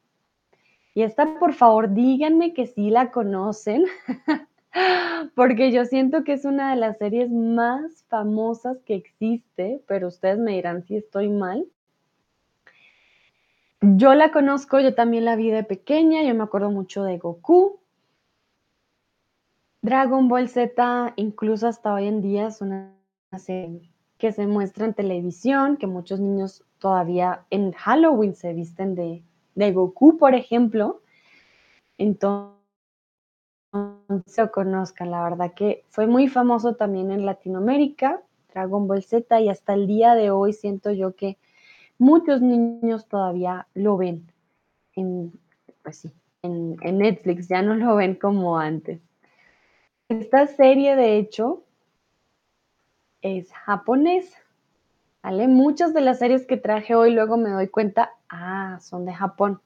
Y 0.92 1.02
esta, 1.02 1.38
por 1.38 1.54
favor, 1.54 1.94
díganme 1.94 2.52
que 2.52 2.66
sí 2.66 2.90
la 2.90 3.10
conocen, 3.10 3.84
porque 5.34 5.72
yo 5.72 5.86
siento 5.86 6.22
que 6.22 6.34
es 6.34 6.44
una 6.44 6.70
de 6.70 6.76
las 6.76 6.98
series 6.98 7.30
más 7.30 8.04
famosas 8.08 8.76
que 8.82 8.94
existe, 8.94 9.82
pero 9.86 10.08
ustedes 10.08 10.38
me 10.38 10.52
dirán 10.52 10.84
si 10.84 10.96
estoy 10.96 11.30
mal. 11.30 11.66
Yo 13.80 14.12
la 14.14 14.32
conozco, 14.32 14.80
yo 14.80 14.94
también 14.94 15.24
la 15.24 15.34
vi 15.34 15.50
de 15.50 15.64
pequeña, 15.64 16.22
yo 16.22 16.34
me 16.34 16.44
acuerdo 16.44 16.70
mucho 16.70 17.04
de 17.04 17.16
Goku. 17.16 17.80
Dragon 19.80 20.28
Ball 20.28 20.50
Z, 20.50 21.14
incluso 21.16 21.68
hasta 21.68 21.94
hoy 21.94 22.06
en 22.06 22.20
día, 22.20 22.48
es 22.48 22.60
una 22.60 22.92
serie 23.38 23.93
que 24.24 24.32
se 24.32 24.46
muestra 24.46 24.86
en 24.86 24.94
televisión, 24.94 25.76
que 25.76 25.86
muchos 25.86 26.18
niños 26.18 26.64
todavía 26.78 27.44
en 27.50 27.72
Halloween 27.72 28.34
se 28.34 28.54
visten 28.54 28.94
de, 28.94 29.22
de 29.54 29.70
Goku, 29.70 30.16
por 30.16 30.34
ejemplo. 30.34 31.02
Entonces, 31.98 32.56
se 34.24 34.50
conozcan, 34.50 35.10
la 35.10 35.24
verdad 35.24 35.52
que 35.52 35.84
fue 35.90 36.06
muy 36.06 36.28
famoso 36.28 36.74
también 36.74 37.10
en 37.10 37.26
Latinoamérica, 37.26 38.22
Dragon 38.54 38.88
Ball 38.88 39.02
Z, 39.02 39.42
y 39.42 39.50
hasta 39.50 39.74
el 39.74 39.86
día 39.86 40.14
de 40.14 40.30
hoy 40.30 40.54
siento 40.54 40.90
yo 40.90 41.14
que 41.14 41.36
muchos 41.98 42.40
niños 42.40 43.06
todavía 43.06 43.66
lo 43.74 43.98
ven 43.98 44.32
en, 44.94 45.38
pues 45.82 45.98
sí, 45.98 46.12
en, 46.40 46.78
en 46.80 46.96
Netflix, 46.96 47.48
ya 47.48 47.60
no 47.60 47.74
lo 47.74 47.96
ven 47.96 48.14
como 48.14 48.58
antes. 48.58 49.02
Esta 50.08 50.46
serie, 50.46 50.96
de 50.96 51.18
hecho, 51.18 51.63
es 53.24 53.50
japonesa. 53.52 54.38
¿vale? 55.22 55.48
Muchas 55.48 55.94
de 55.94 56.02
las 56.02 56.18
series 56.18 56.46
que 56.46 56.58
traje 56.58 56.94
hoy 56.94 57.12
luego 57.12 57.36
me 57.38 57.50
doy 57.50 57.68
cuenta, 57.68 58.10
ah, 58.28 58.78
son 58.80 59.06
de 59.06 59.14
Japón. 59.14 59.60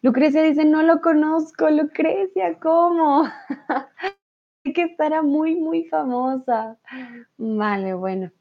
Lucrecia 0.00 0.42
dice, 0.42 0.64
no 0.64 0.82
lo 0.82 1.00
conozco, 1.00 1.70
Lucrecia, 1.70 2.58
¿cómo? 2.58 3.24
que 4.74 4.82
estará 4.82 5.22
muy, 5.22 5.54
muy 5.56 5.84
famosa. 5.84 6.78
Vale, 7.36 7.94
bueno. 7.94 8.32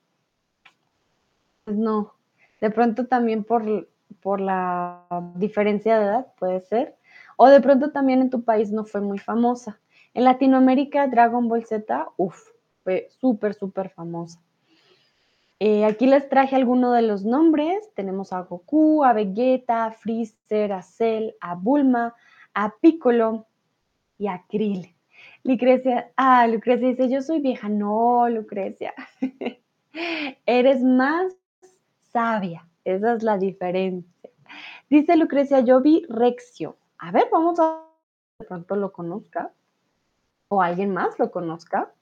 Pues 1.65 1.77
no, 1.77 2.13
de 2.61 2.69
pronto 2.69 3.07
también 3.07 3.43
por, 3.43 3.89
por 4.21 4.39
la 4.39 5.05
diferencia 5.36 5.99
de 5.99 6.05
edad, 6.05 6.27
puede 6.39 6.61
ser. 6.61 6.95
O 7.36 7.47
de 7.47 7.59
pronto 7.59 7.91
también 7.91 8.21
en 8.21 8.29
tu 8.29 8.43
país 8.43 8.71
no 8.71 8.86
fue 8.86 9.01
muy 9.01 9.19
famosa. 9.19 9.79
En 10.13 10.23
Latinoamérica, 10.23 11.07
Dragon 11.07 11.47
Ball 11.49 11.65
Z, 11.65 12.07
uff, 12.17 12.53
fue 12.84 13.09
súper, 13.19 13.53
súper 13.53 13.89
famosa. 13.89 14.39
Eh, 15.59 15.86
aquí 15.86 16.07
les 16.07 16.27
traje 16.27 16.55
algunos 16.55 16.93
de 16.93 17.03
los 17.03 17.23
nombres. 17.23 17.89
Tenemos 17.95 18.34
a 18.34 18.41
Goku, 18.41 19.03
a 19.03 19.13
Vegeta, 19.13 19.86
a 19.86 19.91
Freezer, 19.91 20.73
a 20.73 20.81
Cell, 20.81 21.31
a 21.39 21.55
Bulma, 21.55 22.13
a 22.53 22.73
Piccolo 22.81 23.47
y 24.17 24.27
a 24.27 24.43
Krill. 24.49 24.93
Lucrecia, 25.43 26.11
ah, 26.17 26.47
Lucrecia 26.47 26.89
dice, 26.89 27.09
yo 27.09 27.21
soy 27.21 27.39
vieja. 27.39 27.69
No, 27.69 28.27
Lucrecia. 28.29 28.93
Eres 30.45 30.84
más 30.84 31.34
sabia. 32.11 32.67
Esa 32.84 33.13
es 33.13 33.23
la 33.23 33.38
diferencia. 33.38 34.29
Dice 34.89 35.15
Lucrecia, 35.15 35.61
yo 35.61 35.81
vi 35.81 36.05
Rexio. 36.09 36.77
A 36.97 37.11
ver, 37.11 37.27
vamos 37.31 37.59
a 37.59 37.88
de 38.39 38.45
pronto 38.45 38.75
lo 38.75 38.91
conozca. 38.91 39.53
O 40.49 40.61
alguien 40.61 40.93
más 40.93 41.17
lo 41.19 41.31
conozca. 41.31 41.93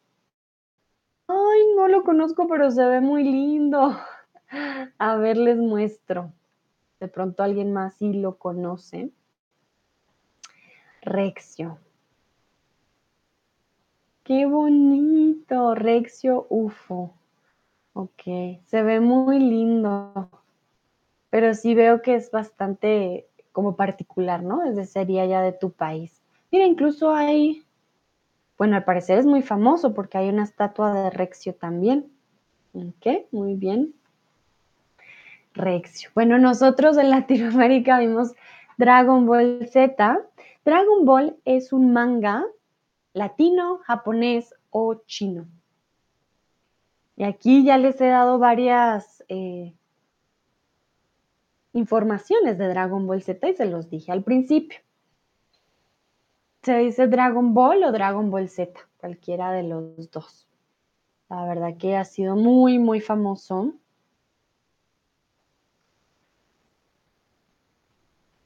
Ay, 1.31 1.61
no 1.77 1.87
lo 1.87 2.03
conozco, 2.03 2.47
pero 2.47 2.71
se 2.71 2.83
ve 2.85 2.99
muy 2.99 3.23
lindo. 3.23 3.95
A 4.97 5.15
ver, 5.15 5.37
les 5.37 5.57
muestro. 5.57 6.33
De 6.99 7.07
pronto 7.07 7.41
alguien 7.41 7.71
más 7.71 7.95
sí 7.95 8.13
lo 8.13 8.37
conoce. 8.37 9.11
Rexio. 11.01 11.77
Qué 14.23 14.45
bonito, 14.45 15.73
Rexio 15.73 16.47
UFO. 16.49 17.13
Ok, 17.93 18.23
se 18.65 18.83
ve 18.83 18.99
muy 18.99 19.39
lindo, 19.39 20.29
pero 21.29 21.53
sí 21.53 21.75
veo 21.75 22.01
que 22.01 22.15
es 22.15 22.31
bastante 22.31 23.27
como 23.51 23.75
particular, 23.75 24.43
¿no? 24.43 24.61
Desde 24.61 24.85
sería 24.85 25.25
ya 25.25 25.41
de 25.41 25.51
tu 25.51 25.71
país. 25.71 26.21
Mira, 26.51 26.65
incluso 26.65 27.13
hay, 27.13 27.63
bueno, 28.61 28.75
al 28.75 28.83
parecer 28.83 29.17
es 29.17 29.25
muy 29.25 29.41
famoso 29.41 29.95
porque 29.95 30.19
hay 30.19 30.29
una 30.29 30.43
estatua 30.43 30.93
de 30.93 31.09
Rexio 31.09 31.55
también. 31.55 32.11
Ok, 32.75 33.25
muy 33.31 33.55
bien. 33.55 33.95
Rexio. 35.55 36.11
Bueno, 36.13 36.37
nosotros 36.37 36.95
en 36.99 37.09
Latinoamérica 37.09 37.97
vimos 37.97 38.35
Dragon 38.77 39.25
Ball 39.25 39.67
Z. 39.67 40.19
Dragon 40.63 41.05
Ball 41.05 41.37
es 41.43 41.73
un 41.73 41.91
manga 41.91 42.45
latino, 43.13 43.79
japonés 43.79 44.53
o 44.69 44.93
chino. 45.07 45.47
Y 47.15 47.23
aquí 47.23 47.65
ya 47.65 47.79
les 47.79 47.99
he 47.99 48.09
dado 48.09 48.37
varias 48.37 49.23
eh, 49.27 49.73
informaciones 51.73 52.59
de 52.59 52.67
Dragon 52.67 53.07
Ball 53.07 53.23
Z 53.23 53.49
y 53.49 53.55
se 53.55 53.65
los 53.65 53.89
dije 53.89 54.11
al 54.11 54.21
principio. 54.21 54.77
Se 56.63 56.77
dice 56.77 57.07
Dragon 57.07 57.55
Ball 57.55 57.83
o 57.83 57.91
Dragon 57.91 58.29
Ball 58.29 58.47
Z, 58.47 58.79
cualquiera 58.97 59.51
de 59.51 59.63
los 59.63 60.11
dos. 60.11 60.47
La 61.27 61.45
verdad 61.45 61.75
que 61.77 61.95
ha 61.97 62.05
sido 62.05 62.35
muy, 62.35 62.77
muy 62.77 63.01
famoso. 63.01 63.73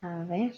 A 0.02 0.24
ver. 0.24 0.54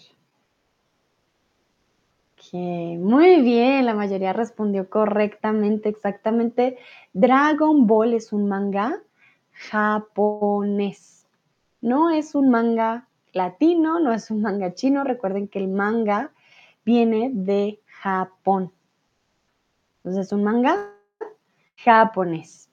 muy 2.52 3.42
bien, 3.42 3.86
la 3.86 3.94
mayoría 3.94 4.32
respondió 4.32 4.88
correctamente, 4.88 5.88
exactamente. 5.88 6.78
Dragon 7.12 7.86
Ball 7.86 8.14
es 8.14 8.32
un 8.32 8.48
manga 8.48 9.02
japonés. 9.52 11.26
No 11.80 12.10
es 12.10 12.36
un 12.36 12.50
manga 12.50 13.08
latino, 13.32 13.98
no 13.98 14.12
es 14.12 14.30
un 14.30 14.42
manga 14.42 14.74
chino. 14.74 15.02
Recuerden 15.02 15.48
que 15.48 15.58
el 15.58 15.68
manga 15.68 16.32
viene 16.88 17.30
de 17.34 17.82
Japón. 18.00 18.72
Entonces 19.98 20.24
es 20.26 20.32
un 20.32 20.42
manga 20.42 20.90
japonés. 21.76 22.70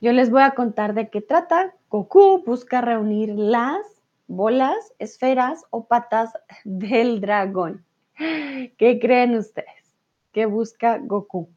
Yo 0.00 0.12
les 0.12 0.28
voy 0.28 0.42
a 0.42 0.56
contar 0.56 0.94
de 0.94 1.08
qué 1.08 1.20
trata. 1.20 1.72
Goku 1.88 2.42
busca 2.44 2.80
reunir 2.80 3.28
las 3.28 4.02
bolas, 4.26 4.92
esferas 4.98 5.64
o 5.70 5.84
patas 5.86 6.32
del 6.64 7.20
dragón. 7.20 7.84
¿Qué 8.16 8.98
creen 9.00 9.36
ustedes? 9.36 9.96
¿Qué 10.32 10.46
busca 10.46 10.98
Goku? 10.98 11.48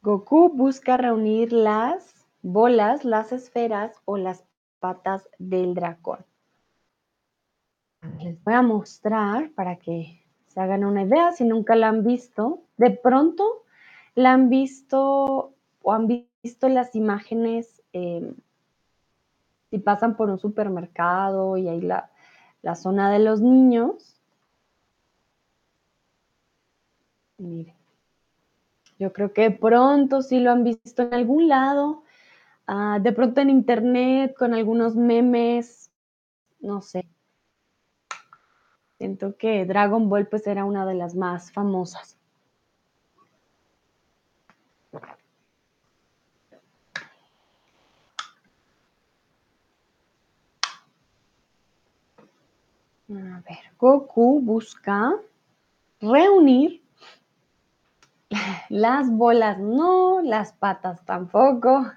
Goku 0.00 0.48
busca 0.48 0.96
reunir 0.96 1.52
las 1.52 2.19
bolas, 2.42 3.04
las 3.04 3.32
esferas 3.32 4.00
o 4.04 4.16
las 4.16 4.44
patas 4.78 5.28
del 5.38 5.74
dragón. 5.74 6.24
Les 8.22 8.42
voy 8.44 8.54
a 8.54 8.62
mostrar 8.62 9.50
para 9.50 9.76
que 9.76 10.24
se 10.46 10.60
hagan 10.60 10.84
una 10.84 11.02
idea 11.02 11.32
si 11.32 11.44
nunca 11.44 11.76
la 11.76 11.88
han 11.88 12.02
visto. 12.02 12.62
De 12.76 12.90
pronto 12.90 13.64
la 14.14 14.32
han 14.32 14.48
visto 14.48 15.54
o 15.82 15.92
han 15.92 16.06
visto 16.06 16.68
las 16.68 16.94
imágenes 16.94 17.82
em, 17.92 18.34
si 19.70 19.78
pasan 19.78 20.16
por 20.16 20.30
un 20.30 20.38
supermercado 20.38 21.56
y 21.56 21.68
hay 21.68 21.80
la, 21.80 22.10
la 22.62 22.74
zona 22.74 23.10
de 23.10 23.20
los 23.20 23.40
niños. 23.40 24.16
Miren, 27.38 27.74
yo 28.98 29.12
creo 29.12 29.32
que 29.32 29.50
pronto 29.50 30.22
sí 30.22 30.40
lo 30.40 30.50
han 30.50 30.64
visto 30.64 31.02
en 31.02 31.14
algún 31.14 31.48
lado, 31.48 32.02
ah, 32.72 32.98
de 33.00 33.12
pronto 33.12 33.40
en 33.40 33.50
internet 33.50 34.34
con 34.38 34.54
algunos 34.54 34.94
memes, 34.94 35.90
no 36.60 36.80
sé. 36.80 37.08
Siento 38.96 39.36
que 39.36 39.64
Dragon 39.66 40.08
Ball 40.08 40.28
pues 40.28 40.46
era 40.46 40.64
una 40.64 40.86
de 40.86 40.94
las 40.94 41.16
más 41.16 41.50
famosas. 41.50 42.16
A 53.08 53.42
ver, 53.48 53.58
Goku 53.76 54.40
busca 54.40 55.12
reunir 56.00 56.80
las 58.68 59.10
bolas, 59.10 59.58
no, 59.58 60.22
las 60.22 60.52
patas 60.52 61.04
tampoco, 61.04 61.90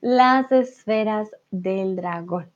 las 0.00 0.50
esferas 0.52 1.30
del 1.50 1.96
dragón. 1.96 2.50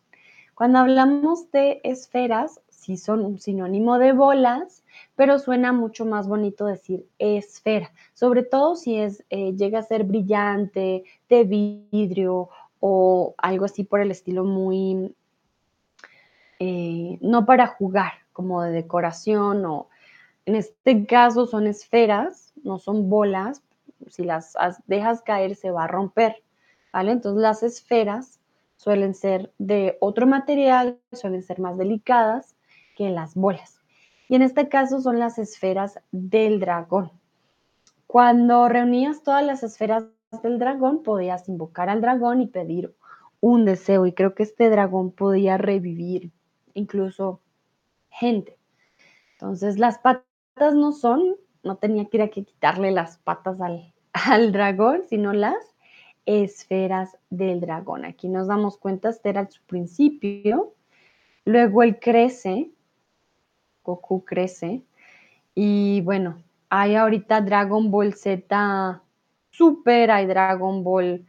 Cuando 0.55 0.79
hablamos 0.79 1.51
de 1.51 1.81
esferas, 1.83 2.61
sí 2.69 2.97
son 2.97 3.25
un 3.25 3.41
sinónimo 3.41 3.99
de 3.99 4.13
bolas, 4.13 4.85
pero 5.17 5.39
suena 5.39 5.73
mucho 5.73 6.07
más 6.07 6.29
bonito 6.29 6.67
decir 6.67 7.07
esfera, 7.19 7.91
sobre 8.13 8.43
todo 8.43 8.77
si 8.77 8.97
es, 8.97 9.25
eh, 9.31 9.55
llega 9.57 9.81
a 9.81 9.83
ser 9.83 10.05
brillante, 10.05 11.05
de 11.29 11.45
vidrio 11.45 12.51
o 12.79 13.35
algo 13.39 13.65
así 13.65 13.85
por 13.85 14.01
el 14.01 14.11
estilo 14.11 14.45
muy 14.45 15.15
eh, 16.61 17.19
no 17.21 17.47
para 17.47 17.67
jugar, 17.67 18.13
como 18.33 18.63
de 18.63 18.71
decoración 18.71 19.65
o 19.67 19.89
en 20.47 20.55
este 20.57 21.07
caso 21.07 21.47
son 21.47 21.67
esferas, 21.67 22.53
no 22.63 22.79
son 22.79 23.09
bolas, 23.09 23.63
si 24.09 24.25
las 24.25 24.55
dejas 24.87 25.23
caer 25.23 25.57
se 25.57 25.71
va 25.71 25.85
a 25.85 25.89
romper, 25.89 26.44
Entonces 26.95 27.41
las 27.41 27.63
esferas 27.63 28.41
suelen 28.77 29.15
ser 29.15 29.53
de 29.59 29.97
otro 30.01 30.27
material, 30.27 30.99
suelen 31.13 31.43
ser 31.43 31.59
más 31.61 31.77
delicadas 31.77 32.55
que 32.97 33.11
las 33.11 33.35
bolas. 33.35 33.81
Y 34.29 34.37
en 34.37 34.43
este 34.43 34.69
caso 34.69 35.01
son 35.01 35.19
las 35.19 35.39
esferas 35.39 35.99
del 36.13 36.61
dragón. 36.61 37.11
Cuando 38.07 38.69
reunías 38.69 39.23
todas 39.23 39.45
las 39.45 39.63
esferas 39.63 40.05
del 40.43 40.59
dragón, 40.59 41.03
podías 41.03 41.49
invocar 41.49 41.89
al 41.89 42.01
dragón 42.01 42.41
y 42.41 42.47
pedir 42.47 42.95
un 43.41 43.65
deseo. 43.65 44.07
Y 44.07 44.13
creo 44.13 44.35
que 44.35 44.45
este 44.45 44.71
dragón 44.71 45.11
podía 45.11 45.59
revivir 45.59 46.31
incluso 46.75 47.41
gente. 48.09 48.59
Entonces 49.33 49.79
las 49.79 49.99
patas 49.99 50.75
no 50.75 50.93
son, 50.93 51.37
no 51.63 51.77
tenía 51.77 52.07
que 52.07 52.19
ir 52.19 52.23
a 52.23 52.29
quitarle 52.29 52.93
las 52.93 53.19
patas 53.19 53.61
al, 53.61 53.93
al 54.13 54.53
dragón, 54.53 55.03
sino 55.09 55.33
las 55.33 55.74
esferas 56.27 57.17
del 57.31 57.61
dragón. 57.61 58.05
Aquí 58.05 58.29
nos 58.29 58.49
damos 58.49 58.77
cuenta, 58.79 59.11
este 59.11 59.31
era 59.31 59.51
su 59.51 59.63
principio. 59.63 60.75
Luego 61.45 61.83
él 61.83 61.99
crece, 61.99 62.71
Goku 63.83 64.25
crece, 64.25 64.83
y 65.55 66.01
bueno, 66.03 66.43
hay 66.71 66.97
ahorita 66.97 67.41
Dragon 67.43 67.91
Ball 67.91 68.15
Z 68.15 69.03
Super, 69.51 70.11
hay 70.11 70.27
Dragon 70.27 70.83
Ball. 70.83 71.25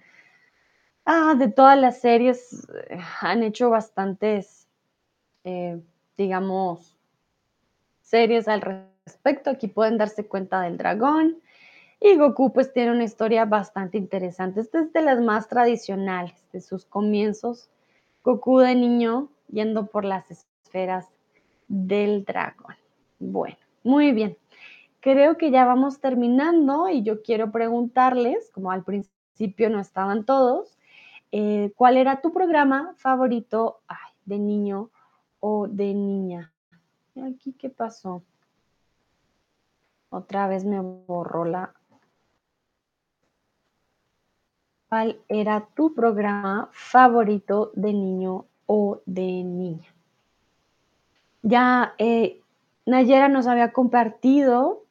Ah, 1.05 1.35
de 1.37 1.49
todas 1.49 1.77
las 1.77 2.01
series 2.01 2.67
eh, 2.89 2.97
han 3.21 3.43
hecho 3.43 3.69
bastantes 3.69 4.65
eh, 5.45 5.79
digamos, 6.17 6.97
series 8.01 8.47
al 8.47 8.61
respecto. 9.05 9.51
Aquí 9.51 9.67
pueden 9.67 9.97
darse 9.97 10.27
cuenta 10.27 10.61
del 10.61 10.77
dragón. 10.77 11.37
Y 11.99 12.17
Goku 12.17 12.53
pues 12.53 12.73
tiene 12.73 12.91
una 12.91 13.03
historia 13.03 13.45
bastante 13.45 13.97
interesante. 13.97 14.61
Esta 14.61 14.81
es 14.81 14.93
de 14.93 15.01
las 15.01 15.21
más 15.21 15.47
tradicionales, 15.47 16.35
de 16.51 16.61
sus 16.61 16.85
comienzos. 16.85 17.69
Goku 18.23 18.59
de 18.59 18.75
niño 18.75 19.29
yendo 19.51 19.87
por 19.87 20.05
las 20.05 20.29
esferas 20.29 21.07
del 21.67 22.25
dragón. 22.25 22.75
Bueno, 23.19 23.57
muy 23.83 24.11
bien. 24.11 24.37
Creo 24.99 25.37
que 25.37 25.51
ya 25.51 25.65
vamos 25.65 25.99
terminando 25.99 26.89
y 26.89 27.03
yo 27.03 27.21
quiero 27.21 27.51
preguntarles, 27.51 28.49
como 28.51 28.71
al 28.71 28.83
principio 28.83 29.69
no 29.69 29.79
estaban 29.79 30.25
todos, 30.25 30.77
eh, 31.31 31.71
¿cuál 31.75 31.97
era 31.97 32.21
tu 32.21 32.33
programa 32.33 32.93
favorito 32.97 33.81
de 34.25 34.39
niño 34.39 34.89
o 35.39 35.67
de 35.67 35.93
niña. 35.93 36.51
¿Aquí 37.23 37.53
qué 37.53 37.69
pasó? 37.69 38.23
Otra 40.09 40.47
vez 40.47 40.65
me 40.65 40.79
borró 40.79 41.45
la... 41.45 41.73
¿Cuál 44.89 45.19
era 45.27 45.67
tu 45.75 45.93
programa 45.93 46.69
favorito 46.71 47.71
de 47.73 47.91
niño 47.93 48.45
o 48.67 49.01
de 49.05 49.43
niña? 49.43 49.93
Ya 51.41 51.93
eh, 51.97 52.41
Nayera 52.85 53.27
nos 53.27 53.47
había 53.47 53.73
compartido 53.73 54.83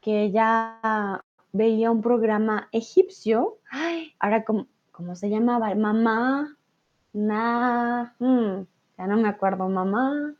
que 0.00 0.24
ella 0.24 1.22
veía 1.52 1.90
un 1.90 2.02
programa 2.02 2.68
egipcio. 2.72 3.58
Ahora, 4.18 4.44
¿cómo, 4.44 4.66
cómo 4.90 5.16
se 5.16 5.30
llamaba? 5.30 5.74
Mamá, 5.74 6.56
na, 7.12 8.14
hmm, 8.18 8.66
ya 8.98 9.06
no 9.06 9.16
me 9.16 9.28
acuerdo, 9.28 9.68
mamá. 9.68 10.34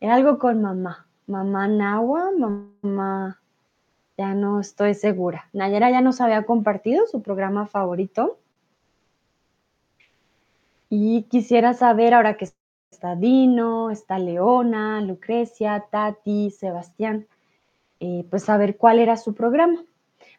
Era 0.00 0.14
algo 0.14 0.38
con 0.38 0.62
mamá. 0.62 1.06
Mamá 1.26 1.68
Nahua, 1.68 2.30
mamá, 2.38 3.40
ya 4.18 4.34
no 4.34 4.58
estoy 4.58 4.94
segura. 4.94 5.48
Nayera 5.52 5.90
ya 5.90 6.00
nos 6.00 6.20
había 6.20 6.42
compartido 6.42 7.06
su 7.06 7.22
programa 7.22 7.66
favorito. 7.66 8.38
Y 10.90 11.22
quisiera 11.24 11.72
saber 11.72 12.14
ahora 12.14 12.36
que 12.36 12.48
está 12.90 13.14
Dino, 13.14 13.90
está 13.90 14.18
Leona, 14.18 15.00
Lucrecia, 15.02 15.84
Tati, 15.88 16.50
Sebastián, 16.50 17.28
eh, 18.00 18.26
pues 18.28 18.42
saber 18.42 18.76
cuál 18.76 18.98
era 18.98 19.16
su 19.16 19.34
programa. 19.34 19.84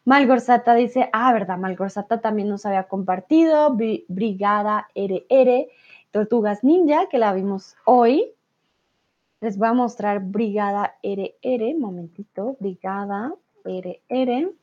Malgorzata 0.03 0.75
dice, 0.75 1.09
ah, 1.13 1.32
verdad, 1.32 1.57
Malgorzata 1.57 2.19
también 2.19 2.49
nos 2.49 2.65
había 2.65 2.84
compartido, 2.84 3.77
Brigada 4.07 4.89
RR, 4.93 5.67
Tortugas 6.11 6.63
Ninja, 6.63 7.07
que 7.09 7.17
la 7.17 7.32
vimos 7.32 7.75
hoy. 7.86 8.34
Les 9.39 9.57
voy 9.57 9.69
a 9.69 9.73
mostrar 9.73 10.19
Brigada 10.19 10.97
RR, 11.01 11.75
momentito, 11.75 12.57
Brigada 12.59 13.34
RR. 13.66 14.53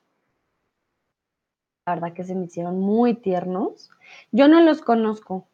La 1.87 1.95
verdad 1.95 2.13
que 2.13 2.25
se 2.25 2.35
me 2.35 2.47
hicieron 2.47 2.81
muy 2.81 3.15
tiernos. 3.15 3.91
Yo 4.33 4.49
no 4.49 4.61
los 4.61 4.83
conozco 4.83 5.47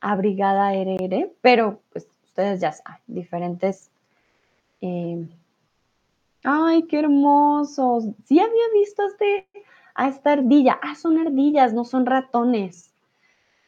a 0.00 0.16
Brigada 0.16 0.74
RR, 0.74 1.32
pero 1.40 1.80
pues 1.90 2.08
ustedes 2.24 2.60
ya 2.60 2.72
saben, 2.72 3.02
diferentes 3.06 3.90
eh, 4.80 5.26
Ay, 6.44 6.84
qué 6.84 7.00
hermosos. 7.00 8.04
Sí 8.24 8.38
había 8.38 8.62
visto 8.74 9.02
este, 9.06 9.48
a 9.94 10.08
esta 10.08 10.32
ardilla. 10.32 10.78
Ah, 10.82 10.94
son 10.94 11.18
ardillas, 11.18 11.74
no 11.74 11.84
son 11.84 12.06
ratones. 12.06 12.92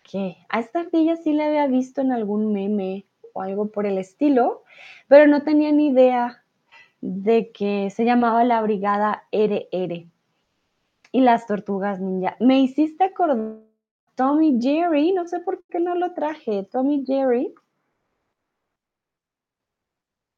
¿Qué? 0.03 0.39
A 0.49 0.61
esta 0.61 0.81
ardilla 0.81 1.17
sí 1.17 1.33
la 1.33 1.47
había 1.47 1.67
visto 1.67 2.01
en 2.01 2.13
algún 2.13 2.53
meme 2.53 3.07
o 3.33 3.43
algo 3.43 3.71
por 3.71 3.87
el 3.87 3.99
estilo, 3.99 4.63
pero 5.09 5.27
no 5.27 5.43
tenía 5.43 5.73
ni 5.73 5.89
idea 5.89 6.43
de 7.01 7.51
que 7.53 7.90
se 7.90 8.05
llamaba 8.05 8.44
la 8.44 8.62
brigada 8.62 9.24
RR 9.32 10.07
y 11.12 11.20
las 11.20 11.46
tortugas 11.46 12.01
ninja. 12.01 12.36
Me 12.40 12.61
hiciste 12.61 13.05
acordar 13.05 13.59
Tommy 14.14 14.59
Jerry, 14.61 15.12
no 15.12 15.26
sé 15.26 15.40
por 15.40 15.62
qué 15.64 15.80
no 15.80 15.94
lo 15.94 16.12
traje. 16.12 16.64
Tommy 16.70 17.05
Jerry 17.07 17.55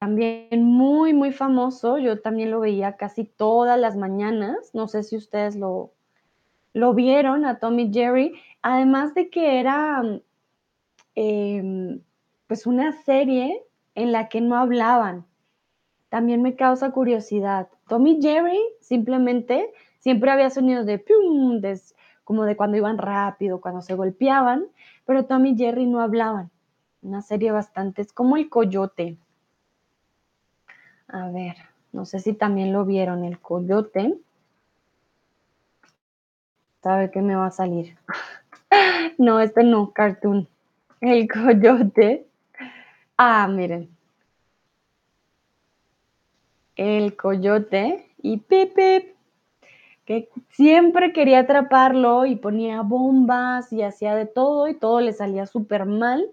también 0.03 0.63
muy, 0.63 1.13
muy 1.13 1.31
famoso. 1.31 1.97
Yo 1.97 2.21
también 2.21 2.51
lo 2.51 2.59
veía 2.59 2.97
casi 2.97 3.23
todas 3.23 3.79
las 3.79 3.95
mañanas. 3.95 4.71
No 4.73 4.89
sé 4.89 5.01
si 5.03 5.15
ustedes 5.15 5.55
lo, 5.55 5.93
lo 6.73 6.93
vieron 6.93 7.45
a 7.45 7.59
Tommy 7.59 7.89
Jerry. 7.93 8.33
Además 8.61 9.13
de 9.13 9.29
que 9.29 9.61
era 9.61 10.01
em, 11.15 12.01
pues 12.47 12.65
una 12.65 12.91
serie 13.03 13.63
en 13.95 14.11
la 14.11 14.27
que 14.27 14.41
no 14.41 14.57
hablaban. 14.57 15.25
También 16.13 16.43
me 16.43 16.55
causa 16.55 16.91
curiosidad. 16.91 17.69
Tommy 17.87 18.19
Jerry 18.21 18.59
simplemente 18.81 19.73
siempre 19.97 20.29
había 20.29 20.51
sonidos 20.51 20.85
de 20.85 20.99
pium, 20.99 21.59
como 22.23 22.45
de 22.45 22.55
cuando 22.55 22.77
iban 22.77 22.99
rápido, 22.99 23.59
cuando 23.59 23.81
se 23.81 23.95
golpeaban, 23.95 24.67
pero 25.07 25.25
Tommy 25.25 25.57
Jerry 25.57 25.87
no 25.87 26.01
hablaban. 26.01 26.51
Una 27.01 27.23
serie 27.23 27.51
bastante, 27.51 28.03
es 28.03 28.13
como 28.13 28.37
el 28.37 28.47
coyote. 28.47 29.17
A 31.07 31.29
ver, 31.29 31.55
no 31.91 32.05
sé 32.05 32.19
si 32.19 32.33
también 32.33 32.73
lo 32.73 32.85
vieron, 32.85 33.23
el 33.23 33.39
coyote. 33.39 34.15
¿Sabe 36.83 37.09
qué 37.09 37.23
me 37.23 37.35
va 37.35 37.47
a 37.47 37.51
salir? 37.51 37.97
no, 39.17 39.39
este 39.39 39.63
no, 39.63 39.89
cartoon. 39.93 40.47
El 41.01 41.27
coyote. 41.27 42.27
Ah, 43.17 43.47
miren. 43.47 43.89
El 46.75 47.15
coyote 47.15 48.11
y 48.21 48.37
Pip 48.37 48.77
que 50.05 50.29
siempre 50.49 51.13
quería 51.13 51.39
atraparlo 51.39 52.25
y 52.25 52.35
ponía 52.35 52.81
bombas 52.81 53.71
y 53.71 53.83
hacía 53.83 54.15
de 54.15 54.25
todo 54.25 54.67
y 54.67 54.75
todo 54.75 54.99
le 54.99 55.13
salía 55.13 55.45
súper 55.45 55.85
mal. 55.85 56.29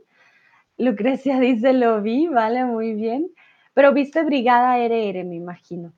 Lucrecia 0.76 1.38
dice, 1.41 1.72
lo 1.72 2.03
vi, 2.03 2.26
vale, 2.28 2.64
muy 2.64 2.95
bien. 2.95 3.30
Pero 3.74 3.93
viste 3.93 4.24
Brigada 4.24 4.78
RR, 4.78 5.24
me 5.24 5.36
imagino. 5.36 5.93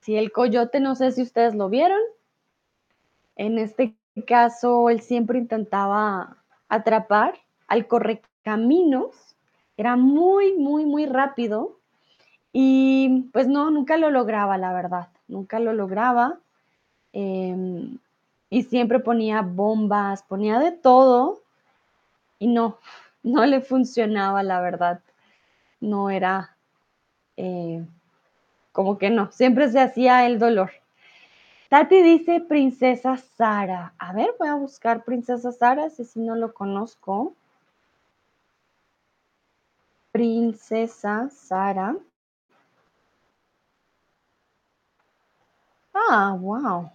sí, 0.00 0.16
el 0.16 0.32
coyote, 0.32 0.80
no 0.80 0.94
sé 0.94 1.12
si 1.12 1.22
ustedes 1.22 1.54
lo 1.54 1.68
vieron. 1.68 2.00
En 3.36 3.58
este 3.58 3.96
caso, 4.26 4.90
él 4.90 5.00
siempre 5.00 5.38
intentaba 5.38 6.38
atrapar 6.68 7.34
al 7.68 7.86
correcaminos. 7.86 9.23
Era 9.76 9.96
muy, 9.96 10.54
muy, 10.56 10.86
muy 10.86 11.06
rápido. 11.06 11.78
Y 12.52 13.28
pues 13.32 13.48
no, 13.48 13.70
nunca 13.70 13.96
lo 13.96 14.10
lograba, 14.10 14.58
la 14.58 14.72
verdad. 14.72 15.08
Nunca 15.28 15.58
lo 15.58 15.72
lograba. 15.72 16.38
Em, 17.12 17.98
y 18.50 18.62
siempre 18.64 19.00
ponía 19.00 19.42
bombas, 19.42 20.22
ponía 20.22 20.58
de 20.58 20.72
todo. 20.72 21.42
Y 22.38 22.46
no, 22.46 22.78
no 23.22 23.44
le 23.46 23.60
funcionaba, 23.60 24.42
la 24.42 24.60
verdad. 24.60 25.00
No 25.80 26.10
era 26.10 26.56
eh, 27.36 27.84
como 28.72 28.98
que 28.98 29.10
no, 29.10 29.30
siempre 29.30 29.68
se 29.70 29.80
hacía 29.80 30.26
el 30.26 30.38
dolor. 30.38 30.70
Tati 31.68 32.02
dice 32.02 32.40
Princesa 32.40 33.16
Sara. 33.16 33.94
A 33.98 34.12
ver, 34.12 34.34
voy 34.38 34.48
a 34.48 34.54
buscar 34.54 35.04
Princesa 35.04 35.52
Sara, 35.52 35.90
si, 35.90 36.04
si 36.04 36.20
no 36.20 36.36
lo 36.36 36.52
conozco. 36.52 37.34
Princesa 40.14 41.28
Sara. 41.28 41.96
Ah, 45.92 46.38
wow. 46.40 46.88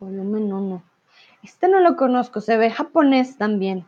Volumen 0.00 0.52
1. 0.52 0.82
Este 1.44 1.68
no 1.68 1.78
lo 1.78 1.94
conozco, 1.94 2.40
se 2.40 2.56
ve 2.56 2.70
japonés 2.70 3.38
también 3.38 3.86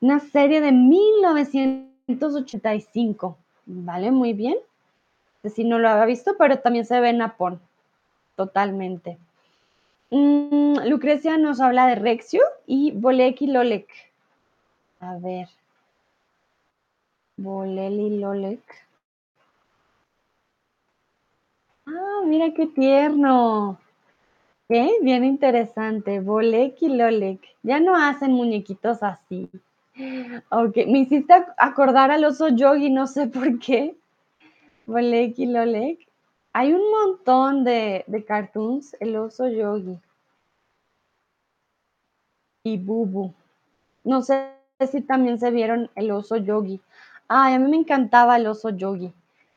una 0.00 0.18
serie 0.18 0.60
de 0.60 0.72
1985. 0.72 3.36
¿Vale? 3.66 4.10
Muy 4.10 4.32
bien. 4.32 4.56
Si 5.44 5.64
no 5.64 5.78
lo 5.78 5.88
había 5.88 6.06
visto, 6.06 6.34
pero 6.36 6.58
también 6.58 6.84
se 6.84 6.98
ve 7.00 7.10
en 7.10 7.20
Japón. 7.20 7.60
Totalmente. 8.34 9.18
Mm, 10.10 10.78
Lucrecia 10.86 11.38
nos 11.38 11.60
habla 11.60 11.86
de 11.86 11.94
Rexio 11.94 12.42
y 12.66 12.90
Bolek 12.92 13.42
y 13.42 13.46
Lolek. 13.46 13.88
A 15.00 15.16
ver. 15.18 15.48
Bolel 17.42 17.98
y 18.00 18.20
Lolek. 18.20 18.62
Ah, 21.86 22.20
mira 22.24 22.54
qué 22.54 22.68
tierno. 22.68 23.80
¿Qué? 24.68 24.98
Bien 25.02 25.24
interesante. 25.24 26.20
Bolek 26.20 26.80
y 26.82 26.88
Lolek. 26.88 27.40
Ya 27.64 27.80
no 27.80 27.96
hacen 27.96 28.32
muñequitos 28.32 29.02
así. 29.02 29.50
Ok, 30.50 30.76
me 30.86 31.00
hiciste 31.00 31.34
acordar 31.58 32.12
al 32.12 32.24
oso 32.24 32.48
yogi, 32.48 32.90
no 32.90 33.08
sé 33.08 33.26
por 33.26 33.58
qué. 33.58 33.96
Bolek 34.86 35.34
Lolek. 35.38 35.98
Hay 36.52 36.72
un 36.72 36.90
montón 36.90 37.64
de, 37.64 38.04
cartoons, 38.26 38.96
el 39.00 39.16
oso 39.16 39.48
yogi. 39.48 39.98
Y 42.62 42.78
Bubu. 42.78 43.34
No 44.04 44.22
sé 44.22 44.52
si 44.90 45.00
también 45.00 45.40
se 45.40 45.50
vieron 45.50 45.90
el 45.96 46.12
oso 46.12 46.36
yogi. 46.36 46.80
Ay, 47.34 47.54
a 47.54 47.58
mí 47.58 47.70
me 47.70 47.78
encantaba 47.78 48.36
el 48.36 48.46
oso 48.46 48.70
yogi. 48.70 49.12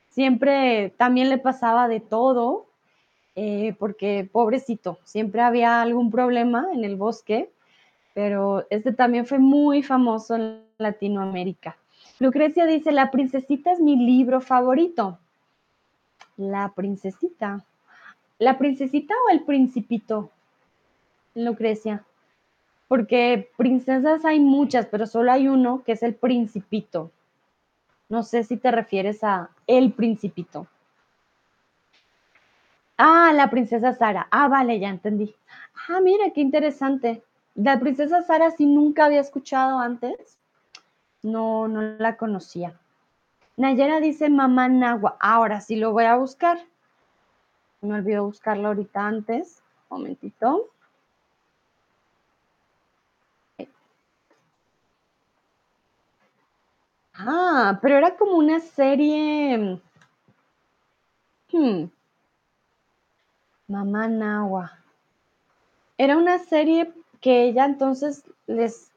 Siempre 0.10 0.94
también 0.98 1.30
le 1.30 1.38
pasaba 1.38 1.88
de 1.88 2.00
todo, 2.00 2.68
eh, 3.36 3.76
porque 3.80 4.30
pobrecito, 4.32 4.98
siempre 5.04 5.42
había 5.42 5.82
algún 5.82 6.10
problema 6.10 6.68
en 6.74 6.86
el 6.86 6.96
bosque 6.96 7.50
pero 8.16 8.66
este 8.70 8.94
también 8.94 9.26
fue 9.26 9.40
muy 9.40 9.84
famoso 9.84 10.36
en 10.36 10.62
Latinoamérica. 10.78 11.76
Lucrecia 12.18 12.66
dice, 12.66 12.94
La 12.94 13.12
princesita 13.12 13.74
es 13.74 13.82
mi 13.82 13.98
libro 13.98 14.40
favorito. 14.40 15.20
La 16.38 16.72
princesita. 16.74 17.66
¿La 18.40 18.58
princesita 18.58 19.14
o 19.28 19.34
el 19.34 19.44
principito? 19.44 20.32
Lucrecia. 21.36 22.06
Porque 22.88 23.50
princesas 23.58 24.24
hay 24.24 24.40
muchas, 24.40 24.86
pero 24.86 25.08
solo 25.08 25.34
hay 25.34 25.50
uno 25.50 25.84
que 25.86 25.92
es 25.92 26.02
el 26.02 26.16
principito. 26.16 27.12
No 28.10 28.24
sé 28.24 28.44
si 28.44 28.58
te 28.58 28.72
refieres 28.72 29.24
a 29.24 29.50
el 29.68 29.94
principito. 29.94 30.68
Ah, 32.98 33.34
la 33.34 33.50
princesa 33.50 33.94
Sara. 33.94 34.28
Ah, 34.32 34.48
vale, 34.48 34.80
ya 34.80 34.90
entendí. 34.90 35.36
Ah, 35.88 36.00
mira, 36.02 36.30
qué 36.34 36.42
interesante. 36.42 37.24
La 37.56 37.80
princesa 37.80 38.22
Sara 38.22 38.52
sí 38.52 38.66
nunca 38.66 39.06
había 39.06 39.20
escuchado 39.20 39.80
antes. 39.80 40.38
No, 41.24 41.68
no 41.68 41.82
la 41.82 42.16
conocía. 42.16 42.80
Nayera 43.58 44.00
dice 44.00 44.30
mamá 44.30 44.70
Nagua. 44.70 45.18
Ahora 45.20 45.62
sí 45.62 45.76
lo 45.76 45.92
voy 45.92 46.06
a 46.06 46.16
buscar. 46.16 46.60
Me 47.82 47.96
olvidó 47.96 48.26
buscarlo 48.26 48.68
ahorita 48.70 49.06
antes. 49.06 49.64
Un 49.90 50.00
momentito. 50.00 50.70
Ah, 57.18 57.80
pero 57.82 57.98
era 57.98 58.16
como 58.18 58.34
una 58.36 58.60
serie. 58.60 59.80
Hmm. 61.52 61.86
Mamá 63.68 64.08
Nahua. 64.08 64.72
Era 65.98 66.18
una 66.18 66.40
serie 66.40 66.94
que 67.22 67.46
ella 67.46 67.66
entonces 67.66 68.24
les 68.48 68.92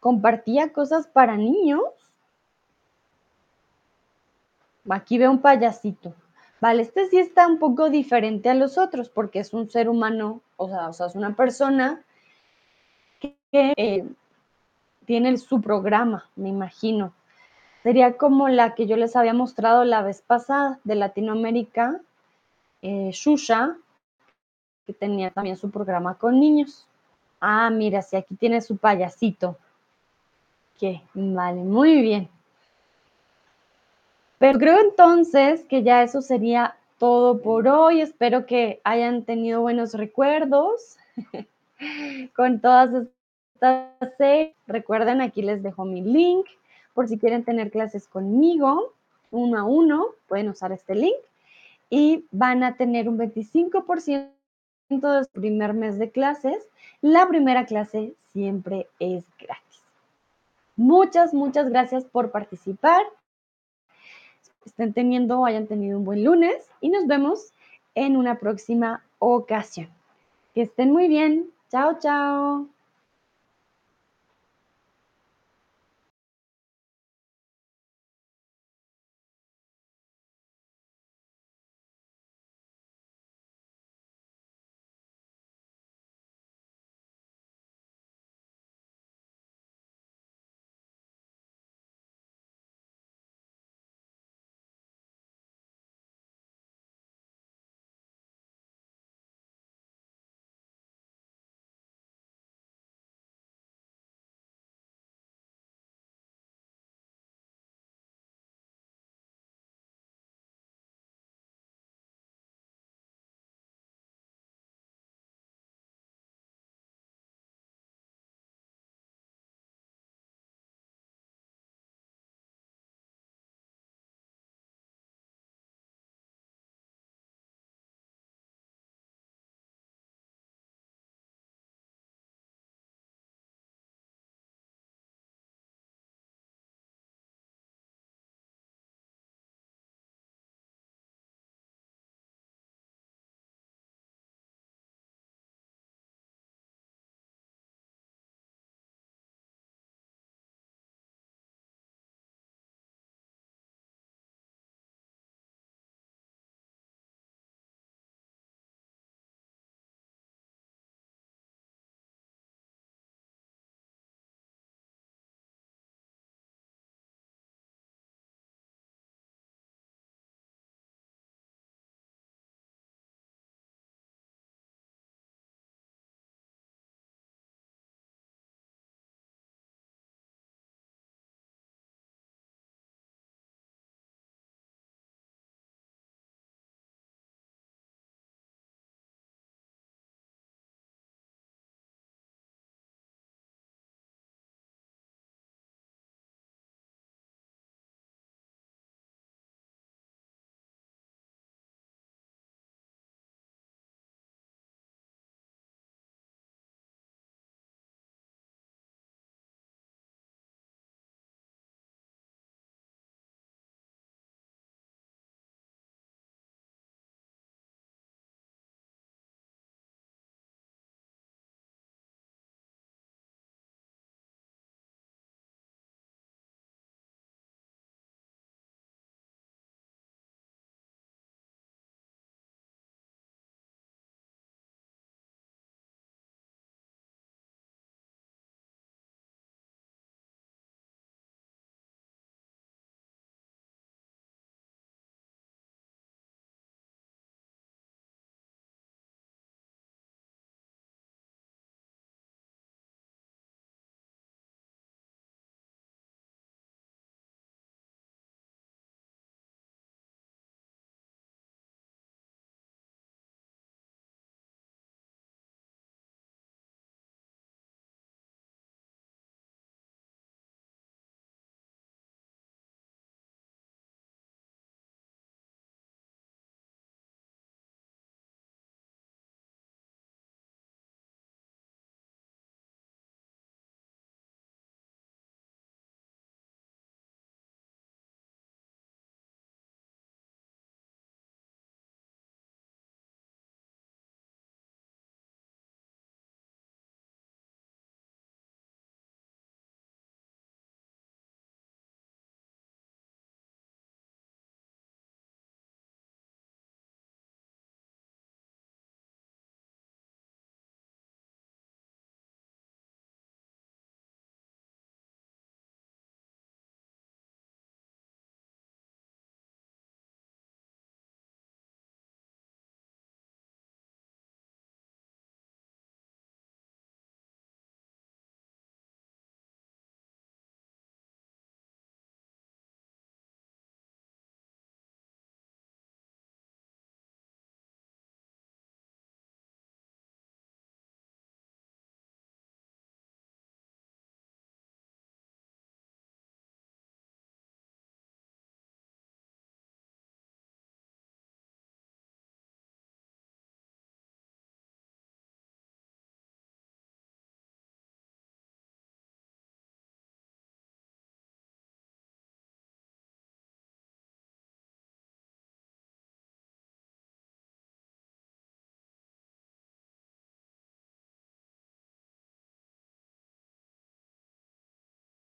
compartía 0.00 0.72
cosas 0.72 1.06
para 1.06 1.36
niños. 1.36 1.82
Aquí 4.90 5.18
veo 5.18 5.30
un 5.30 5.40
payasito. 5.40 6.14
Vale, 6.60 6.82
este 6.82 7.08
sí 7.08 7.18
está 7.18 7.46
un 7.46 7.58
poco 7.58 7.90
diferente 7.90 8.48
a 8.48 8.54
los 8.54 8.78
otros 8.78 9.08
porque 9.08 9.40
es 9.40 9.52
un 9.52 9.68
ser 9.68 9.88
humano, 9.88 10.40
o 10.56 10.68
sea, 10.68 10.88
o 10.88 10.92
sea 10.92 11.06
es 11.06 11.14
una 11.14 11.36
persona 11.36 12.02
que 13.20 13.36
eh, 13.52 14.08
tiene 15.04 15.36
su 15.36 15.60
programa, 15.60 16.28
me 16.34 16.48
imagino. 16.48 17.12
Sería 17.86 18.16
como 18.16 18.48
la 18.48 18.74
que 18.74 18.88
yo 18.88 18.96
les 18.96 19.14
había 19.14 19.32
mostrado 19.32 19.84
la 19.84 20.02
vez 20.02 20.20
pasada 20.20 20.80
de 20.82 20.96
Latinoamérica, 20.96 22.00
eh, 22.82 23.10
Shusha, 23.12 23.76
que 24.84 24.92
tenía 24.92 25.30
también 25.30 25.56
su 25.56 25.70
programa 25.70 26.18
con 26.18 26.40
niños. 26.40 26.88
Ah, 27.40 27.70
mira, 27.70 28.02
si 28.02 28.16
aquí 28.16 28.34
tiene 28.34 28.60
su 28.60 28.76
payasito. 28.76 29.56
Que 30.80 31.00
vale, 31.14 31.62
muy 31.62 32.02
bien. 32.02 32.28
Pero 34.38 34.58
creo 34.58 34.80
entonces 34.80 35.64
que 35.66 35.84
ya 35.84 36.02
eso 36.02 36.22
sería 36.22 36.74
todo 36.98 37.40
por 37.40 37.68
hoy. 37.68 38.00
Espero 38.00 38.46
que 38.46 38.80
hayan 38.82 39.22
tenido 39.22 39.60
buenos 39.60 39.94
recuerdos 39.94 40.96
con 42.34 42.60
todas 42.60 43.06
estas 43.54 43.92
series. 44.18 44.56
Recuerden, 44.66 45.20
aquí 45.20 45.40
les 45.42 45.62
dejo 45.62 45.84
mi 45.84 46.00
link 46.00 46.46
por 46.96 47.08
si 47.08 47.18
quieren 47.18 47.44
tener 47.44 47.70
clases 47.70 48.08
conmigo, 48.08 48.94
uno 49.30 49.58
a 49.58 49.64
uno, 49.64 50.06
pueden 50.28 50.48
usar 50.48 50.72
este 50.72 50.94
link 50.94 51.14
y 51.90 52.24
van 52.30 52.64
a 52.64 52.76
tener 52.76 53.06
un 53.06 53.18
25% 53.18 54.30
de 54.88 55.24
su 55.24 55.30
primer 55.30 55.74
mes 55.74 55.98
de 55.98 56.10
clases. 56.10 56.66
La 57.02 57.28
primera 57.28 57.66
clase 57.66 58.14
siempre 58.32 58.88
es 58.98 59.24
gratis. 59.38 59.82
Muchas, 60.74 61.34
muchas 61.34 61.68
gracias 61.68 62.06
por 62.06 62.30
participar. 62.30 63.02
Estén 64.64 64.94
teniendo 64.94 65.40
o 65.40 65.44
hayan 65.44 65.66
tenido 65.66 65.98
un 65.98 66.06
buen 66.06 66.24
lunes 66.24 66.66
y 66.80 66.88
nos 66.88 67.06
vemos 67.06 67.52
en 67.94 68.16
una 68.16 68.38
próxima 68.38 69.04
ocasión. 69.18 69.90
Que 70.54 70.62
estén 70.62 70.92
muy 70.92 71.08
bien. 71.08 71.50
Chao, 71.70 71.98
chao. 71.98 72.66